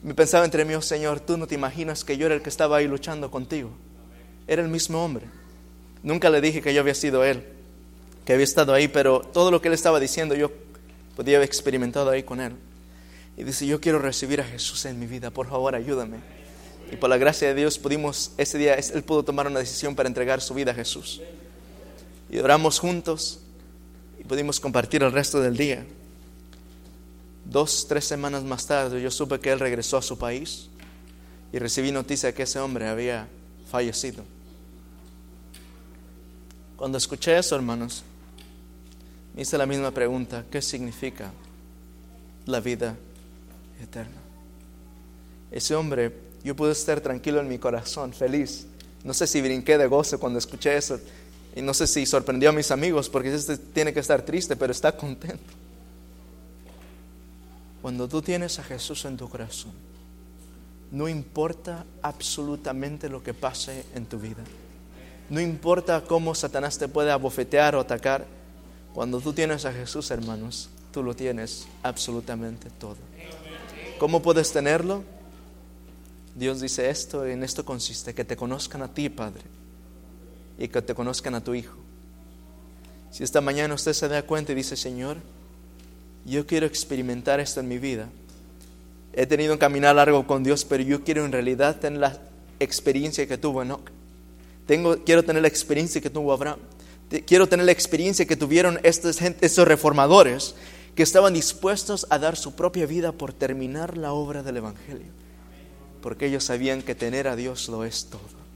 me 0.05 0.15
pensaba 0.15 0.45
entre 0.45 0.65
mí, 0.65 0.75
oh 0.75 0.83
Señor, 0.83 1.19
tú 1.19 1.37
no 1.37 1.49
te 1.49 1.57
imaginas 1.57 2.05
que 2.05 2.17
yo 2.17 2.27
era 2.27 2.37
el 2.37 2.43
que 2.43 2.49
estaba 2.49 2.77
ahí 2.77 2.87
luchando 2.87 3.29
contigo. 3.29 3.71
Era 4.47 4.63
el 4.63 4.69
mismo 4.69 5.05
hombre. 5.05 5.27
Nunca 6.05 6.31
le 6.31 6.41
dije 6.41 6.63
que 6.63 6.73
yo 6.73 6.81
había 6.81 6.95
sido 6.95 7.25
él, 7.25 7.43
que 8.25 8.35
había 8.35 8.45
estado 8.45 8.73
ahí, 8.73 8.87
pero 8.87 9.19
todo 9.19 9.51
lo 9.51 9.61
que 9.61 9.67
él 9.67 9.75
estaba 9.75 9.99
diciendo 9.99 10.37
yo 10.37 10.53
podía 11.17 11.39
haber 11.39 11.49
experimentado 11.49 12.11
ahí 12.11 12.23
con 12.23 12.41
él. 12.41 12.53
Y 13.37 13.45
dice, 13.45 13.67
yo 13.67 13.81
quiero 13.81 13.99
recibir 13.99 14.41
a 14.41 14.45
Jesús 14.45 14.85
en 14.87 14.99
mi 14.99 15.07
vida, 15.07 15.31
por 15.31 15.49
favor 15.49 15.75
ayúdame. 15.75 16.19
Y 16.91 16.97
por 16.97 17.11
la 17.11 17.19
gracia 17.19 17.49
de 17.49 17.55
Dios 17.55 17.79
pudimos, 17.79 18.33
ese 18.39 18.59
día 18.59 18.75
él 18.75 19.03
pudo 19.03 19.25
tomar 19.25 19.47
una 19.47 19.59
decisión 19.59 19.95
para 19.95 20.09
entregar 20.09 20.41
su 20.41 20.55
vida 20.55 20.71
a 20.71 20.75
Jesús. 20.75 21.21
Y 22.31 22.39
oramos 22.39 22.79
juntos 22.79 23.41
y 24.19 24.25
pudimos 24.25 24.59
compartir 24.59 25.03
el 25.03 25.13
resto 25.13 25.41
del 25.41 25.57
día. 25.57 25.85
Dos, 27.45 27.87
tres 27.89 28.05
semanas 28.05 28.43
más 28.43 28.67
tarde 28.67 29.01
yo 29.03 29.11
supe 29.11 29.39
que 29.39 29.53
él 29.53 29.61
regresó 29.61 29.99
a 29.99 30.03
su 30.03 30.17
país 30.17 30.69
y 31.53 31.59
recibí 31.59 31.93
noticia 31.93 32.29
de 32.29 32.35
que 32.35 32.45
ese 32.45 32.59
hombre 32.59 32.89
había 32.89 33.29
fallecido. 33.71 34.25
Cuando 36.77 36.99
escuché 36.99 37.37
eso, 37.39 37.55
hermanos, 37.55 38.03
me 39.35 39.43
hice 39.43 39.59
la 39.59 39.67
misma 39.67 39.91
pregunta, 39.91 40.45
¿qué 40.51 40.63
significa 40.63 41.33
la 42.47 42.61
vida 42.61 42.97
eterna? 43.81 44.21
Ese 45.51 45.75
hombre, 45.75 46.13
yo 46.45 46.55
pude 46.55 46.73
estar 46.73 47.01
tranquilo 47.01 47.41
en 47.41 47.49
mi 47.49 47.59
corazón, 47.59 48.13
feliz. 48.13 48.67
No 49.05 49.15
sé 49.15 49.27
si 49.27 49.41
brinqué 49.41 49.79
de 49.79 49.87
gozo 49.87 50.19
cuando 50.19 50.39
escuché 50.39 50.77
eso 50.77 50.99
y 51.55 51.63
no 51.63 51.73
sé 51.73 51.87
si 51.87 52.05
sorprendió 52.05 52.51
a 52.51 52.53
mis 52.53 52.71
amigos 52.71 53.09
porque 53.09 53.35
este 53.35 53.57
tiene 53.57 53.93
que 53.95 54.01
estar 54.01 54.23
triste, 54.23 54.57
pero 54.57 54.73
está 54.73 54.97
contento. 54.97 55.55
Cuando 57.81 58.09
tú 58.09 58.21
tienes 58.21 58.59
a 58.59 58.65
Jesús 58.65 59.05
en 59.05 59.17
tu 59.17 59.29
corazón, 59.29 59.73
no 60.91 61.09
importa 61.09 61.85
absolutamente 62.03 63.09
lo 63.09 63.23
que 63.23 63.33
pase 63.33 63.85
en 63.95 64.07
tu 64.07 64.19
vida. 64.19 64.43
No 65.31 65.41
importa 65.41 66.03
cómo 66.03 66.35
Satanás 66.35 66.79
te 66.79 66.89
puede 66.89 67.11
abofetear 67.11 67.75
o 67.75 67.81
atacar. 67.81 68.27
Cuando 68.93 69.21
tú 69.21 69.33
tienes 69.33 69.65
a 69.65 69.73
Jesús, 69.73 70.11
hermanos, 70.11 70.69
tú 70.93 71.03
lo 71.03 71.15
tienes 71.15 71.67
absolutamente 71.83 72.71
todo. 72.71 72.97
¿Cómo 73.99 74.21
puedes 74.21 74.53
tenerlo? 74.53 75.05
Dios 76.35 76.61
dice 76.61 76.91
esto 76.91 77.25
en 77.25 77.43
esto 77.43 77.65
consiste, 77.65 78.15
que 78.15 78.25
te 78.25 78.37
conozcan 78.37 78.83
a 78.83 78.93
ti, 78.93 79.09
Padre, 79.09 79.43
y 80.59 80.69
que 80.69 80.83
te 80.83 80.95
conozcan 80.95 81.35
a 81.35 81.43
tu 81.43 81.55
Hijo. 81.55 81.77
Si 83.11 83.25
esta 83.25 83.41
mañana 83.41 83.73
usted 83.75 83.95
se 83.95 84.09
da 84.09 84.23
cuenta 84.23 84.53
y 84.53 84.55
dice, 84.55 84.77
Señor, 84.77 85.17
yo 86.27 86.47
quiero 86.47 86.67
experimentar 86.67 87.41
esto 87.41 87.61
en 87.61 87.69
mi 87.69 87.79
vida. 87.79 88.09
He 89.15 89.25
tenido 89.25 89.55
un 89.55 89.59
caminar 89.59 89.97
largo 89.97 90.27
con 90.27 90.45
Dios, 90.45 90.67
pero 90.67 90.83
yo 90.83 91.03
quiero 91.03 91.25
en 91.25 91.33
realidad 91.33 91.81
tener 91.81 92.01
la 92.01 92.21
experiencia 92.61 93.27
que 93.27 93.39
tuvo 93.39 93.63
Enoch. 93.63 93.91
Tengo, 94.67 95.03
quiero 95.05 95.25
tener 95.25 95.41
la 95.41 95.49
experiencia 95.49 96.03
que 96.03 96.11
tuvo 96.11 96.35
Abraham. 96.35 96.59
Quiero 97.25 97.49
tener 97.49 97.65
la 97.65 97.73
experiencia 97.73 98.27
que 98.27 98.37
tuvieron 98.37 98.79
estos, 98.83 99.23
estos 99.23 99.67
reformadores 99.67 100.55
que 100.97 101.03
estaban 101.03 101.35
dispuestos 101.35 102.07
a 102.09 102.19
dar 102.19 102.37
su 102.37 102.57
propia 102.57 102.87
vida 102.87 103.13
por 103.13 103.35
terminar 103.35 103.99
la 103.99 104.15
obra 104.15 104.43
del 104.43 104.57
Evangelio. 104.57 105.13
Porque 106.01 106.27
ellos 106.27 106.43
sabían 106.43 106.81
que 106.81 106.95
tener 106.95 107.29
a 107.29 107.37
Dios 107.37 107.69
lo 107.69 107.85
es 107.85 108.07
todo. 108.07 108.47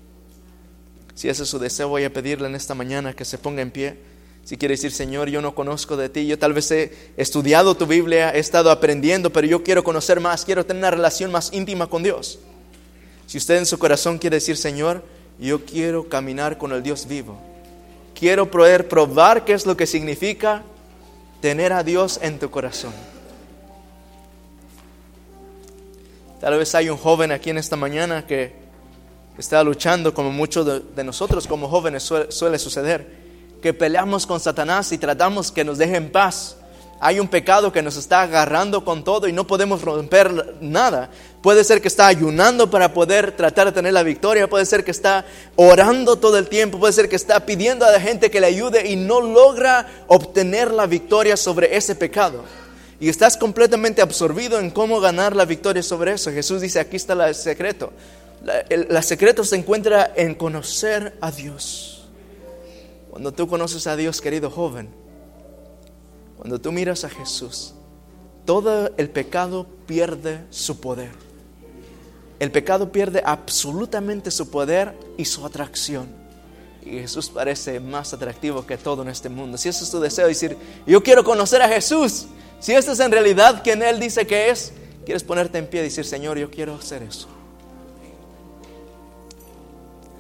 Si 1.15 1.29
ese 1.29 1.43
es 1.43 1.49
su 1.51 1.59
deseo, 1.59 1.89
voy 1.89 2.05
a 2.05 2.13
pedirle 2.13 2.49
en 2.49 2.55
esta 2.55 2.75
mañana 2.75 3.13
que 3.13 3.27
se 3.27 3.37
ponga 3.37 3.61
en 3.61 3.71
pie. 3.71 3.99
Si 4.43 4.57
quiere 4.57 4.73
decir, 4.73 4.91
Señor, 4.91 5.29
yo 5.29 5.43
no 5.43 5.55
conozco 5.55 5.99
de 5.99 6.09
ti, 6.09 6.27
yo 6.27 6.39
tal 6.39 6.55
vez 6.55 6.71
he 6.71 7.13
estudiado 7.19 7.77
tu 7.77 7.87
Biblia, 7.87 8.35
he 8.35 8.39
estado 8.39 8.71
aprendiendo, 8.71 9.31
pero 9.31 9.47
yo 9.47 9.63
quiero 9.63 9.85
conocer 9.85 10.19
más, 10.19 10.47
quiero 10.47 10.65
tener 10.65 10.81
una 10.81 10.91
relación 10.93 11.31
más 11.31 11.53
íntima 11.53 11.89
con 11.89 12.03
Dios. 12.03 12.39
Si 13.27 13.37
usted 13.37 13.59
en 13.59 13.67
su 13.67 13.79
corazón 13.79 14.17
quiere 14.17 14.37
decir, 14.37 14.57
Señor, 14.57 15.05
yo 15.39 15.67
quiero 15.67 16.09
caminar 16.09 16.57
con 16.57 16.73
el 16.73 16.83
Dios 16.83 17.07
vivo, 17.07 17.39
quiero 18.19 18.51
poder 18.51 18.89
probar 18.89 19.45
qué 19.45 19.53
es 19.53 19.67
lo 19.67 19.77
que 19.77 19.87
significa 19.87 20.65
tener 21.41 21.73
a 21.73 21.83
Dios 21.83 22.19
en 22.23 22.39
tu 22.39 22.51
corazón. 22.51 22.93
Tal 26.41 26.57
vez 26.57 26.75
hay 26.75 26.89
un 26.89 26.97
joven 26.97 27.33
aquí 27.33 27.51
en 27.51 27.59
esta 27.59 27.77
mañana 27.77 28.27
que 28.27 28.53
está 29.37 29.63
luchando 29.63 30.15
como 30.15 30.31
muchos 30.31 30.95
de, 30.95 31.05
nosotros 31.05 31.47
como 31.47 31.69
jóvenes 31.69 32.03
suele 32.03 32.59
suceder 32.59 33.21
que 33.61 33.75
peleamos 33.75 34.27
con 34.27 34.41
Satanás 34.41 34.91
y 34.93 34.99
tratamos 34.99 35.53
que 35.53 35.65
nos 35.65 35.79
deje 35.79 35.97
en 35.97 36.11
paz. 36.11 36.57
Hay 37.03 37.19
un 37.19 37.29
pecado 37.29 37.73
que 37.73 37.81
nos 37.81 37.97
está 37.97 38.21
agarrando 38.21 38.85
con 38.85 39.03
todo 39.03 39.27
y 39.27 39.33
no 39.33 39.47
podemos 39.47 39.81
romper 39.81 40.57
nada. 40.61 41.09
Puede 41.41 41.65
ser 41.65 41.81
que 41.81 41.89
está 41.89 42.07
ayunando 42.07 42.69
para 42.71 42.93
poder 42.93 43.35
tratar 43.35 43.69
de 43.69 43.73
tener 43.73 43.95
la 43.95 44.03
victoria, 44.03 44.51
puede 44.51 44.67
ser 44.67 44.85
que 44.85 44.91
está 44.91 45.25
orando 45.57 46.17
todo 46.17 46.37
el 46.37 46.49
tiempo, 46.49 46.79
puede 46.79 46.93
ser 46.93 47.09
que 47.09 47.17
está 47.17 47.47
pidiendo 47.47 47.87
a 47.87 47.91
la 47.91 48.01
gente 48.01 48.31
que 48.31 48.39
le 48.39 48.49
ayude 48.49 48.87
y 48.87 48.97
no 48.97 49.23
logra 49.23 50.05
obtener 50.09 50.71
la 50.73 50.87
victoria 50.87 51.39
sobre 51.39 51.75
ese 51.75 51.95
pecado. 51.95 52.45
Y 53.01 53.09
estás 53.09 53.39
completamente 53.39 54.03
absorbido 54.03 54.59
en 54.59 54.71
cómo 54.71 55.01
ganar 55.01 55.35
la 55.35 55.47
victoria 55.47 55.83
sobre 55.83 56.13
eso. 56.13 56.31
Jesús 56.31 56.61
dice, 56.61 56.81
aquí 56.81 56.97
está 56.97 57.15
el 57.27 57.35
secreto. 57.35 57.95
el 58.69 59.03
secreto 59.03 59.43
se 59.43 59.57
encuentra 59.57 60.13
en 60.15 60.35
conocer 60.35 61.17
a 61.23 61.31
Dios. 61.31 62.05
Cuando 63.09 63.33
tú 63.33 63.49
conoces 63.49 63.87
a 63.87 63.97
Dios, 63.97 64.21
querido 64.21 64.51
joven, 64.51 64.91
cuando 66.41 66.59
tú 66.59 66.73
miras 66.73 67.05
a 67.05 67.11
Jesús, 67.11 67.75
todo 68.47 68.97
el 68.97 69.11
pecado 69.11 69.67
pierde 69.87 70.41
su 70.49 70.81
poder. 70.81 71.11
El 72.39 72.51
pecado 72.51 72.91
pierde 72.91 73.23
absolutamente 73.27 74.31
su 74.31 74.49
poder 74.49 74.95
y 75.19 75.27
su 75.27 75.45
atracción. 75.45 76.09
Y 76.81 76.93
Jesús 76.93 77.29
parece 77.29 77.79
más 77.79 78.15
atractivo 78.15 78.65
que 78.65 78.79
todo 78.79 79.03
en 79.03 79.11
este 79.11 79.29
mundo. 79.29 79.59
Si 79.59 79.69
ese 79.69 79.85
es 79.85 79.91
tu 79.91 80.01
deseo, 80.01 80.29
decir, 80.29 80.57
yo 80.87 81.03
quiero 81.03 81.23
conocer 81.23 81.61
a 81.61 81.69
Jesús. 81.69 82.25
Si 82.59 82.73
este 82.73 82.93
es 82.93 83.01
en 83.01 83.13
realidad 83.13 83.63
quien 83.63 83.83
Él 83.83 84.01
dice 84.01 84.27
que 84.27 84.49
es, 84.49 84.73
quieres 85.05 85.23
ponerte 85.23 85.59
en 85.59 85.67
pie 85.67 85.81
y 85.81 85.85
decir, 85.85 86.07
Señor, 86.07 86.39
yo 86.39 86.51
quiero 86.51 86.75
hacer 86.75 87.03
eso. 87.03 87.29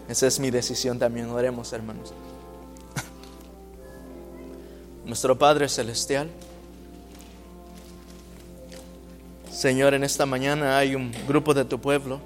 Esa 0.06 0.26
es 0.26 0.38
mi 0.38 0.51
decisión 0.51 0.98
también. 0.98 1.30
Oremos, 1.30 1.72
hermanos. 1.72 2.12
Nuestro 5.05 5.39
Padre 5.39 5.68
Celestial, 5.68 6.28
Señor, 9.51 9.94
en 9.94 10.05
esta 10.05 10.27
mañana 10.27 10.78
hay 10.78 10.94
un 10.94 11.12
grupo 11.27 11.52
de 11.55 11.64
tu 11.64 11.81
pueblo 11.81 12.20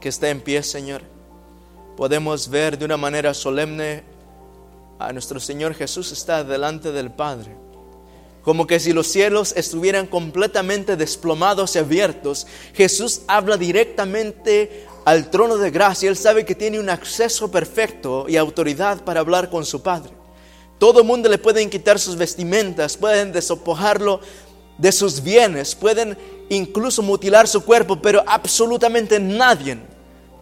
que 0.00 0.08
está 0.08 0.30
en 0.30 0.40
pie, 0.40 0.62
Señor, 0.62 1.02
podemos 1.96 2.48
ver 2.48 2.78
de 2.78 2.84
una 2.84 2.96
manera 2.96 3.34
solemne 3.34 4.02
a 4.98 5.12
nuestro 5.12 5.40
Señor 5.40 5.74
Jesús 5.74 6.12
está 6.12 6.44
delante 6.44 6.92
del 6.92 7.10
Padre. 7.10 7.56
Como 8.42 8.66
que 8.66 8.80
si 8.80 8.92
los 8.92 9.06
cielos 9.06 9.52
estuvieran 9.56 10.06
completamente 10.06 10.96
desplomados 10.96 11.76
y 11.76 11.78
abiertos, 11.78 12.46
Jesús 12.74 13.22
habla 13.28 13.56
directamente 13.56 14.86
al 15.04 15.30
trono 15.30 15.56
de 15.58 15.70
gracia. 15.70 16.08
Él 16.08 16.16
sabe 16.16 16.44
que 16.44 16.54
tiene 16.54 16.80
un 16.80 16.90
acceso 16.90 17.50
perfecto 17.50 18.26
y 18.28 18.36
autoridad 18.36 19.04
para 19.04 19.20
hablar 19.20 19.48
con 19.48 19.64
su 19.64 19.82
Padre. 19.82 20.21
Todo 20.82 20.98
el 20.98 21.06
mundo 21.06 21.28
le 21.28 21.38
pueden 21.38 21.70
quitar 21.70 22.00
sus 22.00 22.16
vestimentas, 22.16 22.96
pueden 22.96 23.30
despojarlo 23.30 24.18
de 24.76 24.90
sus 24.90 25.22
bienes, 25.22 25.76
pueden 25.76 26.18
incluso 26.48 27.02
mutilar 27.02 27.46
su 27.46 27.64
cuerpo, 27.64 28.02
pero 28.02 28.24
absolutamente 28.26 29.20
nadie 29.20 29.78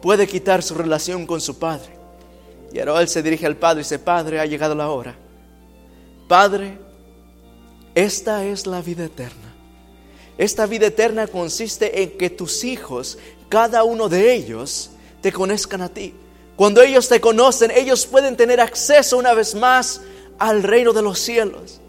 puede 0.01 0.27
quitar 0.27 0.63
su 0.63 0.75
relación 0.75 1.27
con 1.27 1.43
su 1.43 1.59
Padre. 1.59 1.91
Y 2.73 2.79
ahora 2.79 3.03
él 3.03 3.09
se 3.09 3.23
dirige 3.23 3.45
al 3.45 3.59
Padre 3.59 3.81
y 3.81 3.85
dice, 3.85 3.99
Padre, 3.99 4.41
ha 4.41 4.47
llegado 4.47 4.75
la 4.75 4.89
hora. 4.89 5.15
Padre, 6.27 6.79
esta 7.95 8.43
es 8.47 8.67
la 8.67 8.81
vida 8.81 9.05
eterna. 9.05 9.55
Esta 10.39 10.65
vida 10.65 10.87
eterna 10.87 11.27
consiste 11.27 12.03
en 12.03 12.17
que 12.17 12.31
tus 12.31 12.65
hijos, 12.65 13.19
cada 13.51 13.85
uno 13.85 14.09
de 14.09 14.33
ellos, 14.33 14.93
te 15.21 15.33
conozcan 15.33 15.83
a 15.83 15.91
ti. 15.91 16.15
Cuando 16.57 16.81
ellos 16.81 17.11
te 17.11 17.21
conocen, 17.21 17.71
ellos 17.71 18.07
pueden 18.07 18.39
tener 18.39 18.59
acceso 18.59 19.19
una 19.19 19.35
vez 19.35 19.55
más 19.55 20.01
al 20.41 20.65
reino 20.65 20.93
de 20.93 21.03
los 21.03 21.21
cielos. 21.21 21.81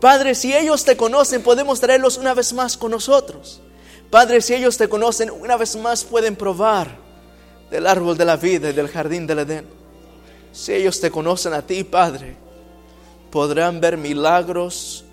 Padre, 0.00 0.34
si 0.34 0.54
ellos 0.54 0.84
te 0.84 0.96
conocen, 0.96 1.42
podemos 1.42 1.80
traerlos 1.80 2.16
una 2.16 2.32
vez 2.32 2.52
más 2.52 2.78
con 2.78 2.92
nosotros. 2.92 3.60
Padre, 4.08 4.40
si 4.40 4.54
ellos 4.54 4.78
te 4.78 4.88
conocen, 4.88 5.30
una 5.30 5.56
vez 5.56 5.76
más 5.76 6.04
pueden 6.04 6.36
probar 6.36 6.96
del 7.70 7.86
árbol 7.86 8.16
de 8.16 8.24
la 8.24 8.36
vida 8.36 8.70
y 8.70 8.72
del 8.72 8.88
jardín 8.88 9.26
del 9.26 9.40
Edén. 9.40 9.66
Si 10.52 10.72
ellos 10.72 11.00
te 11.00 11.10
conocen 11.10 11.52
a 11.52 11.62
ti, 11.62 11.82
Padre, 11.84 12.36
podrán 13.30 13.80
ver 13.80 13.96
milagros 13.96 15.04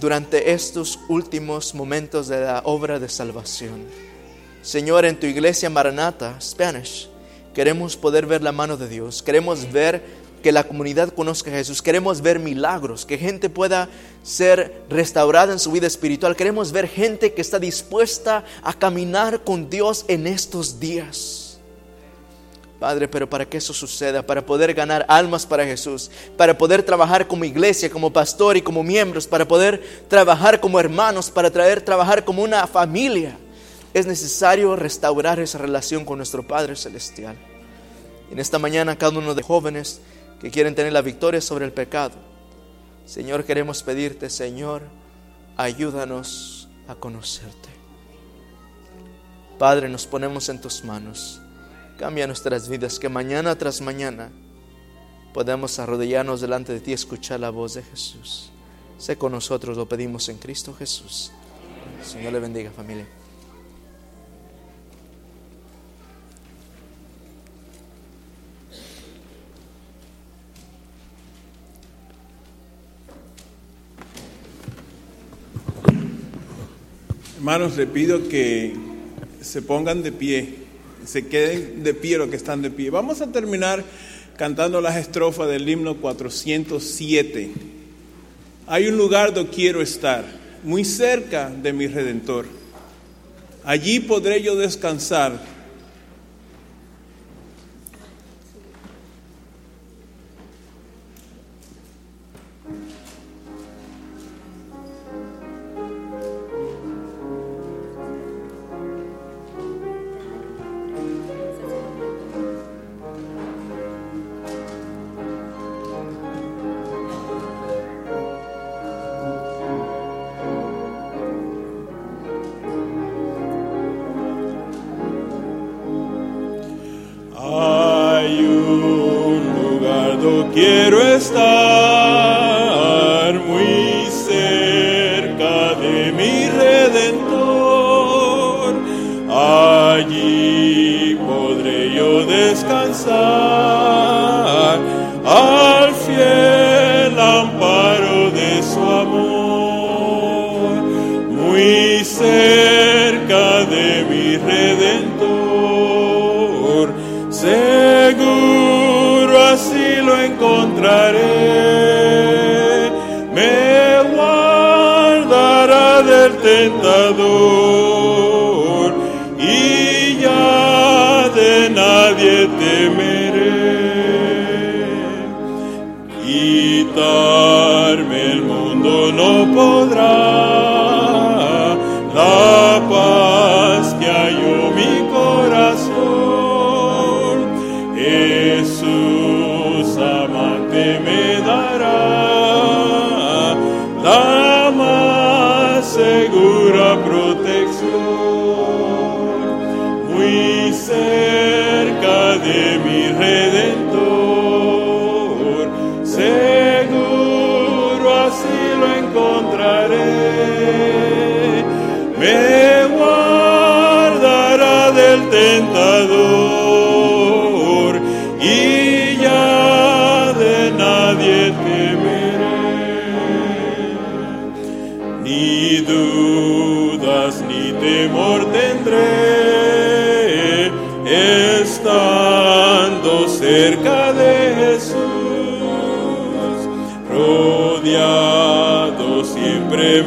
durante 0.00 0.52
estos 0.52 1.00
últimos 1.08 1.74
momentos 1.74 2.28
de 2.28 2.40
la 2.40 2.62
obra 2.64 3.00
de 3.00 3.08
salvación. 3.08 3.84
Señor, 4.62 5.04
en 5.04 5.18
tu 5.18 5.26
iglesia 5.26 5.68
Maranata, 5.68 6.40
Spanish, 6.40 7.08
queremos 7.52 7.96
poder 7.96 8.24
ver 8.24 8.42
la 8.42 8.52
mano 8.52 8.76
de 8.76 8.88
Dios, 8.88 9.22
queremos 9.22 9.70
ver 9.72 10.27
que 10.40 10.52
la 10.52 10.64
comunidad 10.64 11.10
conozca 11.10 11.50
a 11.50 11.54
Jesús, 11.54 11.82
queremos 11.82 12.20
ver 12.20 12.38
milagros, 12.38 13.04
que 13.04 13.18
gente 13.18 13.50
pueda 13.50 13.88
ser 14.22 14.82
restaurada 14.88 15.52
en 15.52 15.58
su 15.58 15.72
vida 15.72 15.86
espiritual, 15.86 16.36
queremos 16.36 16.72
ver 16.72 16.88
gente 16.88 17.32
que 17.32 17.40
está 17.40 17.58
dispuesta 17.58 18.44
a 18.62 18.72
caminar 18.72 19.44
con 19.44 19.68
Dios 19.70 20.04
en 20.08 20.26
estos 20.26 20.80
días. 20.80 21.48
Padre, 22.78 23.08
pero 23.08 23.28
para 23.28 23.44
que 23.44 23.56
eso 23.56 23.72
suceda, 23.72 24.22
para 24.22 24.46
poder 24.46 24.72
ganar 24.72 25.04
almas 25.08 25.44
para 25.44 25.64
Jesús, 25.64 26.10
para 26.36 26.56
poder 26.56 26.82
trabajar 26.84 27.26
como 27.26 27.44
iglesia, 27.44 27.90
como 27.90 28.12
pastor 28.12 28.56
y 28.56 28.62
como 28.62 28.84
miembros, 28.84 29.26
para 29.26 29.48
poder 29.48 29.82
trabajar 30.06 30.60
como 30.60 30.78
hermanos, 30.78 31.28
para 31.28 31.50
traer 31.50 31.80
trabajar 31.80 32.24
como 32.24 32.44
una 32.44 32.66
familia, 32.68 33.36
es 33.94 34.06
necesario 34.06 34.76
restaurar 34.76 35.40
esa 35.40 35.58
relación 35.58 36.04
con 36.04 36.18
nuestro 36.18 36.46
Padre 36.46 36.76
celestial. 36.76 37.36
En 38.30 38.38
esta 38.38 38.58
mañana 38.58 38.96
cada 38.96 39.18
uno 39.18 39.34
de 39.34 39.42
jóvenes 39.42 40.00
que 40.40 40.50
quieren 40.50 40.74
tener 40.74 40.92
la 40.92 41.02
victoria 41.02 41.40
sobre 41.40 41.64
el 41.64 41.72
pecado, 41.72 42.14
Señor, 43.08 43.44
queremos 43.44 43.82
pedirte, 43.82 44.28
Señor, 44.28 44.82
ayúdanos 45.56 46.68
a 46.88 46.94
conocerte. 46.94 47.70
Padre, 49.58 49.88
nos 49.88 50.06
ponemos 50.06 50.48
en 50.50 50.60
tus 50.60 50.84
manos. 50.84 51.40
Cambia 51.98 52.26
nuestras 52.26 52.68
vidas, 52.68 52.98
que 52.98 53.08
mañana 53.08 53.56
tras 53.56 53.80
mañana 53.80 54.30
podamos 55.32 55.78
arrodillarnos 55.78 56.40
delante 56.40 56.72
de 56.72 56.80
ti 56.80 56.90
y 56.90 56.94
escuchar 56.94 57.40
la 57.40 57.50
voz 57.50 57.74
de 57.74 57.82
Jesús. 57.82 58.50
Sé 58.98 59.16
con 59.16 59.32
nosotros, 59.32 59.76
lo 59.76 59.88
pedimos 59.88 60.28
en 60.28 60.36
Cristo 60.36 60.74
Jesús. 60.74 61.32
Señor 62.04 62.32
le 62.34 62.40
bendiga 62.40 62.70
familia. 62.70 63.06
Hermanos, 77.38 77.76
le 77.76 77.86
pido 77.86 78.28
que 78.28 78.74
se 79.40 79.62
pongan 79.62 80.02
de 80.02 80.12
pie 80.12 80.68
se 81.08 81.26
queden 81.26 81.82
de 81.82 81.94
pie 81.94 82.18
los 82.18 82.28
que 82.28 82.36
están 82.36 82.60
de 82.60 82.70
pie. 82.70 82.90
Vamos 82.90 83.22
a 83.22 83.32
terminar 83.32 83.82
cantando 84.36 84.80
las 84.80 84.96
estrofas 84.96 85.48
del 85.48 85.66
himno 85.66 85.96
407. 85.96 87.50
Hay 88.66 88.88
un 88.88 88.98
lugar 88.98 89.32
donde 89.32 89.50
quiero 89.50 89.80
estar, 89.80 90.24
muy 90.62 90.84
cerca 90.84 91.48
de 91.48 91.72
mi 91.72 91.86
redentor. 91.86 92.44
Allí 93.64 94.00
podré 94.00 94.42
yo 94.42 94.54
descansar 94.54 95.40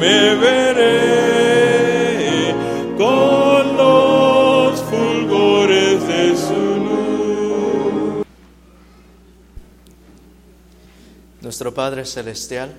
me 0.02 0.36
veré 0.36 1.06
con 2.98 3.78
los 3.78 4.82
fulgores 4.82 6.08
de 6.08 6.36
su 6.36 6.56
luz. 6.88 8.26
Nuestro 11.42 11.72
Padre 11.72 12.04
Celestial, 12.06 12.74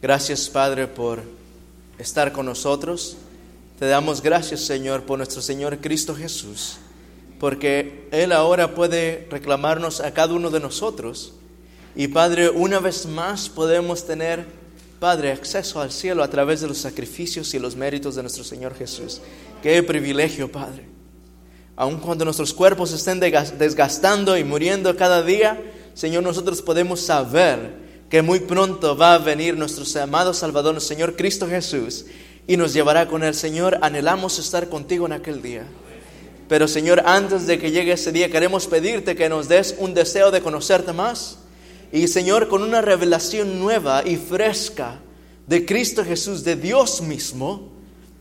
gracias 0.00 0.48
Padre 0.48 0.86
por 0.86 1.20
estar 1.98 2.32
con 2.32 2.46
nosotros. 2.46 3.18
Te 3.78 3.84
damos 3.84 4.22
gracias 4.22 4.62
Señor 4.62 5.02
por 5.02 5.18
nuestro 5.18 5.42
Señor 5.42 5.76
Cristo 5.80 6.14
Jesús, 6.14 6.78
porque 7.38 8.08
Él 8.12 8.32
ahora 8.32 8.74
puede 8.74 9.28
reclamarnos 9.30 10.00
a 10.00 10.14
cada 10.14 10.32
uno 10.32 10.48
de 10.48 10.60
nosotros. 10.60 11.34
Y 11.94 12.08
Padre, 12.08 12.48
una 12.48 12.78
vez 12.78 13.04
más 13.04 13.50
podemos 13.50 14.06
tener, 14.06 14.46
Padre, 15.00 15.32
acceso 15.32 15.80
al 15.80 15.90
cielo 15.90 16.22
a 16.22 16.28
través 16.28 16.60
de 16.60 16.68
los 16.68 16.76
sacrificios 16.76 17.54
y 17.54 17.58
los 17.58 17.74
méritos 17.74 18.16
de 18.16 18.22
nuestro 18.22 18.44
Señor 18.44 18.74
Jesús. 18.74 19.22
Qué 19.62 19.82
privilegio, 19.82 20.52
Padre. 20.52 20.84
Aun 21.74 21.98
cuando 21.98 22.26
nuestros 22.26 22.52
cuerpos 22.52 22.92
estén 22.92 23.18
desgastando 23.18 24.36
y 24.36 24.44
muriendo 24.44 24.94
cada 24.98 25.22
día, 25.22 25.58
Señor, 25.94 26.22
nosotros 26.22 26.60
podemos 26.60 27.00
saber 27.00 27.72
que 28.10 28.20
muy 28.20 28.40
pronto 28.40 28.94
va 28.94 29.14
a 29.14 29.18
venir 29.18 29.56
nuestro 29.56 29.84
amado 30.02 30.34
Salvador, 30.34 30.74
nuestro 30.74 30.94
Señor 30.94 31.16
Cristo 31.16 31.48
Jesús, 31.48 32.04
y 32.46 32.58
nos 32.58 32.74
llevará 32.74 33.08
con 33.08 33.24
el 33.24 33.34
Señor. 33.34 33.78
Anhelamos 33.80 34.38
estar 34.38 34.68
contigo 34.68 35.06
en 35.06 35.12
aquel 35.12 35.40
día. 35.40 35.64
Pero 36.46 36.68
Señor, 36.68 37.02
antes 37.06 37.46
de 37.46 37.58
que 37.58 37.70
llegue 37.70 37.92
ese 37.92 38.12
día, 38.12 38.30
queremos 38.30 38.66
pedirte 38.66 39.16
que 39.16 39.30
nos 39.30 39.48
des 39.48 39.76
un 39.78 39.94
deseo 39.94 40.30
de 40.30 40.42
conocerte 40.42 40.92
más. 40.92 41.38
Y 41.92 42.06
Señor, 42.08 42.48
con 42.48 42.62
una 42.62 42.80
revelación 42.80 43.58
nueva 43.58 44.02
y 44.06 44.16
fresca 44.16 45.00
de 45.46 45.66
Cristo 45.66 46.04
Jesús, 46.04 46.44
de 46.44 46.56
Dios 46.56 47.00
mismo, 47.02 47.72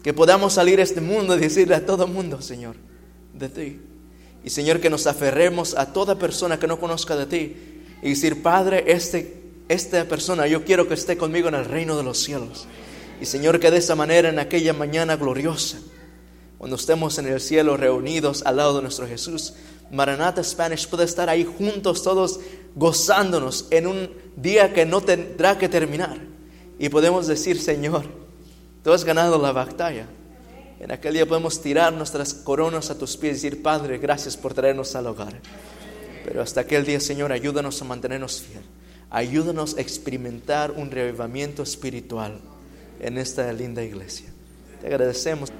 que 0.04 0.14
podamos 0.14 0.54
salir 0.54 0.80
a 0.80 0.84
este 0.84 1.02
mundo 1.02 1.36
y 1.36 1.40
decirle 1.40 1.76
a 1.76 1.86
todo 1.86 2.08
mundo, 2.08 2.42
Señor, 2.42 2.76
de 3.34 3.50
ti. 3.50 3.80
Y 4.44 4.50
Señor, 4.50 4.80
que 4.80 4.90
nos 4.90 5.06
aferremos 5.06 5.76
a 5.76 5.94
toda 5.94 6.18
persona 6.18 6.58
que 6.58 6.68
no 6.68 6.80
conozca 6.80 7.16
de 7.16 7.26
ti 7.26 7.56
y 8.02 8.10
decir, 8.10 8.42
Padre, 8.42 8.86
este, 8.88 9.44
esta 9.68 10.06
persona 10.06 10.48
yo 10.48 10.64
quiero 10.64 10.88
que 10.88 10.94
esté 10.94 11.18
conmigo 11.18 11.50
en 11.50 11.56
el 11.56 11.66
reino 11.66 11.98
de 11.98 12.04
los 12.04 12.18
cielos. 12.20 12.66
Y 13.22 13.26
Señor, 13.26 13.60
que 13.60 13.70
de 13.70 13.78
esa 13.78 13.96
manera 13.96 14.30
en 14.30 14.40
aquella 14.40 14.74
mañana 14.74 15.18
gloriosa, 15.18 15.78
cuando 16.58 16.78
estemos 16.78 17.18
en 17.18 17.28
el 17.28 17.42
cielo 17.42 17.78
reunidos 17.78 18.44
al 18.46 18.58
lado 18.58 18.78
de 18.78 18.82
nuestro 18.82 19.08
Jesús, 19.08 19.54
Maranatha 19.92 20.44
Spanish 20.44 20.88
puede 20.88 21.06
estar 21.06 21.30
ahí 21.30 21.44
juntos 21.46 22.04
todos 22.04 22.40
gozándonos 22.76 23.68
en 23.72 23.88
un 23.88 24.10
día 24.36 24.74
que 24.74 24.86
no 24.86 25.02
tendrá 25.02 25.58
que 25.58 25.70
terminar. 25.70 26.18
Y 26.78 26.90
podemos 26.90 27.28
decir, 27.28 27.60
Señor, 27.60 28.06
tú 28.84 28.92
has 28.92 29.04
ganado 29.04 29.38
la 29.42 29.52
batalla. 29.52 30.08
En 30.80 30.92
aquel 30.92 31.14
día 31.14 31.28
podemos 31.28 31.62
tirar 31.62 31.92
nuestras 31.92 32.34
coronas 32.34 32.90
a 32.90 32.98
tus 32.98 33.18
pies 33.18 33.44
y 33.44 33.50
decir, 33.50 33.62
Padre, 33.62 33.98
gracias 33.98 34.38
por 34.38 34.54
traernos 34.54 34.96
al 34.96 35.08
hogar. 35.08 35.34
Pero 36.24 36.42
hasta 36.42 36.62
aquel 36.62 36.86
día, 36.86 37.00
Señor, 37.00 37.32
ayúdanos 37.32 37.82
a 37.82 37.86
mantenernos 37.86 38.42
fiel. 38.42 38.64
Ayúdanos 39.10 39.76
a 39.78 39.82
experimentar 39.82 40.72
un 40.72 40.92
revivamiento 40.92 41.64
espiritual 41.64 42.40
en 43.00 43.18
esta 43.18 43.52
linda 43.52 43.84
iglesia. 43.84 44.30
Te 44.82 44.88
agradecemos. 44.88 45.52